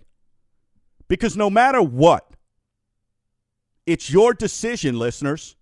Because 1.07 1.37
no 1.37 1.51
matter 1.51 1.83
what, 1.83 2.31
it's 3.85 4.11
your 4.11 4.33
decision, 4.33 4.99
listeners. 4.99 5.55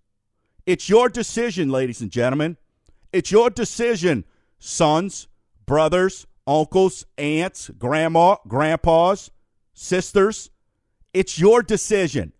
It's 0.67 0.89
your 0.89 1.07
decision, 1.07 1.69
ladies 1.69 2.01
and 2.01 2.11
gentlemen. 2.11 2.57
It's 3.13 3.31
your 3.31 3.49
decision, 3.49 4.25
sons, 4.59 5.29
brothers, 5.65 6.27
uncles, 6.45 7.05
aunts, 7.17 7.69
grandma, 7.69 8.35
grandpas, 8.49 9.31
sisters. 9.73 10.49
It's 11.13 11.39
your 11.39 11.63
decision, 11.63 12.33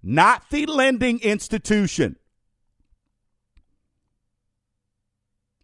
not 0.00 0.48
the 0.48 0.66
lending 0.66 1.18
institution. 1.20 2.16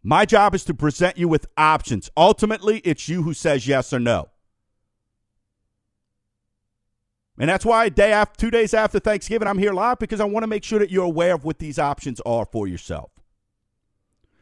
My 0.02 0.24
job 0.24 0.56
is 0.56 0.64
to 0.64 0.74
present 0.74 1.16
you 1.16 1.28
with 1.28 1.46
options. 1.56 2.10
Ultimately, 2.16 2.78
it's 2.78 3.08
you 3.08 3.22
who 3.22 3.32
says 3.32 3.68
yes 3.68 3.92
or 3.92 4.00
no. 4.00 4.31
And 7.38 7.48
that's 7.48 7.64
why 7.64 7.88
day 7.88 8.12
after, 8.12 8.38
two 8.38 8.50
days 8.50 8.74
after 8.74 8.98
Thanksgiving, 8.98 9.48
I'm 9.48 9.58
here 9.58 9.72
live 9.72 9.98
because 9.98 10.20
I 10.20 10.24
want 10.24 10.42
to 10.42 10.48
make 10.48 10.64
sure 10.64 10.78
that 10.78 10.90
you're 10.90 11.04
aware 11.04 11.34
of 11.34 11.44
what 11.44 11.58
these 11.58 11.78
options 11.78 12.20
are 12.26 12.44
for 12.44 12.68
yourself. 12.68 13.10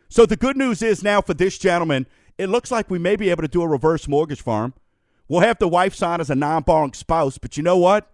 So 0.09 0.27
the 0.27 0.37
good 0.37 0.57
news 0.57 0.83
is 0.83 1.05
now 1.05 1.21
for 1.21 1.35
this 1.35 1.57
gentleman, 1.57 2.07
it 2.37 2.49
looks 2.49 2.71
like 2.71 2.91
we 2.91 2.99
may 2.99 3.15
be 3.15 3.31
able 3.31 3.43
to 3.43 3.49
do 3.49 3.63
a 3.63 3.69
reverse 3.69 4.09
mortgage 4.09 4.43
farm. 4.43 4.75
We'll 5.29 5.41
have 5.41 5.59
the 5.59 5.69
wife 5.69 5.95
sign 5.95 6.21
as 6.21 6.31
a 6.31 6.35
non-borrowing 6.35 6.95
spouse, 6.95 7.39
but 7.39 7.57
you 7.57 7.63
know 7.63 7.79
what? 7.79 8.11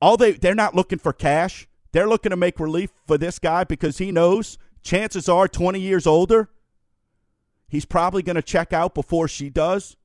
All 0.00 0.16
they 0.16 0.32
they're 0.32 0.54
not 0.54 0.74
looking 0.74 0.98
for 0.98 1.12
cash. 1.12 1.68
They're 1.92 2.08
looking 2.08 2.30
to 2.30 2.36
make 2.36 2.58
relief 2.58 2.90
for 3.06 3.18
this 3.18 3.38
guy 3.38 3.64
because 3.64 3.98
he 3.98 4.10
knows 4.10 4.56
chances 4.82 5.28
are 5.28 5.48
20 5.48 5.80
years 5.80 6.06
older, 6.06 6.48
he's 7.68 7.84
probably 7.84 8.22
going 8.22 8.36
to 8.36 8.42
check 8.42 8.72
out 8.72 8.94
before 8.94 9.28
she 9.28 9.48
does, 9.48 9.96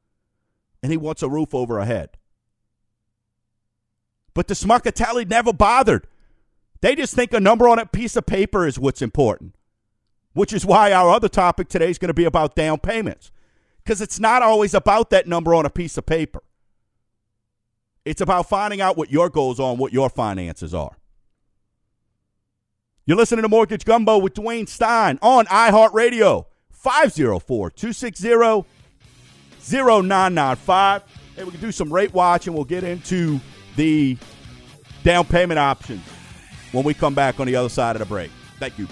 and 0.81 0.91
he 0.91 0.97
wants 0.97 1.23
a 1.23 1.29
roof 1.29 1.53
over 1.53 1.79
her 1.79 1.85
head. 1.85 2.16
But 4.37 4.47
the 4.47 4.53
Smuckatelli 4.53 5.27
never 5.27 5.51
bothered. 5.51 6.05
They 6.81 6.93
just 6.93 7.15
think 7.15 7.33
a 7.33 7.39
number 7.39 7.67
on 7.67 7.79
a 7.79 7.87
piece 7.87 8.15
of 8.15 8.27
paper 8.27 8.67
is 8.67 8.77
what's 8.77 9.01
important, 9.01 9.55
which 10.33 10.53
is 10.53 10.63
why 10.63 10.93
our 10.93 11.09
other 11.09 11.27
topic 11.27 11.69
today 11.69 11.89
is 11.89 11.97
going 11.97 12.09
to 12.09 12.13
be 12.13 12.25
about 12.25 12.53
down 12.53 12.77
payments. 12.77 13.31
Because 13.83 13.99
it's 13.99 14.19
not 14.19 14.43
always 14.43 14.75
about 14.75 15.09
that 15.09 15.25
number 15.25 15.55
on 15.55 15.65
a 15.65 15.71
piece 15.71 15.97
of 15.97 16.05
paper. 16.05 16.43
It's 18.05 18.21
about 18.21 18.47
finding 18.47 18.79
out 18.79 18.95
what 18.95 19.09
your 19.11 19.31
goals 19.31 19.59
are 19.59 19.71
and 19.71 19.79
what 19.79 19.91
your 19.91 20.07
finances 20.07 20.71
are. 20.71 20.95
You're 23.07 23.17
listening 23.17 23.41
to 23.41 23.49
Mortgage 23.49 23.85
Gumbo 23.85 24.19
with 24.19 24.35
Dwayne 24.35 24.69
Stein 24.69 25.17
on 25.23 25.47
iHeartRadio, 25.47 26.45
504 26.69 27.71
260 27.71 28.29
0995. 29.67 31.03
Hey, 31.35 31.43
we 31.43 31.49
can 31.49 31.59
do 31.59 31.71
some 31.71 31.91
rate 31.91 32.13
watch 32.13 32.45
and 32.45 32.55
we'll 32.55 32.65
get 32.65 32.83
into 32.83 33.41
the 33.77 34.17
down 35.03 35.23
payment 35.23 35.57
options 35.57 36.03
when 36.73 36.83
we 36.83 36.93
come 36.93 37.13
back 37.13 37.39
on 37.39 37.47
the 37.47 37.55
other 37.55 37.69
side 37.69 37.95
of 37.95 38.01
the 38.01 38.05
break. 38.05 38.29
Thank 38.59 38.77
you. 38.77 38.87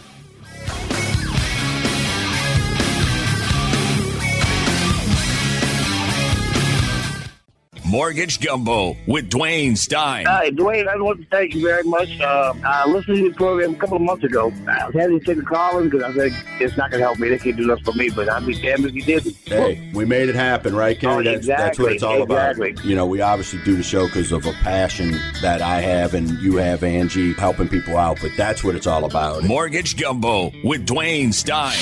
Mortgage 7.85 8.39
Gumbo 8.39 8.97
with 9.05 9.29
Dwayne 9.29 9.77
Stein. 9.77 10.25
Hi, 10.25 10.49
Dwayne. 10.49 10.87
I 10.87 10.95
want 10.95 11.21
to 11.21 11.27
thank 11.27 11.53
you 11.53 11.61
very 11.61 11.83
much. 11.83 12.19
Uh, 12.19 12.53
I 12.65 12.87
listened 12.87 13.17
to 13.17 13.23
your 13.25 13.33
program 13.33 13.75
a 13.75 13.77
couple 13.77 13.97
of 13.97 14.01
months 14.01 14.23
ago. 14.23 14.51
I 14.67 14.87
was 14.87 14.95
having 14.95 15.19
to 15.19 15.25
take 15.25 15.37
a 15.37 15.45
call 15.45 15.77
in 15.77 15.89
because 15.89 16.03
I 16.03 16.13
said 16.13 16.31
it's 16.59 16.75
not 16.77 16.89
going 16.89 17.01
to 17.01 17.05
help 17.05 17.19
me. 17.19 17.29
They 17.29 17.37
can't 17.37 17.55
do 17.55 17.67
nothing 17.67 17.83
for 17.83 17.93
me, 17.93 18.09
but 18.09 18.27
I'd 18.27 18.43
be 18.45 18.59
damned 18.59 18.85
if 18.85 18.95
you 18.95 19.03
did. 19.03 19.35
Hey, 19.45 19.91
we 19.93 20.03
made 20.03 20.29
it 20.29 20.35
happen, 20.35 20.75
right, 20.75 20.99
Kenny? 20.99 21.13
Oh, 21.13 21.23
that's, 21.23 21.37
exactly, 21.37 21.63
that's 21.63 21.79
what 21.79 21.91
it's 21.91 22.03
all 22.03 22.23
exactly. 22.23 22.71
about. 22.71 22.85
You 22.85 22.95
know, 22.95 23.05
we 23.05 23.21
obviously 23.21 23.59
do 23.63 23.75
the 23.75 23.83
show 23.83 24.07
because 24.07 24.31
of 24.31 24.47
a 24.47 24.53
passion 24.53 25.11
that 25.43 25.61
I 25.61 25.81
have 25.81 26.15
and 26.15 26.31
you 26.39 26.55
have, 26.55 26.83
Angie, 26.83 27.33
helping 27.33 27.67
people 27.67 27.97
out, 27.97 28.17
but 28.19 28.31
that's 28.35 28.63
what 28.63 28.75
it's 28.75 28.87
all 28.87 29.05
about. 29.05 29.43
Mortgage 29.43 29.95
Gumbo 29.95 30.51
with 30.63 30.87
Dwayne 30.87 31.31
Stein. 31.31 31.77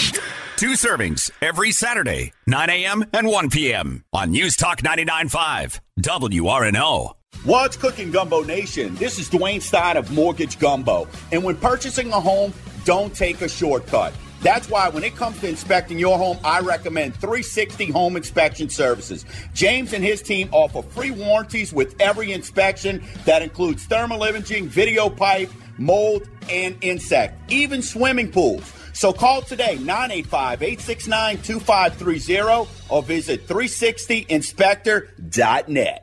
Two 0.63 0.76
servings 0.76 1.30
every 1.41 1.73
Saturday, 1.73 2.32
9 2.47 2.69
a.m. 2.69 3.04
and 3.12 3.28
1 3.28 3.49
p.m. 3.49 4.06
on 4.13 4.32
News 4.32 4.56
Talk 4.56 4.80
99.5, 4.80 5.82
WRNO. 5.99 7.15
What's 7.43 7.76
cooking, 7.76 8.12
Gumbo 8.12 8.43
Nation? 8.43 8.95
This 8.95 9.19
is 9.19 9.30
Dwayne 9.30 9.62
Stein 9.62 9.97
of 9.97 10.13
Mortgage 10.13 10.58
Gumbo. 10.60 11.10
And 11.34 11.43
when 11.43 11.58
purchasing 11.58 12.13
a 12.13 12.19
home, 12.21 12.54
don't 12.86 13.13
take 13.13 13.41
a 13.41 13.49
shortcut. 13.49 14.13
That's 14.41 14.69
why 14.69 14.88
when 14.88 15.04
it 15.04 15.17
comes 15.17 15.38
to 15.41 15.49
inspecting 15.49 15.99
your 15.99 16.17
home, 16.17 16.38
I 16.45 16.62
recommend 16.62 17.15
360 17.15 17.91
Home 17.91 18.15
Inspection 18.15 18.69
Services. 18.69 19.26
James 19.54 19.91
and 19.91 20.02
his 20.02 20.21
team 20.21 20.47
offer 20.54 20.82
free 20.82 21.12
warranties 21.12 21.73
with 21.73 21.93
every 21.99 22.32
inspection 22.32 23.04
that 23.26 23.41
includes 23.41 23.84
thermal 23.84 24.23
imaging, 24.23 24.69
video 24.69 25.10
pipe, 25.10 25.49
mold, 25.78 26.30
and 26.49 26.78
insect, 26.80 27.52
even 27.52 27.82
swimming 27.82 28.32
pools. 28.32 28.71
So 28.93 29.12
call 29.12 29.41
today 29.41 29.75
985-869-2530 29.77 32.67
or 32.89 33.03
visit 33.03 33.45
360inspector.net. 33.47 36.02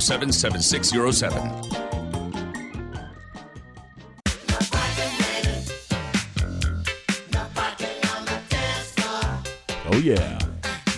207 0.00 0.32
7607. 0.32 1.90
Oh, 9.92 9.98
yeah. 10.02 10.38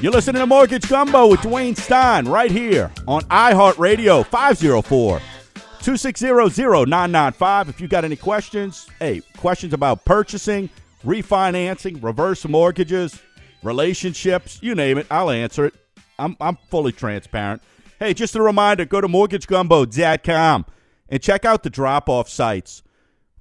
You're 0.01 0.13
listening 0.13 0.41
to 0.41 0.47
Mortgage 0.47 0.89
Gumbo 0.89 1.27
with 1.27 1.41
Dwayne 1.41 1.77
Stein 1.77 2.27
right 2.29 2.51
here 2.51 2.93
on 3.09 3.23
iHeartRadio 3.23 4.25
504 4.25 5.19
260 5.19 6.27
0995. 6.27 7.69
If 7.69 7.81
you've 7.81 7.91
got 7.91 8.05
any 8.05 8.17
questions, 8.17 8.89
hey, 9.01 9.21
questions 9.37 9.73
about 9.73 10.05
purchasing, 10.05 10.71
refinancing, 11.05 12.01
reverse 12.03 12.47
mortgages, 12.47 13.21
relationships, 13.65 14.61
you 14.63 14.77
name 14.77 14.99
it, 14.99 15.09
I'll 15.11 15.31
answer 15.31 15.67
it. 15.67 15.75
I'm, 16.21 16.37
I'm 16.41 16.57
fully 16.69 16.93
transparent. 16.93 17.63
Hey, 18.03 18.15
just 18.15 18.35
a 18.35 18.43
reminder 18.43 18.85
go 18.85 19.01
to 19.01 19.07
mortgagegumbo.com 19.07 20.67
and 21.09 21.23
check 21.23 21.45
out 21.45 21.63
the 21.63 21.71
drop 21.71 22.09
off 22.09 22.29
sites 22.29 22.83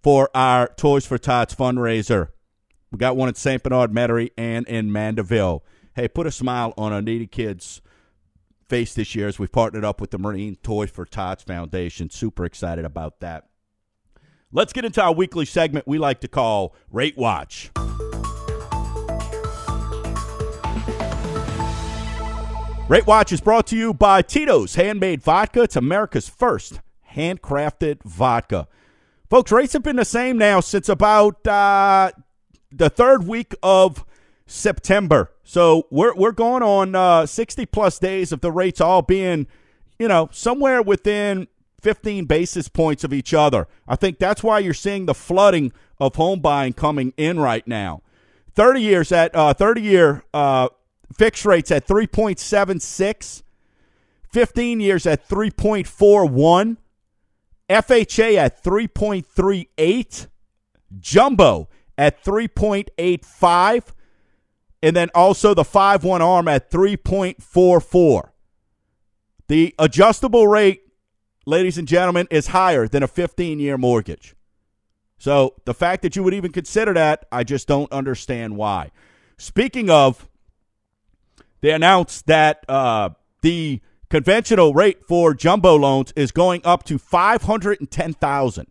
for 0.03 0.29
our 0.35 0.67
Toys 0.67 1.03
for 1.03 1.17
Tots 1.17 1.55
fundraiser. 1.55 2.27
We 2.91 2.99
got 2.99 3.17
one 3.17 3.27
in 3.27 3.33
St. 3.33 3.63
Bernard, 3.63 3.91
Metairie, 3.91 4.29
and 4.37 4.67
in 4.67 4.91
Mandeville. 4.91 5.63
Hey, 5.95 6.07
put 6.07 6.27
a 6.27 6.31
smile 6.31 6.75
on 6.77 6.93
our 6.93 7.01
needy 7.01 7.25
kids' 7.25 7.81
face 8.69 8.93
this 8.93 9.15
year 9.15 9.27
as 9.27 9.39
we've 9.39 9.51
partnered 9.51 9.83
up 9.83 9.99
with 9.99 10.11
the 10.11 10.19
Marine 10.19 10.57
Toys 10.57 10.91
for 10.91 11.05
Tots 11.05 11.41
Foundation. 11.41 12.11
Super 12.11 12.45
excited 12.45 12.85
about 12.85 13.19
that. 13.21 13.47
Let's 14.51 14.73
get 14.73 14.85
into 14.85 15.01
our 15.01 15.11
weekly 15.11 15.45
segment 15.45 15.87
we 15.87 15.97
like 15.97 16.19
to 16.19 16.27
call 16.27 16.75
Rate 16.91 17.17
Watch. 17.17 17.71
Rate 22.91 23.07
Watch 23.07 23.31
is 23.31 23.39
brought 23.39 23.67
to 23.67 23.77
you 23.77 23.93
by 23.93 24.21
Tito's 24.21 24.75
Handmade 24.75 25.23
Vodka. 25.23 25.61
It's 25.61 25.77
America's 25.77 26.27
first 26.27 26.81
handcrafted 27.15 28.03
vodka. 28.03 28.67
Folks, 29.29 29.49
rates 29.49 29.71
have 29.71 29.83
been 29.83 29.95
the 29.95 30.03
same 30.03 30.37
now 30.37 30.59
since 30.59 30.89
about 30.89 31.47
uh, 31.47 32.11
the 32.69 32.89
third 32.89 33.25
week 33.25 33.55
of 33.63 34.03
September. 34.45 35.31
So 35.45 35.87
we're 35.89 36.13
we're 36.15 36.33
going 36.33 36.63
on 36.63 36.93
uh, 36.93 37.25
60 37.25 37.65
plus 37.67 37.97
days 37.97 38.33
of 38.33 38.41
the 38.41 38.51
rates 38.51 38.81
all 38.81 39.01
being, 39.01 39.47
you 39.97 40.09
know, 40.09 40.27
somewhere 40.33 40.81
within 40.81 41.47
15 41.81 42.25
basis 42.25 42.67
points 42.67 43.05
of 43.05 43.13
each 43.13 43.33
other. 43.33 43.69
I 43.87 43.95
think 43.95 44.19
that's 44.19 44.43
why 44.43 44.59
you're 44.59 44.73
seeing 44.73 45.05
the 45.05 45.15
flooding 45.15 45.71
of 45.97 46.15
home 46.15 46.41
buying 46.41 46.73
coming 46.73 47.13
in 47.15 47.39
right 47.39 47.65
now. 47.65 48.01
30 48.53 48.81
years 48.81 49.13
at 49.13 49.33
uh, 49.33 49.53
30 49.53 49.81
year 49.81 50.23
uh, 50.33 50.67
fixed 51.11 51.45
rates 51.45 51.71
at 51.71 51.87
3.76, 51.87 53.43
15 54.31 54.79
years 54.79 55.05
at 55.05 55.27
3.41, 55.27 56.77
FHA 57.69 58.35
at 58.35 58.63
3.38, 58.63 60.27
jumbo 60.99 61.69
at 61.97 62.23
3.85, 62.23 63.93
and 64.83 64.95
then 64.95 65.09
also 65.13 65.53
the 65.53 65.63
5 65.63 66.03
1 66.03 66.21
arm 66.21 66.47
at 66.47 66.71
3.44. 66.71 68.29
The 69.47 69.75
adjustable 69.77 70.47
rate, 70.47 70.83
ladies 71.45 71.77
and 71.77 71.87
gentlemen, 71.87 72.27
is 72.31 72.47
higher 72.47 72.87
than 72.87 73.03
a 73.03 73.07
15 73.07 73.59
year 73.59 73.77
mortgage. 73.77 74.35
So 75.17 75.55
the 75.65 75.73
fact 75.73 76.01
that 76.01 76.15
you 76.15 76.23
would 76.23 76.33
even 76.33 76.51
consider 76.51 76.93
that, 76.93 77.25
I 77.31 77.43
just 77.43 77.67
don't 77.67 77.91
understand 77.91 78.57
why. 78.57 78.91
Speaking 79.37 79.89
of, 79.89 80.27
they 81.61 81.71
announced 81.71 82.27
that 82.27 82.65
uh, 82.67 83.09
the 83.41 83.81
conventional 84.09 84.73
rate 84.73 85.05
for 85.05 85.33
jumbo 85.33 85.75
loans 85.75 86.11
is 86.15 86.31
going 86.31 86.61
up 86.63 86.83
to 86.83 86.97
510000 86.97 88.67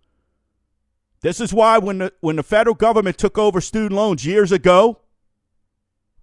This 1.22 1.40
is 1.40 1.54
why 1.54 1.78
when 1.78 2.00
the, 2.00 2.12
when 2.20 2.36
the 2.36 2.44
federal 2.44 2.76
government 2.76 3.18
took 3.18 3.38
over 3.38 3.62
student 3.62 3.94
loans 3.94 4.26
years 4.26 4.52
ago, 4.52 5.00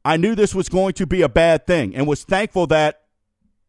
I 0.05 0.17
knew 0.17 0.35
this 0.35 0.53
was 0.55 0.69
going 0.69 0.95
to 0.95 1.07
be 1.07 1.23
a 1.23 1.29
bad 1.29 1.65
thing 1.67 1.95
and 1.97 2.07
was 2.07 2.25
thankful 2.25 2.67
that 2.69 3.02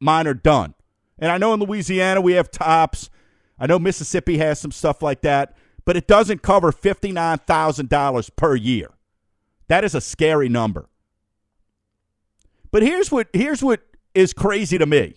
mine 0.04 0.28
are 0.28 0.34
done. 0.34 0.74
And 1.18 1.32
I 1.32 1.38
know 1.38 1.54
in 1.54 1.60
Louisiana 1.60 2.22
we 2.22 2.34
have 2.34 2.52
TOPS. 2.52 3.10
I 3.58 3.68
know 3.68 3.80
Mississippi 3.80 4.38
has 4.38 4.60
some 4.60 4.72
stuff 4.72 5.02
like 5.02 5.22
that, 5.22 5.56
but 5.86 5.96
it 5.96 6.08
doesn't 6.08 6.42
cover 6.42 6.72
$59,000 6.72 8.36
per 8.36 8.56
year. 8.56 8.90
That 9.68 9.84
is 9.84 9.96
a 9.96 10.02
scary 10.02 10.50
number. 10.50 10.90
But 12.72 12.84
here's 12.84 13.12
what 13.12 13.28
here's 13.34 13.64
what 13.64 13.82
is 14.16 14.34
crazy 14.34 14.78
to 14.78 14.86
me. 14.86 15.16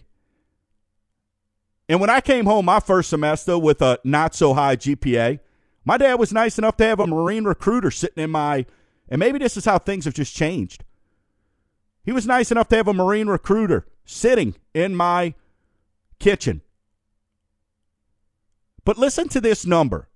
And 1.88 2.00
when 2.00 2.10
I 2.10 2.20
came 2.20 2.44
home 2.44 2.66
my 2.66 2.80
first 2.80 3.08
semester 3.10 3.58
with 3.58 3.80
a 3.80 3.98
not 4.04 4.34
so 4.34 4.54
high 4.54 4.76
GPA, 4.76 5.40
my 5.84 5.96
dad 5.96 6.14
was 6.14 6.32
nice 6.32 6.58
enough 6.58 6.76
to 6.78 6.84
have 6.84 7.00
a 7.00 7.06
Marine 7.06 7.44
recruiter 7.44 7.90
sitting 7.90 8.22
in 8.22 8.30
my, 8.30 8.66
and 9.08 9.18
maybe 9.20 9.38
this 9.38 9.56
is 9.56 9.64
how 9.64 9.78
things 9.78 10.04
have 10.04 10.14
just 10.14 10.34
changed. 10.34 10.84
He 12.04 12.12
was 12.12 12.26
nice 12.26 12.50
enough 12.50 12.68
to 12.68 12.76
have 12.76 12.88
a 12.88 12.94
Marine 12.94 13.28
recruiter 13.28 13.86
sitting 14.06 14.54
in 14.72 14.94
my 14.94 15.34
kitchen. 16.18 16.62
But 18.84 18.96
listen 18.96 19.28
to 19.28 19.40
this 19.40 19.66
number. 19.66 20.08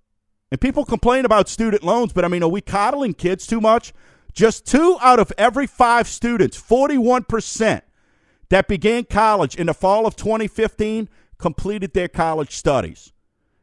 And 0.51 0.61
people 0.61 0.85
complain 0.85 1.25
about 1.25 1.49
student 1.49 1.85
loans, 1.85 2.13
but 2.13 2.25
I 2.25 2.29
mean, 2.29 2.43
are 2.43 2.49
we 2.49 2.61
coddling 2.61 3.15
kids 3.15 3.47
too 3.47 3.61
much? 3.61 3.93
Just 4.33 4.67
two 4.67 4.97
out 5.01 5.19
of 5.19 5.33
every 5.37 5.67
five 5.67 6.09
students, 6.09 6.61
41%, 6.61 7.83
that 8.49 8.69
began 8.69 9.05
college 9.05 9.57
in 9.57 9.67
the 9.67 9.75
fall 9.75 10.07
of 10.07 10.17
2015 10.17 11.09
completed 11.39 11.95
their 11.95 12.09
college 12.09 12.55
studies 12.55 13.13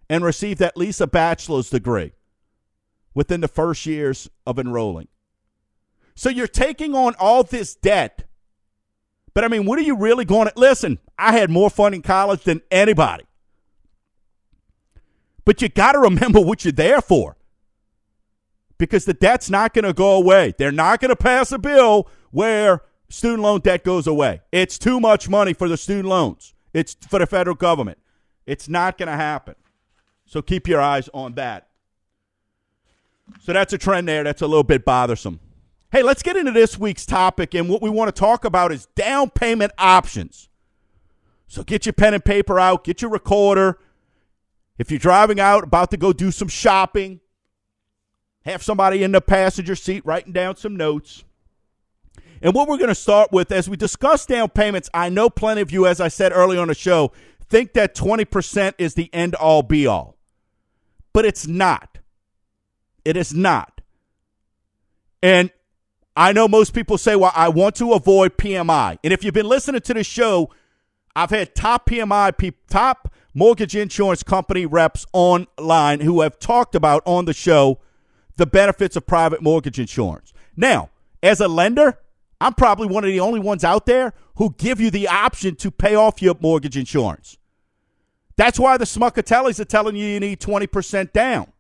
and 0.09 0.23
received 0.23 0.61
at 0.61 0.77
least 0.77 1.01
a 1.01 1.07
bachelor's 1.07 1.69
degree 1.69 2.13
within 3.13 3.41
the 3.41 3.47
first 3.47 3.85
years 3.85 4.29
of 4.45 4.57
enrolling. 4.57 5.07
So 6.15 6.29
you're 6.29 6.47
taking 6.47 6.95
on 6.95 7.15
all 7.19 7.43
this 7.43 7.75
debt. 7.75 8.26
But 9.37 9.43
I 9.43 9.49
mean, 9.49 9.65
what 9.65 9.77
are 9.77 9.83
you 9.83 9.95
really 9.95 10.25
going 10.25 10.47
to 10.47 10.53
listen? 10.55 10.97
I 11.15 11.31
had 11.31 11.51
more 11.51 11.69
fun 11.69 11.93
in 11.93 12.01
college 12.01 12.43
than 12.43 12.59
anybody. 12.71 13.23
But 15.45 15.61
you 15.61 15.69
got 15.69 15.91
to 15.91 15.99
remember 16.09 16.41
what 16.41 16.65
you're 16.65 16.71
there 16.71 17.01
for. 17.01 17.37
Because 18.79 19.05
the 19.05 19.13
debt's 19.13 19.47
not 19.47 19.75
going 19.75 19.85
to 19.85 19.93
go 19.93 20.15
away. 20.15 20.55
They're 20.57 20.71
not 20.71 21.01
going 21.01 21.09
to 21.09 21.15
pass 21.15 21.51
a 21.51 21.59
bill 21.59 22.09
where 22.31 22.81
student 23.09 23.43
loan 23.43 23.59
debt 23.59 23.83
goes 23.83 24.07
away. 24.07 24.41
It's 24.51 24.79
too 24.79 24.99
much 24.99 25.29
money 25.29 25.53
for 25.53 25.69
the 25.69 25.77
student 25.77 26.07
loans. 26.07 26.55
It's 26.73 26.95
for 27.07 27.19
the 27.19 27.27
federal 27.27 27.55
government. 27.55 27.99
It's 28.47 28.67
not 28.67 28.97
going 28.97 29.09
to 29.09 29.17
happen. 29.17 29.53
So 30.25 30.41
keep 30.41 30.67
your 30.67 30.81
eyes 30.81 31.11
on 31.13 31.35
that. 31.35 31.67
So 33.41 33.53
that's 33.53 33.71
a 33.71 33.77
trend 33.77 34.07
there 34.07 34.23
that's 34.23 34.41
a 34.41 34.47
little 34.47 34.63
bit 34.63 34.83
bothersome. 34.83 35.41
Hey, 35.91 36.03
let's 36.03 36.21
get 36.21 36.35
into 36.35 36.51
this 36.51 36.77
week's 36.77 37.05
topic. 37.05 37.53
And 37.53 37.69
what 37.69 37.81
we 37.81 37.89
want 37.89 38.13
to 38.13 38.19
talk 38.19 38.43
about 38.43 38.71
is 38.71 38.87
down 38.95 39.29
payment 39.29 39.71
options. 39.77 40.49
So 41.47 41.63
get 41.63 41.85
your 41.85 41.93
pen 41.93 42.13
and 42.13 42.23
paper 42.23 42.59
out, 42.59 42.83
get 42.83 43.01
your 43.01 43.09
recorder. 43.09 43.79
If 44.77 44.91
you're 44.91 44.99
driving 44.99 45.39
out, 45.39 45.63
about 45.63 45.91
to 45.91 45.97
go 45.97 46.11
do 46.11 46.29
some 46.29 46.49
shopping, 46.49 47.21
have 48.43 48.61
somebody 48.61 49.01
in 49.01 49.11
the 49.11 49.21
passenger 49.21 49.75
seat 49.75 50.05
writing 50.05 50.33
down 50.33 50.57
some 50.57 50.75
notes. 50.75 51.23
And 52.41 52.53
what 52.53 52.67
we're 52.67 52.77
going 52.77 52.89
to 52.89 52.95
start 52.95 53.31
with, 53.31 53.51
as 53.51 53.69
we 53.69 53.77
discuss 53.77 54.25
down 54.25 54.49
payments, 54.49 54.89
I 54.93 55.09
know 55.09 55.29
plenty 55.29 55.61
of 55.61 55.71
you, 55.71 55.87
as 55.87 55.99
I 55.99 56.09
said 56.09 56.31
earlier 56.33 56.59
on 56.59 56.67
the 56.67 56.75
show, 56.75 57.11
think 57.49 57.73
that 57.73 57.95
20% 57.95 58.73
is 58.77 58.93
the 58.93 59.11
end 59.13 59.33
all 59.35 59.63
be 59.63 59.87
all. 59.87 60.17
But 61.13 61.25
it's 61.25 61.47
not. 61.47 61.97
It 63.03 63.17
is 63.17 63.33
not. 63.33 63.81
And 65.23 65.49
I 66.17 66.33
know 66.33 66.47
most 66.47 66.73
people 66.73 66.97
say, 66.97 67.15
well, 67.15 67.31
I 67.35 67.47
want 67.49 67.75
to 67.75 67.93
avoid 67.93 68.37
PMI. 68.37 68.97
And 69.03 69.13
if 69.13 69.23
you've 69.23 69.35
been 69.35 69.47
listening 69.47 69.81
to 69.81 69.93
the 69.93 70.03
show, 70.03 70.49
I've 71.15 71.29
had 71.29 71.53
top 71.53 71.87
PMI, 71.87 72.53
top 72.67 73.13
mortgage 73.35 73.75
insurance 73.75 74.23
company 74.23 74.65
reps 74.65 75.05
online 75.13 75.99
who 75.99 76.21
have 76.21 76.39
talked 76.39 76.73
about 76.73 77.03
on 77.05 77.25
the 77.25 77.33
show 77.33 77.79
the 78.35 78.47
benefits 78.47 78.95
of 78.95 79.05
private 79.05 79.43
mortgage 79.43 79.77
insurance. 79.77 80.33
Now, 80.55 80.89
as 81.21 81.39
a 81.39 81.47
lender, 81.47 81.99
I'm 82.41 82.55
probably 82.55 82.87
one 82.87 83.03
of 83.03 83.09
the 83.11 83.19
only 83.19 83.39
ones 83.39 83.63
out 83.63 83.85
there 83.85 84.13
who 84.37 84.55
give 84.57 84.81
you 84.81 84.89
the 84.89 85.07
option 85.07 85.55
to 85.57 85.69
pay 85.69 85.93
off 85.93 86.19
your 86.19 86.35
mortgage 86.39 86.77
insurance. 86.77 87.37
That's 88.37 88.59
why 88.59 88.77
the 88.77 88.85
Smuckatellis 88.85 89.59
are 89.59 89.65
telling 89.65 89.95
you 89.95 90.05
you 90.07 90.19
need 90.19 90.39
20% 90.39 91.13
down. 91.13 91.51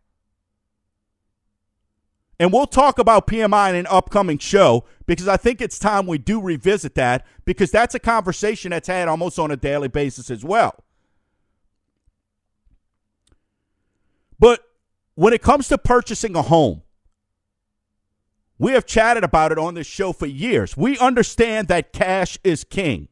And 2.39 2.53
we'll 2.53 2.67
talk 2.67 2.99
about 2.99 3.25
PMI 3.25 3.71
in 3.71 3.75
an 3.75 3.87
upcoming 3.87 4.37
show 4.37 4.85
because 5.07 5.27
I 5.27 5.37
think 5.37 5.59
it's 5.59 5.79
time 5.79 6.05
we 6.05 6.19
do 6.19 6.39
revisit 6.39 6.93
that 6.95 7.25
because 7.45 7.71
that's 7.71 7.95
a 7.95 7.99
conversation 7.99 8.69
that's 8.71 8.87
had 8.87 9.07
almost 9.07 9.39
on 9.39 9.49
a 9.49 9.57
daily 9.57 9.87
basis 9.87 10.29
as 10.29 10.43
well. 10.43 10.83
But 14.39 14.61
when 15.15 15.33
it 15.33 15.41
comes 15.41 15.67
to 15.69 15.79
purchasing 15.79 16.35
a 16.35 16.43
home, 16.43 16.83
we 18.59 18.73
have 18.73 18.85
chatted 18.85 19.23
about 19.23 19.51
it 19.51 19.57
on 19.57 19.73
this 19.73 19.87
show 19.87 20.13
for 20.13 20.27
years. 20.27 20.77
We 20.77 20.97
understand 20.99 21.67
that 21.69 21.93
cash 21.93 22.37
is 22.43 22.63
king. 22.63 23.07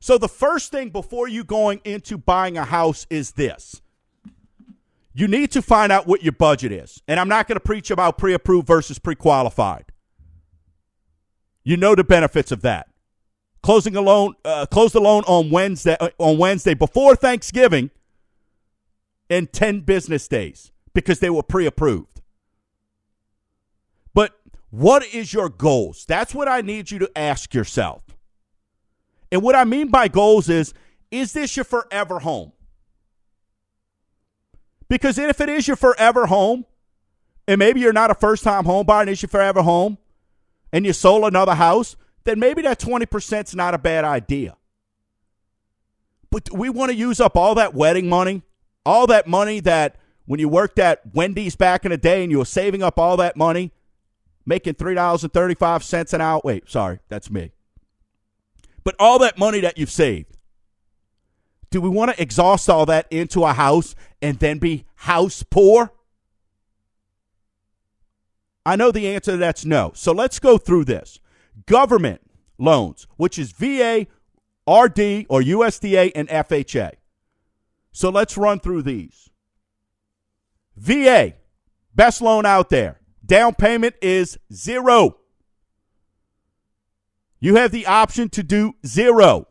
So 0.00 0.18
the 0.18 0.28
first 0.28 0.70
thing 0.70 0.90
before 0.90 1.28
you 1.28 1.44
going 1.44 1.80
into 1.84 2.16
buying 2.16 2.56
a 2.56 2.64
house 2.64 3.06
is 3.10 3.32
this. 3.32 3.82
You 5.18 5.28
need 5.28 5.50
to 5.52 5.62
find 5.62 5.90
out 5.90 6.06
what 6.06 6.22
your 6.22 6.32
budget 6.32 6.72
is. 6.72 7.02
And 7.08 7.18
I'm 7.18 7.28
not 7.28 7.48
going 7.48 7.56
to 7.56 7.60
preach 7.60 7.90
about 7.90 8.18
pre-approved 8.18 8.66
versus 8.66 8.98
pre-qualified. 8.98 9.86
You 11.64 11.78
know 11.78 11.94
the 11.94 12.04
benefits 12.04 12.52
of 12.52 12.60
that. 12.60 12.88
Closing 13.62 13.96
a 13.96 14.02
loan, 14.02 14.34
uh, 14.44 14.66
close 14.66 14.92
the 14.92 15.00
loan 15.00 15.22
on 15.26 15.48
Wednesday 15.48 15.96
uh, 15.98 16.10
on 16.18 16.36
Wednesday 16.36 16.74
before 16.74 17.16
Thanksgiving 17.16 17.90
in 19.30 19.46
10 19.46 19.80
business 19.80 20.28
days 20.28 20.70
because 20.92 21.18
they 21.20 21.30
were 21.30 21.42
pre-approved. 21.42 22.20
But 24.12 24.38
what 24.68 25.02
is 25.14 25.32
your 25.32 25.48
goals? 25.48 26.04
That's 26.06 26.34
what 26.34 26.46
I 26.46 26.60
need 26.60 26.90
you 26.90 26.98
to 26.98 27.10
ask 27.16 27.54
yourself. 27.54 28.02
And 29.32 29.40
what 29.40 29.56
I 29.56 29.64
mean 29.64 29.88
by 29.88 30.08
goals 30.08 30.50
is 30.50 30.74
is 31.10 31.32
this 31.32 31.56
your 31.56 31.64
forever 31.64 32.18
home? 32.18 32.52
Because 34.88 35.18
if 35.18 35.40
it 35.40 35.48
is 35.48 35.66
your 35.66 35.76
forever 35.76 36.26
home, 36.26 36.64
and 37.48 37.58
maybe 37.58 37.80
you're 37.80 37.92
not 37.92 38.10
a 38.10 38.14
first 38.14 38.44
time 38.44 38.64
home 38.64 38.86
buyer 38.86 39.02
and 39.02 39.10
it's 39.10 39.22
your 39.22 39.28
forever 39.28 39.62
home, 39.62 39.98
and 40.72 40.84
you 40.84 40.92
sold 40.92 41.24
another 41.24 41.54
house, 41.54 41.96
then 42.24 42.38
maybe 42.38 42.62
that 42.62 42.78
20% 42.80 43.44
is 43.44 43.54
not 43.54 43.74
a 43.74 43.78
bad 43.78 44.04
idea. 44.04 44.56
But 46.30 46.52
we 46.52 46.68
want 46.68 46.90
to 46.90 46.96
use 46.96 47.20
up 47.20 47.36
all 47.36 47.54
that 47.54 47.72
wedding 47.74 48.08
money, 48.08 48.42
all 48.84 49.06
that 49.06 49.26
money 49.26 49.60
that 49.60 49.96
when 50.26 50.40
you 50.40 50.48
worked 50.48 50.78
at 50.78 51.14
Wendy's 51.14 51.56
back 51.56 51.84
in 51.84 51.92
the 51.92 51.96
day 51.96 52.22
and 52.22 52.32
you 52.32 52.38
were 52.38 52.44
saving 52.44 52.82
up 52.82 52.98
all 52.98 53.16
that 53.16 53.36
money, 53.36 53.72
making 54.44 54.74
$3.35 54.74 56.12
an 56.12 56.20
hour. 56.20 56.40
Wait, 56.44 56.68
sorry, 56.68 56.98
that's 57.08 57.30
me. 57.30 57.52
But 58.84 58.96
all 58.98 59.18
that 59.20 59.38
money 59.38 59.60
that 59.60 59.78
you've 59.78 59.90
saved, 59.90 60.35
do 61.70 61.80
we 61.80 61.88
want 61.88 62.14
to 62.14 62.22
exhaust 62.22 62.70
all 62.70 62.86
that 62.86 63.06
into 63.10 63.44
a 63.44 63.52
house 63.52 63.94
and 64.22 64.38
then 64.38 64.58
be 64.58 64.84
house 64.94 65.42
poor? 65.42 65.92
I 68.64 68.76
know 68.76 68.90
the 68.90 69.08
answer 69.08 69.32
to 69.32 69.36
that's 69.36 69.64
no. 69.64 69.92
So 69.94 70.12
let's 70.12 70.38
go 70.38 70.58
through 70.58 70.86
this. 70.86 71.20
Government 71.66 72.20
loans, 72.58 73.06
which 73.16 73.38
is 73.38 73.52
VA, 73.52 74.06
RD, 74.68 75.26
or 75.28 75.40
USDA, 75.40 76.12
and 76.14 76.28
FHA. 76.28 76.92
So 77.92 78.10
let's 78.10 78.36
run 78.36 78.60
through 78.60 78.82
these. 78.82 79.30
VA, 80.76 81.34
best 81.94 82.20
loan 82.20 82.44
out 82.44 82.68
there. 82.70 83.00
Down 83.24 83.54
payment 83.54 83.94
is 84.02 84.38
zero. 84.52 85.16
You 87.40 87.56
have 87.56 87.70
the 87.70 87.86
option 87.86 88.28
to 88.30 88.42
do 88.42 88.74
zero. 88.84 89.48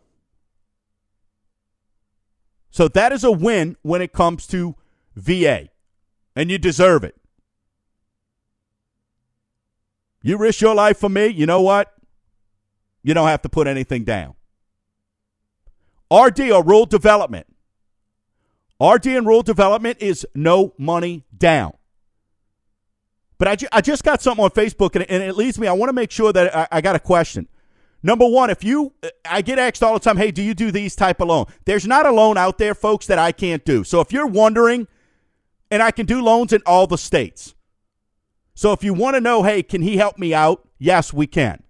So 2.76 2.89
that 2.89 3.13
is 3.13 3.23
a 3.23 3.32
win 3.32 3.78
when 3.84 4.01
it 4.01 4.11
comes 4.11 4.45
to 4.47 4.76
VA, 5.15 5.69
and 6.36 6.51
you 6.51 6.57
deserve 6.57 7.05
it. 7.05 7.15
You 10.21 10.38
risk 10.38 10.59
your 10.59 10.76
life 10.76 10.97
for 10.97 11.07
me, 11.07 11.28
you 11.28 11.45
know 11.45 11.61
what? 11.61 11.93
You 13.01 13.13
don't 13.13 13.30
have 13.30 13.41
to 13.43 13.49
put 13.49 13.67
anything 13.67 14.03
down. 14.03 14.34
RD 16.13 16.51
or 16.51 16.65
rural 16.65 16.86
development. 16.86 17.47
RD 18.84 19.05
and 19.07 19.26
rural 19.26 19.41
development 19.41 19.99
is 20.01 20.28
no 20.36 20.73
money 20.78 21.23
down. 21.38 21.78
But 23.38 23.47
I, 23.47 23.55
ju- 23.55 23.69
I 23.71 23.80
just 23.80 24.03
got 24.03 24.21
something 24.21 24.43
on 24.43 24.51
Facebook 24.51 24.97
and, 24.97 25.09
and 25.09 25.23
it 25.23 25.38
leads 25.38 25.57
me. 25.57 25.67
I 25.67 25.71
want 25.71 25.88
to 25.88 25.93
make 25.93 26.11
sure 26.11 26.34
that 26.34 26.53
I, 26.53 26.67
I 26.69 26.82
got 26.82 26.97
a 26.97 26.99
question. 26.99 27.47
Number 28.05 28.27
one, 28.27 28.51
if 28.51 28.63
you, 28.63 28.93
I 29.27 29.41
get 29.41 29.57
asked 29.57 29.81
all 29.81 29.95
the 29.95 29.99
time, 29.99 30.17
hey, 30.17 30.29
do 30.29 30.43
you 30.43 30.53
do 30.53 30.69
these 30.69 30.95
type 30.95 31.19
of 31.21 31.27
loan? 31.27 31.47
There's 31.65 31.87
not 31.87 32.05
a 32.05 32.11
loan 32.11 32.37
out 32.37 32.59
there, 32.59 32.75
folks, 32.75 33.07
that 33.07 33.17
I 33.17 33.31
can't 33.31 33.65
do. 33.65 33.83
So 33.83 33.99
if 33.99 34.13
you're 34.13 34.27
wondering, 34.27 34.87
and 35.71 35.81
I 35.81 35.89
can 35.89 36.05
do 36.05 36.21
loans 36.21 36.53
in 36.53 36.61
all 36.67 36.85
the 36.85 36.99
states. 36.99 37.55
So 38.53 38.73
if 38.73 38.83
you 38.83 38.93
want 38.93 39.15
to 39.15 39.21
know, 39.21 39.41
hey, 39.41 39.63
can 39.63 39.81
he 39.81 39.97
help 39.97 40.19
me 40.19 40.35
out? 40.35 40.69
Yes, 40.77 41.13
we 41.13 41.25
can. 41.25 41.63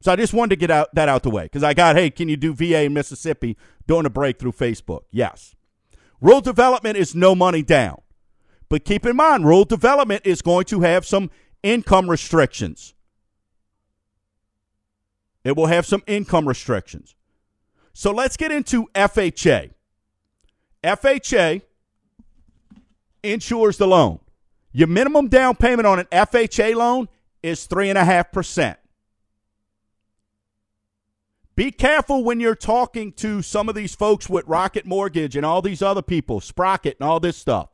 So 0.00 0.12
I 0.12 0.16
just 0.16 0.32
wanted 0.32 0.50
to 0.50 0.56
get 0.60 0.70
out 0.70 0.94
that 0.94 1.08
out 1.08 1.24
the 1.24 1.30
way 1.30 1.42
because 1.42 1.64
I 1.64 1.74
got, 1.74 1.96
hey, 1.96 2.08
can 2.08 2.28
you 2.28 2.36
do 2.36 2.54
VA 2.54 2.84
in 2.84 2.94
Mississippi 2.94 3.56
during 3.88 4.06
a 4.06 4.10
break 4.10 4.38
through 4.38 4.52
Facebook? 4.52 5.00
Yes. 5.10 5.56
Rural 6.20 6.40
development 6.40 6.98
is 6.98 7.16
no 7.16 7.34
money 7.34 7.64
down. 7.64 8.00
But 8.68 8.84
keep 8.84 9.04
in 9.04 9.16
mind, 9.16 9.44
rural 9.44 9.64
development 9.64 10.22
is 10.24 10.40
going 10.40 10.66
to 10.66 10.82
have 10.82 11.04
some 11.04 11.32
income 11.64 12.08
restrictions. 12.08 12.93
It 15.44 15.56
will 15.56 15.66
have 15.66 15.86
some 15.86 16.02
income 16.06 16.48
restrictions. 16.48 17.14
So 17.92 18.10
let's 18.10 18.36
get 18.36 18.50
into 18.50 18.88
FHA. 18.94 19.70
FHA 20.82 21.62
insures 23.22 23.76
the 23.76 23.86
loan. 23.86 24.20
Your 24.72 24.88
minimum 24.88 25.28
down 25.28 25.54
payment 25.54 25.86
on 25.86 26.00
an 26.00 26.06
FHA 26.06 26.74
loan 26.74 27.08
is 27.42 27.68
3.5%. 27.68 28.76
Be 31.56 31.70
careful 31.70 32.24
when 32.24 32.40
you're 32.40 32.56
talking 32.56 33.12
to 33.12 33.40
some 33.40 33.68
of 33.68 33.76
these 33.76 33.94
folks 33.94 34.28
with 34.28 34.44
Rocket 34.48 34.86
Mortgage 34.86 35.36
and 35.36 35.46
all 35.46 35.62
these 35.62 35.82
other 35.82 36.02
people, 36.02 36.40
Sprocket 36.40 36.96
and 36.98 37.08
all 37.08 37.20
this 37.20 37.36
stuff. 37.36 37.68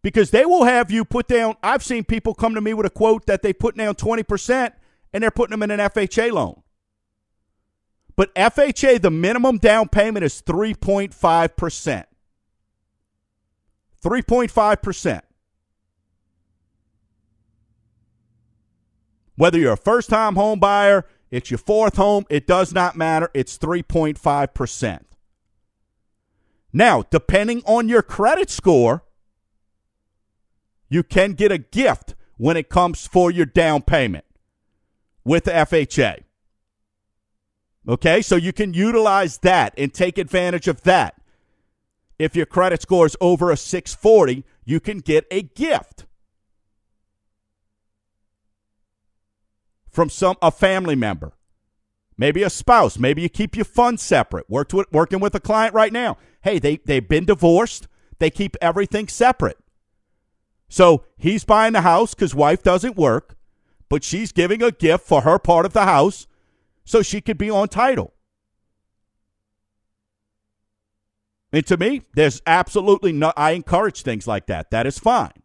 Because 0.00 0.30
they 0.30 0.44
will 0.44 0.64
have 0.64 0.90
you 0.90 1.04
put 1.04 1.26
down, 1.26 1.56
I've 1.62 1.82
seen 1.82 2.04
people 2.04 2.34
come 2.34 2.54
to 2.54 2.60
me 2.60 2.74
with 2.74 2.86
a 2.86 2.90
quote 2.90 3.26
that 3.26 3.42
they 3.42 3.52
put 3.52 3.76
down 3.76 3.96
20% 3.96 4.72
and 5.12 5.22
they're 5.22 5.30
putting 5.30 5.52
them 5.52 5.62
in 5.62 5.70
an 5.70 5.80
FHA 5.80 6.32
loan. 6.32 6.62
But 8.16 8.34
FHA, 8.34 9.00
the 9.00 9.10
minimum 9.10 9.58
down 9.58 9.88
payment 9.88 10.24
is 10.24 10.42
3.5%. 10.42 12.04
3.5%. 14.02 15.20
Whether 19.36 19.58
you're 19.58 19.72
a 19.72 19.76
first 19.76 20.10
time 20.10 20.34
home 20.34 20.58
buyer, 20.58 21.06
it's 21.30 21.50
your 21.50 21.58
fourth 21.58 21.96
home, 21.96 22.26
it 22.28 22.46
does 22.46 22.74
not 22.74 22.96
matter. 22.96 23.30
It's 23.32 23.56
3.5%. 23.56 25.00
Now, 26.72 27.04
depending 27.10 27.62
on 27.64 27.88
your 27.88 28.02
credit 28.02 28.50
score, 28.50 29.04
you 30.88 31.02
can 31.02 31.32
get 31.32 31.50
a 31.50 31.58
gift 31.58 32.14
when 32.36 32.56
it 32.56 32.68
comes 32.68 33.06
for 33.06 33.30
your 33.30 33.46
down 33.46 33.82
payment 33.82 34.24
with 35.24 35.44
the 35.44 35.50
FHA. 35.52 36.24
Okay, 37.88 38.22
so 38.22 38.36
you 38.36 38.52
can 38.52 38.74
utilize 38.74 39.38
that 39.38 39.74
and 39.76 39.92
take 39.92 40.18
advantage 40.18 40.68
of 40.68 40.82
that. 40.82 41.14
If 42.18 42.36
your 42.36 42.46
credit 42.46 42.82
score 42.82 43.06
is 43.06 43.16
over 43.20 43.50
a 43.50 43.56
640, 43.56 44.44
you 44.64 44.78
can 44.78 44.98
get 44.98 45.26
a 45.30 45.42
gift. 45.42 46.06
from 49.92 50.08
some 50.08 50.36
a 50.42 50.50
family 50.50 50.96
member, 50.96 51.34
maybe 52.16 52.42
a 52.42 52.50
spouse, 52.50 52.98
maybe 52.98 53.22
you 53.22 53.28
keep 53.28 53.54
your 53.54 53.66
funds 53.66 54.02
separate. 54.02 54.48
Worked 54.48 54.74
with, 54.74 54.90
working 54.90 55.20
with 55.20 55.34
a 55.34 55.40
client 55.40 55.74
right 55.74 55.92
now. 55.92 56.16
Hey, 56.40 56.58
they 56.58 56.78
they've 56.78 57.06
been 57.06 57.26
divorced. 57.26 57.86
They 58.18 58.30
keep 58.30 58.56
everything 58.60 59.06
separate. 59.08 59.58
So 60.68 61.04
he's 61.16 61.44
buying 61.44 61.74
the 61.74 61.82
house 61.82 62.14
because 62.14 62.34
wife 62.34 62.62
doesn't 62.62 62.96
work, 62.96 63.36
but 63.92 64.02
she's 64.02 64.32
giving 64.32 64.62
a 64.62 64.70
gift 64.70 65.06
for 65.06 65.20
her 65.20 65.38
part 65.38 65.66
of 65.66 65.74
the 65.74 65.84
house 65.84 66.26
so 66.82 67.02
she 67.02 67.20
could 67.20 67.36
be 67.36 67.50
on 67.50 67.68
title. 67.68 68.14
And 71.52 71.66
to 71.66 71.76
me, 71.76 72.00
there's 72.14 72.40
absolutely 72.46 73.12
no, 73.12 73.34
I 73.36 73.50
encourage 73.50 74.00
things 74.00 74.26
like 74.26 74.46
that. 74.46 74.70
That 74.70 74.86
is 74.86 74.98
fine. 74.98 75.42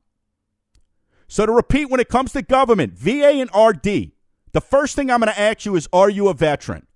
So 1.27 1.45
to 1.45 1.51
repeat, 1.51 1.89
when 1.89 1.99
it 1.99 2.07
comes 2.07 2.31
to 2.31 2.41
government, 2.41 2.93
VA 2.93 3.45
and 3.45 3.49
RD, 3.53 4.13
the 4.53 4.61
first 4.61 4.95
thing 4.95 5.11
I'm 5.11 5.19
going 5.19 5.33
to 5.33 5.37
ask 5.37 5.65
you 5.65 5.75
is, 5.75 5.89
are 5.91 6.09
you 6.09 6.29
a 6.29 6.33
veteran? 6.33 6.87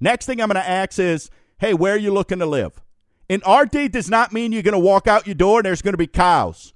Next 0.00 0.26
thing 0.26 0.40
I'm 0.40 0.48
going 0.48 0.60
to 0.60 0.68
ask 0.68 0.98
is, 0.98 1.30
hey, 1.58 1.74
where 1.74 1.94
are 1.94 1.96
you 1.96 2.12
looking 2.12 2.40
to 2.40 2.46
live? 2.46 2.82
And 3.30 3.40
RD 3.48 3.92
does 3.92 4.10
not 4.10 4.32
mean 4.32 4.50
you're 4.50 4.62
going 4.62 4.72
to 4.72 4.80
walk 4.80 5.06
out 5.06 5.28
your 5.28 5.36
door 5.36 5.60
and 5.60 5.66
there's 5.66 5.80
going 5.80 5.94
to 5.94 5.96
be 5.96 6.08
cows 6.08 6.74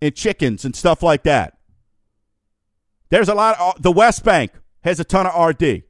and 0.00 0.14
chickens 0.14 0.64
and 0.64 0.74
stuff 0.74 1.02
like 1.02 1.24
that. 1.24 1.57
There's 3.10 3.28
a 3.28 3.34
lot 3.34 3.58
of, 3.58 3.82
the 3.82 3.92
West 3.92 4.24
Bank 4.24 4.52
has 4.82 5.00
a 5.00 5.04
ton 5.04 5.26
of 5.26 5.48
RD. 5.48 5.82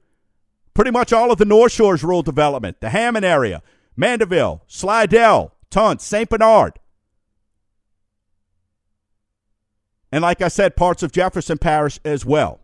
Pretty 0.74 0.90
much 0.90 1.12
all 1.12 1.32
of 1.32 1.38
the 1.38 1.44
North 1.44 1.72
Shore's 1.72 2.04
rural 2.04 2.22
development, 2.22 2.80
the 2.80 2.90
Hammond 2.90 3.24
area, 3.24 3.62
Mandeville, 3.96 4.62
Slidell, 4.66 5.52
Tunt, 5.70 6.00
St. 6.00 6.28
Bernard. 6.28 6.78
And 10.10 10.22
like 10.22 10.40
I 10.40 10.48
said, 10.48 10.76
parts 10.76 11.02
of 11.02 11.12
Jefferson 11.12 11.58
Parish 11.58 11.98
as 12.04 12.24
well. 12.24 12.60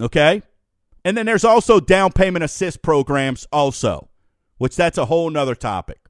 Okay? 0.00 0.42
And 1.04 1.16
then 1.16 1.26
there's 1.26 1.44
also 1.44 1.80
down 1.80 2.12
payment 2.12 2.44
assist 2.44 2.82
programs 2.82 3.46
also, 3.52 4.08
which 4.58 4.76
that's 4.76 4.98
a 4.98 5.06
whole 5.06 5.30
nother 5.30 5.54
topic. 5.54 6.03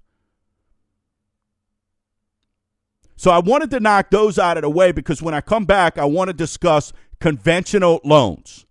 So 3.16 3.30
I 3.30 3.38
wanted 3.38 3.70
to 3.70 3.80
knock 3.80 4.10
those 4.10 4.38
out 4.38 4.56
of 4.56 4.62
the 4.62 4.70
way 4.70 4.92
because 4.92 5.22
when 5.22 5.34
I 5.34 5.40
come 5.40 5.64
back, 5.64 5.98
I 5.98 6.04
want 6.04 6.28
to 6.28 6.34
discuss 6.34 6.92
conventional 7.20 8.00
loans. 8.04 8.66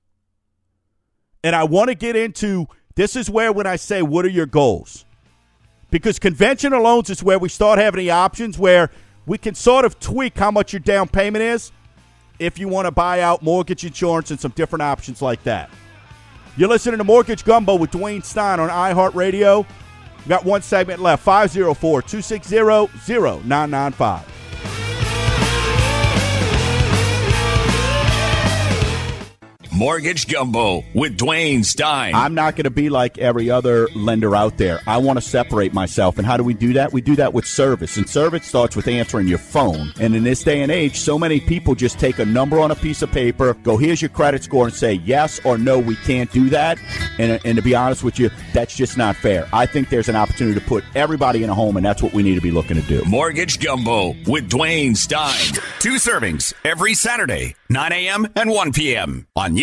And 1.43 1.55
I 1.55 1.63
want 1.63 1.89
to 1.89 1.95
get 1.95 2.15
into 2.15 2.67
this 2.95 3.15
is 3.15 3.29
where 3.29 3.51
when 3.51 3.67
I 3.67 3.75
say 3.75 4.01
what 4.01 4.25
are 4.25 4.29
your 4.29 4.45
goals? 4.45 5.05
Because 5.89 6.19
conventional 6.19 6.83
loans 6.83 7.09
is 7.09 7.23
where 7.23 7.39
we 7.39 7.49
start 7.49 7.79
having 7.79 7.99
the 7.99 8.11
options 8.11 8.57
where 8.57 8.89
we 9.25 9.37
can 9.37 9.55
sort 9.55 9.85
of 9.85 9.99
tweak 9.99 10.37
how 10.37 10.51
much 10.51 10.73
your 10.73 10.79
down 10.79 11.07
payment 11.07 11.43
is 11.43 11.71
if 12.39 12.59
you 12.59 12.67
want 12.67 12.85
to 12.85 12.91
buy 12.91 13.21
out 13.21 13.41
mortgage 13.41 13.85
insurance 13.85 14.31
and 14.31 14.39
some 14.39 14.51
different 14.51 14.81
options 14.81 15.21
like 15.21 15.43
that. 15.43 15.69
You're 16.57 16.69
listening 16.69 16.97
to 16.99 17.03
Mortgage 17.03 17.43
Gumbo 17.43 17.75
with 17.75 17.91
Dwayne 17.91 18.23
Stein 18.23 18.59
on 18.59 18.69
iHeartRadio. 18.69 19.65
We've 20.23 20.29
got 20.29 20.45
one 20.45 20.61
segment 20.61 21.01
left 21.01 21.21
504 21.23 22.01
260 22.01 22.55
0995. 22.57 24.42
Mortgage 29.75 30.27
Gumbo 30.27 30.83
with 30.93 31.17
Dwayne 31.17 31.65
Stein. 31.65 32.13
I'm 32.13 32.35
not 32.35 32.55
going 32.55 32.65
to 32.65 32.69
be 32.69 32.89
like 32.89 33.17
every 33.17 33.49
other 33.49 33.87
lender 33.95 34.35
out 34.35 34.59
there. 34.59 34.81
I 34.85 34.97
want 34.97 35.17
to 35.17 35.21
separate 35.21 35.73
myself. 35.73 36.19
And 36.19 36.27
how 36.27 36.37
do 36.37 36.43
we 36.43 36.53
do 36.53 36.73
that? 36.73 36.93
We 36.93 37.01
do 37.01 37.15
that 37.15 37.33
with 37.33 37.47
service. 37.47 37.97
And 37.97 38.07
service 38.07 38.45
starts 38.45 38.75
with 38.75 38.87
answering 38.87 39.27
your 39.27 39.39
phone. 39.39 39.91
And 39.99 40.15
in 40.15 40.23
this 40.23 40.43
day 40.43 40.61
and 40.61 40.71
age, 40.71 40.99
so 40.99 41.17
many 41.17 41.39
people 41.39 41.73
just 41.73 41.97
take 41.97 42.19
a 42.19 42.25
number 42.25 42.59
on 42.59 42.69
a 42.69 42.75
piece 42.75 43.01
of 43.01 43.11
paper, 43.11 43.55
go, 43.63 43.77
here's 43.77 43.99
your 43.99 44.09
credit 44.09 44.43
score, 44.43 44.65
and 44.67 44.75
say 44.75 44.93
yes 45.05 45.43
or 45.43 45.57
no, 45.57 45.79
we 45.79 45.95
can't 45.95 46.31
do 46.31 46.51
that. 46.51 46.77
And, 47.17 47.41
and 47.43 47.55
to 47.55 47.63
be 47.63 47.73
honest 47.73 48.03
with 48.03 48.19
you, 48.19 48.29
that's 48.53 48.75
just 48.75 48.95
not 48.95 49.15
fair. 49.15 49.49
I 49.51 49.65
think 49.65 49.89
there's 49.89 50.07
an 50.07 50.15
opportunity 50.15 50.59
to 50.59 50.65
put 50.65 50.83
everybody 50.93 51.43
in 51.43 51.49
a 51.49 51.55
home, 51.55 51.77
and 51.77 51.85
that's 51.85 52.03
what 52.03 52.13
we 52.13 52.21
need 52.21 52.35
to 52.35 52.41
be 52.41 52.51
looking 52.51 52.79
to 52.79 52.87
do. 52.87 53.03
Mortgage 53.05 53.59
Gumbo 53.59 54.09
with 54.27 54.51
Dwayne 54.51 54.95
Stein. 54.95 55.59
Two 55.79 55.95
servings 55.95 56.53
every 56.63 56.93
Saturday, 56.93 57.55
9 57.69 57.91
a.m. 57.91 58.27
and 58.35 58.51
1 58.51 58.71
p.m. 58.73 59.25
on 59.35 59.62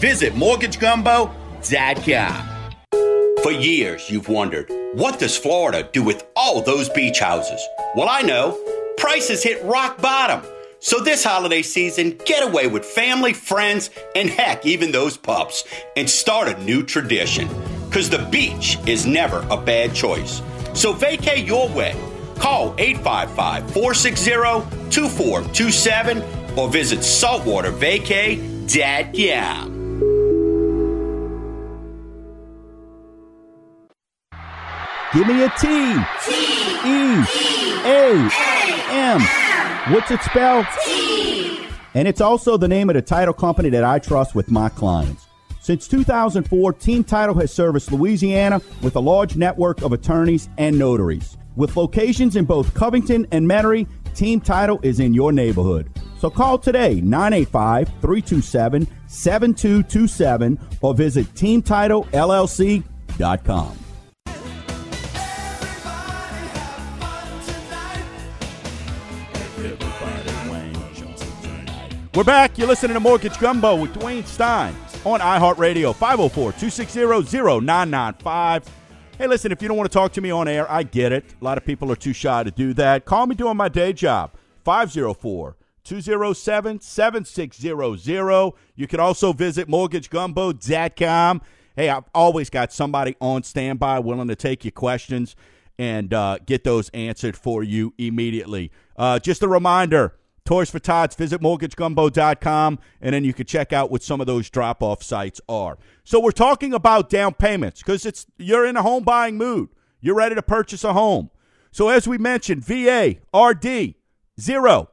Visit 0.00 0.34
mortgagegumbo.com. 0.34 2.50
For 3.42 3.52
years, 3.52 4.10
you've 4.10 4.28
wondered, 4.28 4.70
what 4.94 5.18
does 5.18 5.36
Florida 5.36 5.86
do 5.92 6.02
with 6.02 6.24
all 6.34 6.62
those 6.62 6.88
beach 6.88 7.20
houses? 7.20 7.60
Well, 7.94 8.08
I 8.08 8.22
know. 8.22 8.58
Prices 8.96 9.42
hit 9.42 9.62
rock 9.64 10.00
bottom. 10.00 10.42
So 10.80 11.00
this 11.00 11.22
holiday 11.24 11.62
season, 11.62 12.18
get 12.24 12.42
away 12.42 12.68
with 12.68 12.84
family, 12.84 13.32
friends, 13.32 13.90
and 14.14 14.30
heck, 14.30 14.64
even 14.64 14.92
those 14.92 15.16
pups, 15.16 15.64
and 15.96 16.08
start 16.08 16.46
a 16.48 16.62
new 16.64 16.82
tradition. 16.82 17.48
Because 17.86 18.08
the 18.10 18.26
beach 18.30 18.78
is 18.86 19.06
never 19.06 19.46
a 19.50 19.56
bad 19.56 19.94
choice. 19.94 20.42
So 20.74 20.92
vacay 20.94 21.44
your 21.46 21.68
way. 21.70 21.94
Call 22.36 22.74
855 22.78 23.72
460 23.72 24.30
2427 24.90 26.22
or 26.58 26.68
visit 26.68 27.00
saltwatervacay.com. 27.00 29.73
Give 35.14 35.26
me 35.28 35.44
a 35.44 35.48
T. 35.50 35.94
T. 36.26 36.32
E. 36.84 37.22
A. 37.86 38.28
M. 38.90 39.20
What's 39.94 40.10
it 40.10 40.20
spelled? 40.22 40.66
T. 40.84 41.60
And 41.94 42.08
it's 42.08 42.20
also 42.20 42.56
the 42.56 42.66
name 42.66 42.90
of 42.90 42.94
the 42.94 43.02
title 43.02 43.32
company 43.32 43.70
that 43.70 43.84
I 43.84 44.00
trust 44.00 44.34
with 44.34 44.50
my 44.50 44.68
clients. 44.70 45.26
Since 45.60 45.86
2004, 45.86 46.72
Team 46.72 47.04
Title 47.04 47.36
has 47.36 47.54
serviced 47.54 47.92
Louisiana 47.92 48.60
with 48.82 48.96
a 48.96 49.00
large 49.00 49.36
network 49.36 49.82
of 49.82 49.92
attorneys 49.92 50.48
and 50.58 50.76
notaries. 50.76 51.36
With 51.54 51.76
locations 51.76 52.34
in 52.34 52.44
both 52.44 52.74
Covington 52.74 53.28
and 53.30 53.46
Metairie, 53.46 53.86
Team 54.16 54.40
Title 54.40 54.80
is 54.82 54.98
in 54.98 55.14
your 55.14 55.30
neighborhood. 55.30 55.92
So 56.18 56.28
call 56.28 56.58
today 56.58 57.00
985 57.00 57.86
327 58.00 58.88
7227 59.06 60.58
or 60.80 60.92
visit 60.92 61.32
teamtitlellc.com. 61.34 63.83
We're 72.14 72.22
back. 72.22 72.56
You're 72.56 72.68
listening 72.68 72.94
to 72.94 73.00
Mortgage 73.00 73.40
Gumbo 73.40 73.74
with 73.74 73.92
Dwayne 73.94 74.24
Stein 74.24 74.72
on 75.04 75.18
iHeartRadio, 75.18 75.92
504 75.96 76.52
260 76.52 77.00
0995. 77.60 78.68
Hey, 79.18 79.26
listen, 79.26 79.50
if 79.50 79.60
you 79.60 79.66
don't 79.66 79.76
want 79.76 79.90
to 79.90 79.92
talk 79.92 80.12
to 80.12 80.20
me 80.20 80.30
on 80.30 80.46
air, 80.46 80.70
I 80.70 80.84
get 80.84 81.10
it. 81.10 81.24
A 81.40 81.44
lot 81.44 81.58
of 81.58 81.64
people 81.64 81.90
are 81.90 81.96
too 81.96 82.12
shy 82.12 82.44
to 82.44 82.52
do 82.52 82.72
that. 82.74 83.04
Call 83.04 83.26
me 83.26 83.34
doing 83.34 83.56
my 83.56 83.68
day 83.68 83.92
job, 83.92 84.30
504 84.64 85.56
207 85.82 86.80
7600. 86.80 88.52
You 88.76 88.86
can 88.86 89.00
also 89.00 89.32
visit 89.32 89.66
mortgagegumbo.com. 89.66 91.42
Hey, 91.74 91.88
I've 91.88 92.08
always 92.14 92.48
got 92.48 92.72
somebody 92.72 93.16
on 93.20 93.42
standby 93.42 93.98
willing 93.98 94.28
to 94.28 94.36
take 94.36 94.64
your 94.64 94.70
questions 94.70 95.34
and 95.80 96.14
uh, 96.14 96.38
get 96.46 96.62
those 96.62 96.90
answered 96.90 97.36
for 97.36 97.64
you 97.64 97.92
immediately. 97.98 98.70
Uh, 98.96 99.18
just 99.18 99.42
a 99.42 99.48
reminder 99.48 100.14
Toys 100.44 100.70
for 100.70 100.78
Tots, 100.78 101.14
visit 101.16 101.40
mortgagegumbo.com, 101.40 102.78
and 103.00 103.14
then 103.14 103.24
you 103.24 103.32
can 103.32 103.46
check 103.46 103.72
out 103.72 103.90
what 103.90 104.02
some 104.02 104.20
of 104.20 104.26
those 104.26 104.50
drop 104.50 104.82
off 104.82 105.02
sites 105.02 105.40
are. 105.48 105.78
So 106.04 106.20
we're 106.20 106.32
talking 106.32 106.74
about 106.74 107.08
down 107.08 107.32
payments 107.32 107.80
because 107.80 108.04
it's 108.04 108.26
you're 108.36 108.66
in 108.66 108.76
a 108.76 108.82
home 108.82 109.04
buying 109.04 109.38
mood. 109.38 109.70
You're 110.02 110.16
ready 110.16 110.34
to 110.34 110.42
purchase 110.42 110.84
a 110.84 110.92
home. 110.92 111.30
So 111.70 111.88
as 111.88 112.06
we 112.06 112.18
mentioned, 112.18 112.62
VA, 112.62 113.16
RD, 113.34 113.94
zero. 114.38 114.90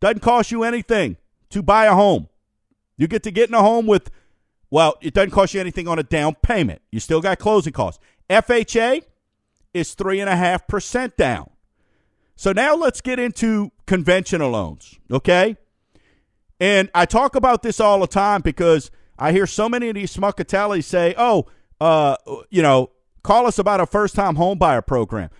Doesn't 0.00 0.20
cost 0.20 0.50
you 0.50 0.62
anything 0.62 1.16
to 1.48 1.62
buy 1.62 1.86
a 1.86 1.94
home. 1.94 2.28
You 2.98 3.08
get 3.08 3.22
to 3.22 3.30
get 3.30 3.48
in 3.48 3.54
a 3.54 3.62
home 3.62 3.86
with, 3.86 4.10
well, 4.70 4.96
it 5.00 5.14
doesn't 5.14 5.30
cost 5.30 5.54
you 5.54 5.60
anything 5.60 5.88
on 5.88 5.98
a 5.98 6.02
down 6.02 6.34
payment. 6.42 6.82
You 6.92 7.00
still 7.00 7.22
got 7.22 7.38
closing 7.38 7.72
costs. 7.72 8.00
FHA 8.28 9.02
is 9.72 9.94
3.5% 9.94 11.16
down. 11.16 11.50
So 12.38 12.52
now 12.52 12.76
let's 12.76 13.00
get 13.00 13.18
into 13.18 13.72
conventional 13.84 14.50
loans, 14.52 14.96
okay? 15.10 15.56
And 16.60 16.88
I 16.94 17.04
talk 17.04 17.34
about 17.34 17.64
this 17.64 17.80
all 17.80 17.98
the 17.98 18.06
time 18.06 18.42
because 18.42 18.92
I 19.18 19.32
hear 19.32 19.44
so 19.44 19.68
many 19.68 19.88
of 19.88 19.96
these 19.96 20.14
smuckatellis 20.14 20.84
say, 20.84 21.16
oh, 21.18 21.46
uh, 21.80 22.14
you 22.48 22.62
know, 22.62 22.92
call 23.24 23.48
us 23.48 23.58
about 23.58 23.80
a 23.80 23.86
first 23.86 24.14
time 24.14 24.36
home 24.36 24.56
buyer 24.56 24.82
program. 24.82 25.30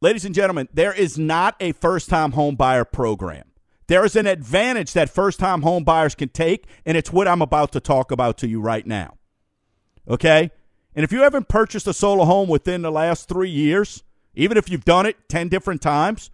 Ladies 0.00 0.24
and 0.24 0.34
gentlemen, 0.34 0.68
there 0.74 0.92
is 0.92 1.16
not 1.16 1.54
a 1.60 1.70
first 1.70 2.10
time 2.10 2.32
home 2.32 2.56
buyer 2.56 2.84
program. 2.84 3.44
There 3.86 4.04
is 4.04 4.16
an 4.16 4.26
advantage 4.26 4.92
that 4.94 5.08
first 5.08 5.38
time 5.38 5.62
home 5.62 5.84
buyers 5.84 6.16
can 6.16 6.30
take, 6.30 6.66
and 6.84 6.96
it's 6.96 7.12
what 7.12 7.28
I'm 7.28 7.42
about 7.42 7.70
to 7.72 7.80
talk 7.80 8.10
about 8.10 8.38
to 8.38 8.48
you 8.48 8.60
right 8.60 8.84
now. 8.84 9.18
Okay? 10.08 10.50
And 10.96 11.04
if 11.04 11.12
you 11.12 11.20
haven't 11.20 11.46
purchased 11.46 11.86
a 11.86 11.94
solo 11.94 12.24
home 12.24 12.48
within 12.48 12.82
the 12.82 12.90
last 12.90 13.28
three 13.28 13.50
years, 13.50 14.02
even 14.36 14.56
if 14.56 14.70
you've 14.70 14.84
done 14.84 15.06
it 15.06 15.16
10 15.28 15.48
different 15.48 15.82
times, 15.82 16.30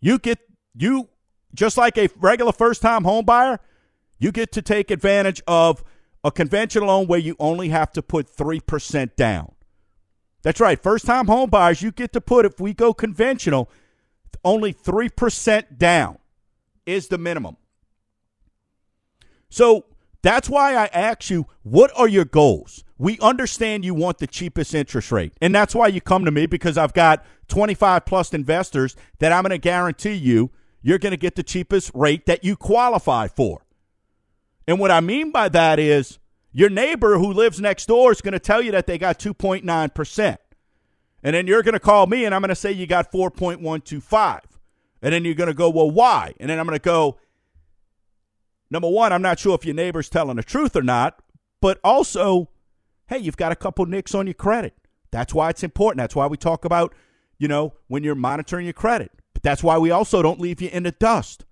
you 0.00 0.18
get, 0.18 0.38
you, 0.74 1.08
just 1.54 1.76
like 1.76 1.98
a 1.98 2.08
regular 2.16 2.52
first 2.52 2.82
time 2.82 3.04
home 3.04 3.24
buyer, 3.24 3.58
you 4.18 4.30
get 4.30 4.52
to 4.52 4.62
take 4.62 4.90
advantage 4.90 5.42
of 5.48 5.82
a 6.22 6.30
conventional 6.30 6.88
loan 6.88 7.06
where 7.06 7.18
you 7.18 7.34
only 7.38 7.70
have 7.70 7.90
to 7.92 8.02
put 8.02 8.34
3% 8.34 9.16
down. 9.16 9.52
That's 10.42 10.60
right. 10.60 10.80
First 10.80 11.06
time 11.06 11.26
home 11.26 11.50
buyers, 11.50 11.82
you 11.82 11.90
get 11.90 12.12
to 12.12 12.20
put, 12.20 12.44
if 12.44 12.60
we 12.60 12.74
go 12.74 12.92
conventional, 12.92 13.70
only 14.44 14.72
3% 14.72 15.78
down 15.78 16.18
is 16.86 17.08
the 17.08 17.18
minimum. 17.18 17.56
So 19.48 19.86
that's 20.22 20.48
why 20.48 20.74
I 20.74 20.86
ask 20.86 21.30
you, 21.30 21.46
what 21.62 21.90
are 21.96 22.08
your 22.08 22.24
goals? 22.24 22.84
We 23.00 23.18
understand 23.20 23.82
you 23.82 23.94
want 23.94 24.18
the 24.18 24.26
cheapest 24.26 24.74
interest 24.74 25.10
rate. 25.10 25.32
And 25.40 25.54
that's 25.54 25.74
why 25.74 25.86
you 25.86 26.02
come 26.02 26.26
to 26.26 26.30
me 26.30 26.44
because 26.44 26.76
I've 26.76 26.92
got 26.92 27.24
25 27.48 28.04
plus 28.04 28.34
investors 28.34 28.94
that 29.20 29.32
I'm 29.32 29.42
going 29.42 29.52
to 29.52 29.58
guarantee 29.58 30.12
you 30.12 30.50
you're 30.82 30.98
going 30.98 31.12
to 31.12 31.16
get 31.16 31.34
the 31.34 31.42
cheapest 31.42 31.90
rate 31.94 32.26
that 32.26 32.44
you 32.44 32.56
qualify 32.56 33.26
for. 33.26 33.64
And 34.68 34.78
what 34.78 34.90
I 34.90 35.00
mean 35.00 35.30
by 35.30 35.48
that 35.48 35.78
is 35.78 36.18
your 36.52 36.68
neighbor 36.68 37.16
who 37.16 37.32
lives 37.32 37.58
next 37.58 37.86
door 37.86 38.12
is 38.12 38.20
going 38.20 38.32
to 38.32 38.38
tell 38.38 38.60
you 38.60 38.70
that 38.72 38.86
they 38.86 38.98
got 38.98 39.18
2.9%. 39.18 40.36
And 41.22 41.34
then 41.34 41.46
you're 41.46 41.62
going 41.62 41.72
to 41.72 41.80
call 41.80 42.06
me 42.06 42.26
and 42.26 42.34
I'm 42.34 42.42
going 42.42 42.50
to 42.50 42.54
say 42.54 42.70
you 42.70 42.86
got 42.86 43.10
4.125. 43.10 44.40
And 45.00 45.14
then 45.14 45.24
you're 45.24 45.32
going 45.32 45.48
to 45.48 45.54
go, 45.54 45.70
well, 45.70 45.90
why? 45.90 46.34
And 46.38 46.50
then 46.50 46.58
I'm 46.58 46.66
going 46.66 46.78
to 46.78 46.82
go, 46.82 47.18
number 48.70 48.90
one, 48.90 49.10
I'm 49.10 49.22
not 49.22 49.38
sure 49.38 49.54
if 49.54 49.64
your 49.64 49.74
neighbor's 49.74 50.10
telling 50.10 50.36
the 50.36 50.42
truth 50.42 50.76
or 50.76 50.82
not, 50.82 51.22
but 51.62 51.80
also, 51.82 52.49
hey, 53.10 53.18
you've 53.18 53.36
got 53.36 53.50
a 53.50 53.56
couple 53.56 53.84
nicks 53.86 54.14
on 54.14 54.28
your 54.28 54.34
credit. 54.34 54.72
That's 55.10 55.34
why 55.34 55.50
it's 55.50 55.64
important. 55.64 55.98
That's 55.98 56.14
why 56.14 56.28
we 56.28 56.36
talk 56.36 56.64
about, 56.64 56.94
you 57.38 57.48
know, 57.48 57.74
when 57.88 58.04
you're 58.04 58.14
monitoring 58.14 58.66
your 58.66 58.72
credit. 58.72 59.10
But 59.34 59.42
that's 59.42 59.64
why 59.64 59.78
we 59.78 59.90
also 59.90 60.22
don't 60.22 60.40
leave 60.40 60.62
you 60.62 60.68
in 60.68 60.84
the 60.84 60.92
dust. 60.92 61.44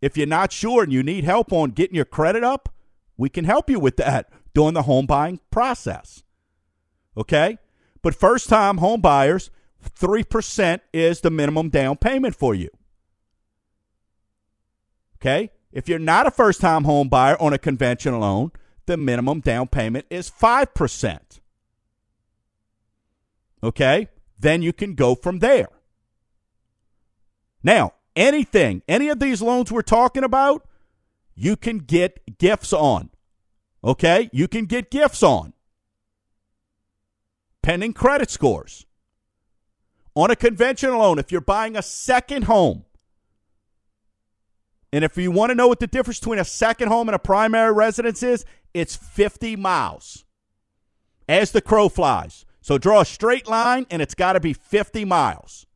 If 0.00 0.16
you're 0.16 0.28
not 0.28 0.52
sure 0.52 0.84
and 0.84 0.92
you 0.92 1.02
need 1.02 1.24
help 1.24 1.52
on 1.52 1.70
getting 1.70 1.96
your 1.96 2.04
credit 2.04 2.44
up, 2.44 2.72
we 3.16 3.28
can 3.28 3.44
help 3.44 3.68
you 3.68 3.80
with 3.80 3.96
that 3.96 4.30
during 4.54 4.74
the 4.74 4.82
home 4.82 5.06
buying 5.06 5.40
process. 5.50 6.22
Okay? 7.16 7.58
But 8.00 8.14
first 8.14 8.48
time 8.48 8.78
home 8.78 9.00
buyers, 9.00 9.50
3% 9.84 10.80
is 10.92 11.20
the 11.22 11.30
minimum 11.30 11.70
down 11.70 11.96
payment 11.96 12.36
for 12.36 12.54
you. 12.54 12.70
Okay? 15.16 15.50
If 15.72 15.88
you're 15.88 15.98
not 15.98 16.28
a 16.28 16.30
first 16.30 16.60
time 16.60 16.84
home 16.84 17.08
buyer 17.08 17.40
on 17.42 17.52
a 17.52 17.58
conventional 17.58 18.20
loan, 18.20 18.52
the 18.88 18.96
minimum 18.96 19.38
down 19.38 19.68
payment 19.68 20.06
is 20.10 20.28
5%. 20.28 21.20
Okay? 23.62 24.08
Then 24.38 24.62
you 24.62 24.72
can 24.72 24.94
go 24.94 25.14
from 25.14 25.38
there. 25.38 25.68
Now, 27.62 27.92
anything, 28.16 28.82
any 28.88 29.08
of 29.08 29.20
these 29.20 29.40
loans 29.40 29.70
we're 29.70 29.82
talking 29.82 30.24
about, 30.24 30.66
you 31.36 31.54
can 31.54 31.78
get 31.78 32.38
gifts 32.38 32.72
on. 32.72 33.10
Okay? 33.84 34.28
You 34.32 34.48
can 34.48 34.64
get 34.64 34.90
gifts 34.90 35.22
on. 35.22 35.52
Pending 37.62 37.92
credit 37.92 38.30
scores. 38.30 38.86
On 40.14 40.30
a 40.30 40.36
conventional 40.36 40.98
loan, 40.98 41.18
if 41.18 41.30
you're 41.30 41.40
buying 41.40 41.76
a 41.76 41.82
second 41.82 42.44
home, 42.44 42.84
and 44.92 45.04
if 45.04 45.16
you 45.16 45.30
want 45.30 45.50
to 45.50 45.54
know 45.54 45.68
what 45.68 45.80
the 45.80 45.86
difference 45.86 46.18
between 46.18 46.38
a 46.38 46.44
second 46.44 46.88
home 46.88 47.08
and 47.08 47.14
a 47.14 47.18
primary 47.18 47.72
residence 47.72 48.22
is, 48.22 48.44
it's 48.74 48.96
50 48.96 49.56
miles 49.56 50.24
as 51.28 51.52
the 51.52 51.60
crow 51.60 51.88
flies. 51.88 52.44
So 52.60 52.78
draw 52.78 53.00
a 53.00 53.04
straight 53.04 53.48
line, 53.48 53.86
and 53.90 54.02
it's 54.02 54.14
got 54.14 54.34
to 54.34 54.40
be 54.40 54.52
50 54.52 55.04
miles. 55.04 55.66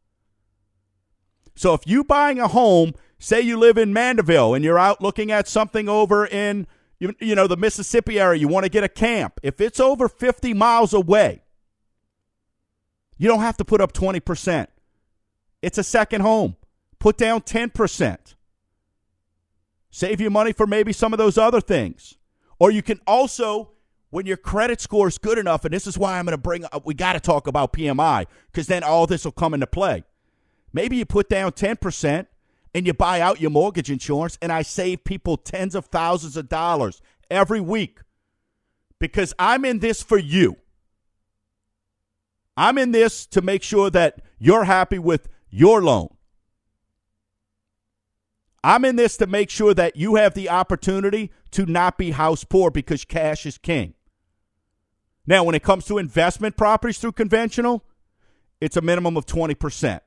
So 1.55 1.75
if 1.75 1.87
you 1.87 2.05
buying 2.05 2.39
a 2.39 2.49
home, 2.49 2.95
say 3.19 3.41
you 3.41 3.59
live 3.59 3.79
in 3.79 3.93
Mandeville 3.93 4.55
and 4.55 4.65
you're 4.65 4.79
out 4.79 5.01
looking 5.01 5.31
at 5.31 5.47
something 5.49 5.89
over 5.89 6.27
in 6.27 6.67
you, 6.99 7.15
you 7.21 7.35
know 7.35 7.47
the 7.47 7.57
Mississippi 7.57 8.21
area, 8.21 8.41
you 8.41 8.49
want 8.49 8.65
to 8.65 8.71
get 8.71 8.85
a 8.85 8.89
camp. 8.89 9.41
If 9.43 9.61
it's 9.61 9.81
over 9.81 10.09
50 10.09 10.55
miles 10.55 10.95
away, 10.95 11.43
you 13.19 13.29
don't 13.29 13.41
have 13.41 13.57
to 13.59 13.65
put 13.65 13.81
up 13.81 13.93
20%. 13.93 14.67
It's 15.63 15.79
a 15.79 15.85
second 15.85 16.21
home. 16.21 16.57
Put 16.99 17.17
down 17.17 17.43
10%. 17.43 18.35
Save 19.91 20.21
you 20.21 20.31
money 20.31 20.53
for 20.53 20.67
maybe 20.67 20.93
some 20.93 21.13
of 21.13 21.19
those 21.19 21.37
other 21.37 21.61
things. 21.61 22.17
Or 22.63 22.71
you 22.71 22.81
can 22.81 23.01
also, 23.09 23.73
when 24.11 24.25
your 24.25 24.37
credit 24.37 24.81
score 24.81 25.09
is 25.09 25.19
good 25.19 25.37
enough, 25.37 25.65
and 25.65 25.75
this 25.75 25.89
is 25.89 25.99
why 25.99 26.17
I'm 26.17 26.27
going 26.27 26.31
to 26.31 26.39
bring 26.39 26.65
up, 26.67 26.87
we 26.87 26.95
got 26.95 27.15
to 27.15 27.19
talk 27.19 27.49
about 27.49 27.73
PMI 27.73 28.27
because 28.53 28.69
then 28.69 28.85
all 28.85 29.05
this 29.05 29.25
will 29.25 29.33
come 29.33 29.53
into 29.53 29.67
play. 29.67 30.05
Maybe 30.73 30.97
you 30.97 31.05
put 31.05 31.29
down 31.29 31.51
10% 31.51 32.29
and 32.73 32.87
you 32.87 32.95
buy 32.95 33.21
out 33.21 33.41
your 33.41 33.51
mortgage 33.51 33.91
insurance, 33.91 34.39
and 34.41 34.53
I 34.53 34.63
save 34.63 35.03
people 35.03 35.37
tens 35.37 35.75
of 35.75 35.87
thousands 35.87 36.37
of 36.37 36.49
dollars 36.49 37.03
every 37.29 37.61
week 37.61 37.99
because 39.01 39.35
I'm 39.41 39.65
in 39.65 39.81
this 39.81 40.01
for 40.01 40.17
you. 40.17 40.57
I'm 42.57 42.79
in 42.79 42.93
this 42.93 43.27
to 43.27 43.43
make 43.43 43.65
sure 43.65 43.91
that 43.91 44.21
you're 44.39 44.63
happy 44.63 45.01
with 45.01 45.29
your 45.51 45.83
loan. 45.83 46.15
I'm 48.65 48.85
in 48.85 48.97
this 48.97 49.17
to 49.17 49.27
make 49.27 49.51
sure 49.51 49.75
that 49.75 49.97
you 49.97 50.15
have 50.17 50.35
the 50.35 50.49
opportunity 50.49 51.33
to 51.53 51.67
not 51.67 51.99
be 51.99 52.13
house 52.13 52.45
poor 52.45 52.71
because 52.71 53.05
cash 53.05 53.45
is 53.45 53.59
king. 53.59 53.95
Now, 55.27 55.45
when 55.45 55.55
it 55.55 55.63
comes 55.63 55.85
to 55.87 55.99
investment 55.99 56.57
properties 56.57 56.99
through 56.99 57.13
conventional, 57.13 57.85
it's 58.61 58.77
a 58.77 58.81
minimum 58.81 59.17
of 59.17 59.27
20%. 59.27 60.01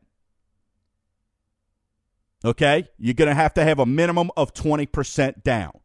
Okay? 2.43 2.87
You're 2.97 3.13
going 3.13 3.29
to 3.29 3.35
have 3.35 3.53
to 3.55 3.63
have 3.63 3.79
a 3.79 3.85
minimum 3.85 4.31
of 4.37 4.53
20% 4.53 5.43
down 5.43 5.79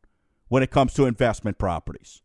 when 0.49 0.63
it 0.63 0.71
comes 0.71 0.95
to 0.95 1.07
investment 1.07 1.59
properties. 1.59 2.23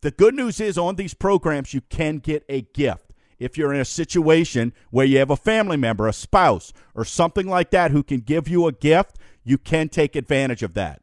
The 0.00 0.10
good 0.10 0.34
news 0.34 0.60
is 0.60 0.76
on 0.76 0.96
these 0.96 1.14
programs, 1.14 1.74
you 1.74 1.80
can 1.80 2.18
get 2.18 2.44
a 2.48 2.62
gift. 2.62 3.11
If 3.42 3.58
you're 3.58 3.72
in 3.72 3.80
a 3.80 3.84
situation 3.84 4.72
where 4.90 5.06
you 5.06 5.18
have 5.18 5.30
a 5.30 5.36
family 5.36 5.76
member, 5.76 6.06
a 6.06 6.12
spouse, 6.12 6.72
or 6.94 7.04
something 7.04 7.46
like 7.46 7.70
that 7.70 7.90
who 7.90 8.02
can 8.02 8.20
give 8.20 8.48
you 8.48 8.66
a 8.66 8.72
gift, 8.72 9.18
you 9.44 9.58
can 9.58 9.88
take 9.88 10.16
advantage 10.16 10.62
of 10.62 10.74
that. 10.74 11.02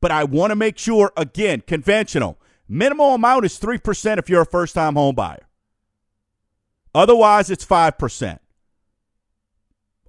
But 0.00 0.10
I 0.10 0.24
want 0.24 0.50
to 0.50 0.56
make 0.56 0.78
sure, 0.78 1.12
again, 1.16 1.62
conventional, 1.66 2.38
minimal 2.68 3.14
amount 3.14 3.44
is 3.44 3.58
3% 3.58 4.18
if 4.18 4.28
you're 4.28 4.42
a 4.42 4.46
first 4.46 4.74
time 4.74 4.94
home 4.94 5.14
buyer. 5.14 5.46
Otherwise, 6.94 7.50
it's 7.50 7.64
5% 7.64 8.38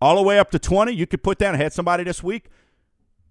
all 0.02 0.16
the 0.16 0.22
way 0.24 0.40
up 0.40 0.50
to 0.52 0.60
20 0.60 0.92
you 0.92 1.06
could 1.06 1.24
put 1.24 1.38
down 1.38 1.54
I 1.54 1.58
had 1.60 1.74
somebody 1.74 2.04
this 2.04 2.24
week 2.24 2.50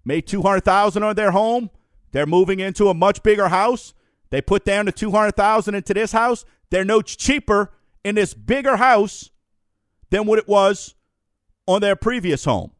made 0.05 0.25
200,000 0.25 1.03
on 1.03 1.15
their 1.15 1.31
home. 1.31 1.69
They're 2.11 2.25
moving 2.25 2.59
into 2.59 2.87
a 2.87 2.93
much 2.93 3.21
bigger 3.21 3.49
house. 3.49 3.93
They 4.29 4.41
put 4.41 4.65
down 4.65 4.85
the 4.85 4.91
200,000 4.91 5.75
into 5.75 5.93
this 5.93 6.13
house. 6.13 6.45
They're 6.69 6.85
no 6.85 7.01
cheaper 7.01 7.71
in 8.03 8.15
this 8.15 8.33
bigger 8.33 8.77
house 8.77 9.29
than 10.09 10.25
what 10.25 10.39
it 10.39 10.47
was 10.47 10.95
on 11.67 11.81
their 11.81 11.95
previous 11.95 12.45
home 12.45 12.71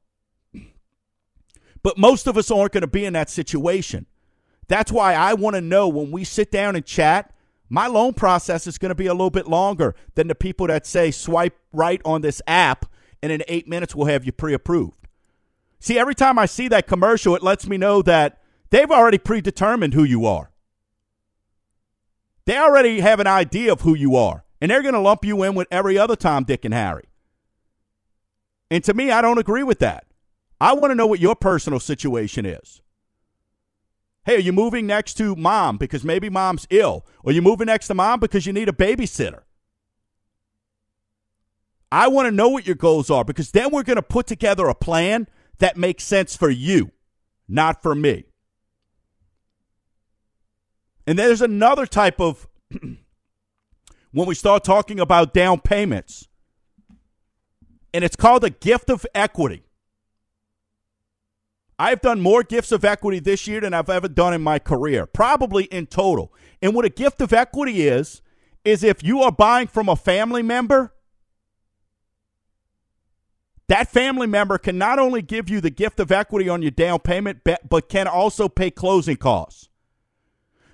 but 1.83 1.97
most 1.97 2.27
of 2.27 2.37
us 2.37 2.51
aren't 2.51 2.73
going 2.73 2.81
to 2.81 2.87
be 2.87 3.05
in 3.05 3.13
that 3.13 3.29
situation 3.29 4.05
that's 4.67 4.91
why 4.91 5.13
I 5.13 5.33
want 5.33 5.55
to 5.55 5.61
know 5.61 5.87
when 5.87 6.11
we 6.11 6.23
sit 6.23 6.51
down 6.51 6.75
and 6.75 6.85
chat 6.85 7.33
my 7.73 7.87
loan 7.87 8.13
process 8.13 8.67
is 8.67 8.77
going 8.77 8.89
to 8.89 8.95
be 8.95 9.07
a 9.07 9.13
little 9.13 9.29
bit 9.29 9.47
longer 9.47 9.95
than 10.15 10.27
the 10.27 10.35
people 10.35 10.67
that 10.67 10.85
say 10.85 11.09
swipe 11.09 11.57
right 11.71 12.01
on 12.03 12.19
this 12.19 12.41
app 12.45 12.85
and 13.23 13.31
in 13.31 13.41
eight 13.47 13.65
minutes 13.65 13.95
we'll 13.95 14.07
have 14.07 14.25
you 14.25 14.33
pre-approved. 14.33 15.07
See, 15.79 15.97
every 15.97 16.13
time 16.13 16.37
I 16.37 16.47
see 16.47 16.67
that 16.67 16.85
commercial, 16.85 17.33
it 17.33 17.41
lets 17.41 17.67
me 17.67 17.77
know 17.77 18.01
that 18.01 18.41
they've 18.71 18.91
already 18.91 19.17
predetermined 19.17 19.93
who 19.93 20.03
you 20.03 20.25
are. 20.25 20.51
They 22.45 22.57
already 22.57 22.99
have 22.99 23.21
an 23.21 23.27
idea 23.27 23.71
of 23.71 23.81
who 23.81 23.95
you 23.95 24.17
are, 24.17 24.43
and 24.61 24.69
they're 24.69 24.83
going 24.83 24.93
to 24.93 24.99
lump 24.99 25.25
you 25.25 25.43
in 25.43 25.55
with 25.55 25.67
every 25.71 25.97
other 25.97 26.15
Tom, 26.15 26.43
Dick, 26.43 26.63
and 26.63 26.73
Harry. 26.73 27.09
And 28.69 28.83
to 28.85 28.93
me, 28.93 29.11
I 29.11 29.21
don't 29.21 29.39
agree 29.39 29.63
with 29.63 29.79
that. 29.79 30.05
I 30.61 30.73
want 30.73 30.91
to 30.91 30.95
know 30.95 31.07
what 31.07 31.19
your 31.19 31.35
personal 31.35 31.79
situation 31.79 32.45
is. 32.45 32.81
Hey, 34.23 34.35
are 34.35 34.39
you 34.39 34.53
moving 34.53 34.85
next 34.85 35.15
to 35.15 35.35
mom 35.35 35.77
because 35.77 36.05
maybe 36.05 36.29
mom's 36.29 36.67
ill? 36.69 37.05
Or 37.23 37.31
you 37.31 37.41
moving 37.41 37.65
next 37.65 37.87
to 37.87 37.95
mom 37.95 38.19
because 38.19 38.45
you 38.45 38.53
need 38.53 38.69
a 38.69 38.73
babysitter? 38.73 39.41
I 41.91 42.07
want 42.07 42.27
to 42.27 42.31
know 42.31 42.47
what 42.47 42.65
your 42.65 42.75
goals 42.75 43.09
are 43.09 43.25
because 43.25 43.51
then 43.51 43.71
we're 43.71 43.83
going 43.83 43.97
to 43.97 44.03
put 44.03 44.27
together 44.27 44.67
a 44.67 44.75
plan 44.75 45.27
that 45.57 45.75
makes 45.75 46.03
sense 46.03 46.37
for 46.37 46.49
you, 46.49 46.91
not 47.49 47.81
for 47.81 47.93
me. 47.95 48.25
And 51.05 51.17
there's 51.17 51.41
another 51.41 51.85
type 51.85 52.21
of, 52.21 52.47
when 54.11 54.27
we 54.27 54.35
start 54.35 54.63
talking 54.63 54.99
about 54.99 55.33
down 55.33 55.59
payments, 55.59 56.27
and 57.93 58.03
it's 58.03 58.15
called 58.15 58.43
a 58.43 58.49
gift 58.49 58.89
of 58.89 59.05
equity. 59.13 59.63
I've 61.79 62.01
done 62.01 62.21
more 62.21 62.43
gifts 62.43 62.71
of 62.71 62.85
equity 62.85 63.19
this 63.19 63.47
year 63.47 63.61
than 63.61 63.73
I've 63.73 63.89
ever 63.89 64.07
done 64.07 64.33
in 64.33 64.41
my 64.41 64.59
career, 64.59 65.07
probably 65.07 65.63
in 65.65 65.87
total. 65.87 66.31
And 66.61 66.75
what 66.75 66.85
a 66.85 66.89
gift 66.89 67.21
of 67.21 67.33
equity 67.33 67.87
is, 67.87 68.21
is 68.63 68.83
if 68.83 69.03
you 69.03 69.21
are 69.21 69.31
buying 69.31 69.67
from 69.67 69.89
a 69.89 69.95
family 69.95 70.43
member 70.43 70.93
that 73.71 73.89
family 73.89 74.27
member 74.27 74.57
can 74.57 74.77
not 74.77 74.99
only 74.99 75.21
give 75.21 75.49
you 75.49 75.61
the 75.61 75.69
gift 75.69 76.01
of 76.01 76.11
equity 76.11 76.49
on 76.49 76.61
your 76.61 76.71
down 76.71 76.99
payment, 76.99 77.39
but 77.69 77.87
can 77.87 78.05
also 78.05 78.49
pay 78.49 78.69
closing 78.69 79.15
costs. 79.15 79.69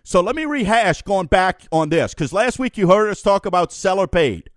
So 0.07 0.21
let 0.21 0.37
me 0.37 0.45
rehash 0.45 1.01
going 1.01 1.27
back 1.27 1.67
on 1.69 1.89
this 1.89 2.13
because 2.13 2.31
last 2.31 2.59
week 2.59 2.77
you 2.77 2.87
heard 2.87 3.09
us 3.09 3.21
talk 3.21 3.45
about 3.45 3.73
seller 3.73 4.07
paid. 4.07 4.49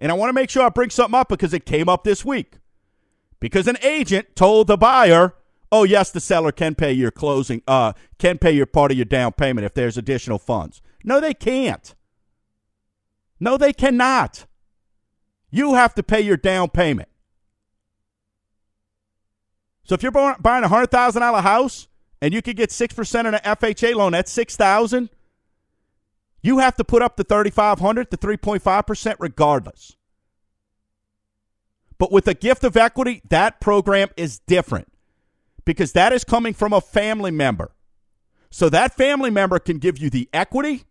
And 0.00 0.10
I 0.10 0.16
want 0.16 0.28
to 0.28 0.32
make 0.32 0.50
sure 0.50 0.64
I 0.64 0.70
bring 0.70 0.90
something 0.90 1.16
up 1.16 1.28
because 1.28 1.54
it 1.54 1.64
came 1.64 1.88
up 1.88 2.02
this 2.02 2.24
week. 2.24 2.58
Because 3.38 3.68
an 3.68 3.76
agent 3.80 4.34
told 4.34 4.66
the 4.66 4.76
buyer, 4.76 5.36
oh, 5.70 5.84
yes, 5.84 6.10
the 6.10 6.18
seller 6.18 6.50
can 6.50 6.74
pay 6.74 6.90
your 6.90 7.12
closing, 7.12 7.62
uh, 7.68 7.92
can 8.18 8.38
pay 8.38 8.50
your 8.50 8.66
part 8.66 8.90
of 8.90 8.98
your 8.98 9.04
down 9.04 9.30
payment 9.30 9.64
if 9.64 9.74
there's 9.74 9.96
additional 9.96 10.40
funds. 10.40 10.82
No, 11.04 11.20
they 11.20 11.32
can't. 11.32 11.94
No, 13.38 13.56
they 13.56 13.72
cannot. 13.72 14.46
You 15.52 15.74
have 15.74 15.94
to 15.94 16.02
pay 16.02 16.22
your 16.22 16.36
down 16.36 16.70
payment. 16.70 17.08
So 19.84 19.94
if 19.94 20.02
you're 20.02 20.10
buying 20.10 20.64
a 20.64 20.68
hundred 20.68 20.90
thousand 20.90 21.22
dollar 21.22 21.40
house 21.40 21.86
and 22.20 22.34
you 22.34 22.42
could 22.42 22.56
get 22.56 22.70
six 22.70 22.94
percent 22.94 23.26
on 23.26 23.34
an 23.34 23.40
FHA 23.40 23.94
loan, 23.94 24.12
that's 24.12 24.30
six 24.30 24.56
thousand. 24.56 25.10
You 26.42 26.58
have 26.58 26.76
to 26.76 26.84
put 26.84 27.02
up 27.02 27.16
the 27.16 27.24
thirty 27.24 27.50
five 27.50 27.80
hundred 27.80 28.10
to 28.10 28.16
three 28.16 28.36
point 28.36 28.62
five 28.62 28.86
percent 28.86 29.16
regardless. 29.20 29.96
But 31.98 32.10
with 32.10 32.26
a 32.28 32.34
gift 32.34 32.64
of 32.64 32.76
equity, 32.76 33.20
that 33.28 33.60
program 33.60 34.08
is 34.16 34.38
different 34.38 34.90
because 35.66 35.92
that 35.92 36.12
is 36.12 36.24
coming 36.24 36.54
from 36.54 36.72
a 36.72 36.80
family 36.80 37.30
member. 37.30 37.72
So 38.50 38.68
that 38.70 38.96
family 38.96 39.30
member 39.30 39.58
can 39.58 39.78
give 39.78 39.98
you 39.98 40.08
the 40.08 40.28
equity 40.32 40.84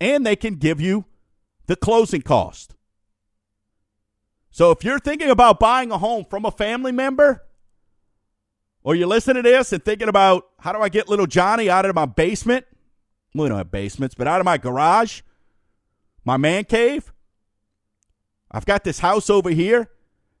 and 0.00 0.24
they 0.24 0.36
can 0.36 0.54
give 0.54 0.80
you 0.80 1.04
the 1.66 1.76
closing 1.76 2.22
cost. 2.22 2.74
So 4.50 4.70
if 4.70 4.84
you're 4.84 5.00
thinking 5.00 5.30
about 5.30 5.58
buying 5.58 5.90
a 5.90 5.98
home 5.98 6.24
from 6.24 6.44
a 6.44 6.50
family 6.52 6.92
member, 6.92 7.42
or 8.84 8.94
you're 8.94 9.08
listening 9.08 9.42
to 9.42 9.50
this 9.50 9.72
and 9.72 9.82
thinking 9.82 10.08
about 10.08 10.46
how 10.60 10.72
do 10.72 10.80
I 10.80 10.90
get 10.90 11.08
little 11.08 11.26
Johnny 11.26 11.70
out 11.70 11.86
of 11.86 11.94
my 11.94 12.04
basement? 12.04 12.66
We 13.34 13.48
don't 13.48 13.58
have 13.58 13.70
basements, 13.70 14.14
but 14.14 14.28
out 14.28 14.40
of 14.40 14.44
my 14.44 14.58
garage, 14.58 15.22
my 16.24 16.36
man 16.36 16.64
cave. 16.64 17.12
I've 18.50 18.66
got 18.66 18.84
this 18.84 19.00
house 19.00 19.28
over 19.28 19.50
here. 19.50 19.90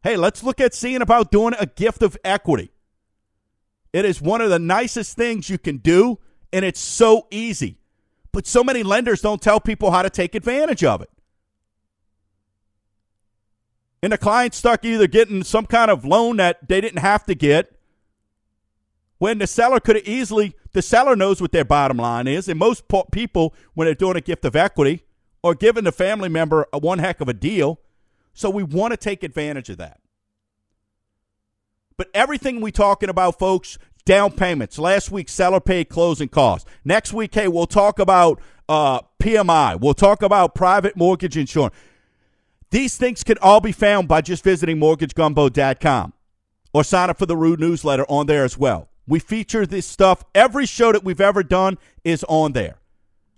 Hey, 0.04 0.16
let's 0.16 0.44
look 0.44 0.60
at 0.60 0.74
seeing 0.74 1.00
about 1.00 1.32
doing 1.32 1.54
a 1.58 1.66
gift 1.66 2.02
of 2.02 2.16
equity. 2.22 2.70
It 3.92 4.04
is 4.04 4.20
one 4.20 4.40
of 4.40 4.50
the 4.50 4.58
nicest 4.58 5.16
things 5.16 5.48
you 5.48 5.58
can 5.58 5.78
do, 5.78 6.18
and 6.52 6.64
it's 6.64 6.80
so 6.80 7.26
easy. 7.30 7.78
But 8.30 8.46
so 8.46 8.62
many 8.62 8.82
lenders 8.82 9.22
don't 9.22 9.40
tell 9.40 9.60
people 9.60 9.90
how 9.90 10.02
to 10.02 10.10
take 10.10 10.34
advantage 10.34 10.84
of 10.84 11.00
it. 11.00 11.10
And 14.02 14.12
the 14.12 14.18
client's 14.18 14.58
stuck 14.58 14.84
either 14.84 15.06
getting 15.06 15.42
some 15.42 15.64
kind 15.64 15.90
of 15.90 16.04
loan 16.04 16.36
that 16.36 16.68
they 16.68 16.80
didn't 16.80 16.98
have 16.98 17.24
to 17.24 17.34
get 17.34 17.73
when 19.18 19.38
the 19.38 19.46
seller 19.46 19.80
could 19.80 19.96
have 19.96 20.06
easily, 20.06 20.54
the 20.72 20.82
seller 20.82 21.16
knows 21.16 21.40
what 21.40 21.52
their 21.52 21.64
bottom 21.64 21.98
line 21.98 22.26
is. 22.26 22.48
And 22.48 22.58
most 22.58 22.84
people, 23.12 23.54
when 23.74 23.86
they're 23.86 23.94
doing 23.94 24.16
a 24.16 24.20
gift 24.20 24.44
of 24.44 24.56
equity 24.56 25.02
or 25.42 25.54
giving 25.54 25.84
the 25.84 25.92
family 25.92 26.28
member 26.28 26.66
a 26.72 26.78
one 26.78 26.98
heck 26.98 27.20
of 27.20 27.28
a 27.28 27.34
deal, 27.34 27.80
so 28.32 28.50
we 28.50 28.62
want 28.62 28.92
to 28.92 28.96
take 28.96 29.22
advantage 29.22 29.70
of 29.70 29.78
that. 29.78 30.00
But 31.96 32.08
everything 32.12 32.60
we 32.60 32.72
talking 32.72 33.08
about, 33.08 33.38
folks, 33.38 33.78
down 34.04 34.32
payments. 34.32 34.78
Last 34.78 35.10
week, 35.10 35.28
seller 35.28 35.60
paid 35.60 35.88
closing 35.88 36.28
costs. 36.28 36.68
Next 36.84 37.12
week, 37.12 37.34
hey, 37.34 37.48
we'll 37.48 37.66
talk 37.66 37.98
about 37.98 38.40
uh, 38.68 39.00
PMI. 39.22 39.80
We'll 39.80 39.94
talk 39.94 40.22
about 40.22 40.54
private 40.54 40.96
mortgage 40.96 41.36
insurance. 41.36 41.74
These 42.70 42.96
things 42.96 43.22
can 43.22 43.38
all 43.40 43.60
be 43.60 43.72
found 43.72 44.08
by 44.08 44.20
just 44.20 44.42
visiting 44.42 44.78
mortgagegumbo.com 44.78 46.12
or 46.72 46.82
sign 46.82 47.10
up 47.10 47.18
for 47.18 47.26
the 47.26 47.36
Rude 47.36 47.60
newsletter 47.60 48.04
on 48.08 48.26
there 48.26 48.44
as 48.44 48.58
well. 48.58 48.88
We 49.06 49.18
feature 49.18 49.66
this 49.66 49.86
stuff. 49.86 50.24
Every 50.34 50.66
show 50.66 50.92
that 50.92 51.04
we've 51.04 51.20
ever 51.20 51.42
done 51.42 51.78
is 52.04 52.24
on 52.28 52.52
there. 52.52 52.78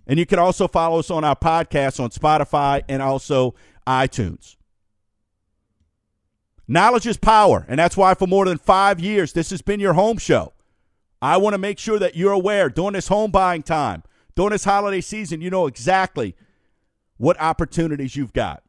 And 0.05 0.17
you 0.17 0.25
can 0.25 0.39
also 0.39 0.67
follow 0.67 0.99
us 0.99 1.11
on 1.11 1.23
our 1.23 1.35
podcast 1.35 1.99
on 1.99 2.09
Spotify 2.09 2.83
and 2.87 3.01
also 3.01 3.55
iTunes. 3.85 4.55
Knowledge 6.67 7.07
is 7.07 7.17
power, 7.17 7.65
and 7.67 7.79
that's 7.79 7.95
why 7.95 8.13
for 8.13 8.27
more 8.27 8.45
than 8.45 8.57
five 8.57 8.99
years, 8.99 9.33
this 9.33 9.49
has 9.51 9.61
been 9.61 9.79
your 9.79 9.93
home 9.93 10.17
show. 10.17 10.53
I 11.21 11.37
want 11.37 11.53
to 11.53 11.57
make 11.57 11.79
sure 11.79 11.97
that 11.99 12.15
you're 12.15 12.33
aware 12.33 12.69
during 12.69 12.93
this 12.93 13.07
home 13.07 13.31
buying 13.31 13.63
time, 13.63 14.03
during 14.35 14.51
this 14.51 14.65
holiday 14.65 15.01
season, 15.01 15.41
you 15.41 15.49
know 15.49 15.67
exactly 15.67 16.35
what 17.17 17.39
opportunities 17.39 18.15
you've 18.15 18.33
got. 18.33 18.63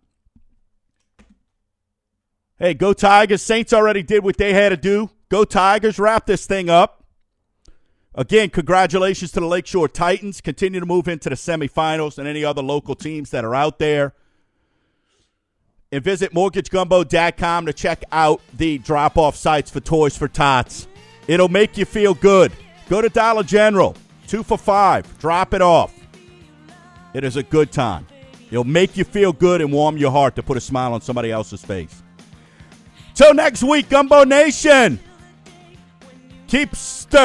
Hey, 2.58 2.74
go 2.74 2.92
Tigers. 2.92 3.42
Saints 3.42 3.72
already 3.72 4.02
did 4.02 4.24
what 4.24 4.36
they 4.36 4.52
had 4.52 4.70
to 4.70 4.76
do. 4.76 5.10
Go 5.28 5.44
Tigers. 5.44 5.98
Wrap 5.98 6.26
this 6.26 6.46
thing 6.46 6.70
up. 6.70 7.04
Again, 8.14 8.50
congratulations 8.50 9.30
to 9.32 9.40
the 9.40 9.46
Lakeshore 9.46 9.88
Titans. 9.88 10.40
Continue 10.40 10.80
to 10.80 10.86
move 10.86 11.06
into 11.06 11.28
the 11.28 11.36
semifinals 11.36 12.18
and 12.18 12.26
any 12.26 12.44
other 12.44 12.62
local 12.62 12.94
teams 12.94 13.30
that 13.30 13.44
are 13.44 13.54
out 13.54 13.78
there 13.78 14.14
and 15.90 16.04
visit 16.04 16.32
mortgagegumbo.com 16.32 17.66
to 17.66 17.72
check 17.72 18.04
out 18.12 18.40
the 18.54 18.78
drop 18.78 19.16
off 19.16 19.36
sites 19.36 19.70
for 19.70 19.80
Toys 19.80 20.16
for 20.16 20.28
Tots. 20.28 20.86
It'll 21.26 21.48
make 21.48 21.78
you 21.78 21.84
feel 21.84 22.14
good. 22.14 22.52
Go 22.88 23.00
to 23.00 23.08
Dollar 23.08 23.42
General, 23.42 23.94
two 24.26 24.42
for 24.42 24.58
five, 24.58 25.18
drop 25.18 25.54
it 25.54 25.62
off. 25.62 25.94
It 27.14 27.24
is 27.24 27.36
a 27.36 27.42
good 27.42 27.72
time. 27.72 28.06
It'll 28.50 28.64
make 28.64 28.96
you 28.96 29.04
feel 29.04 29.32
good 29.32 29.60
and 29.60 29.72
warm 29.72 29.96
your 29.96 30.10
heart 30.10 30.36
to 30.36 30.42
put 30.42 30.56
a 30.56 30.60
smile 30.60 30.94
on 30.94 31.00
somebody 31.00 31.30
else's 31.30 31.62
face. 31.62 32.02
Till 33.14 33.34
next 33.34 33.62
week, 33.62 33.88
Gumbo 33.88 34.24
Nation. 34.24 35.00
Keep 36.48 36.74
stirring 36.76 37.20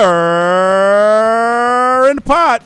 the 2.16 2.22
pot. 2.22 2.62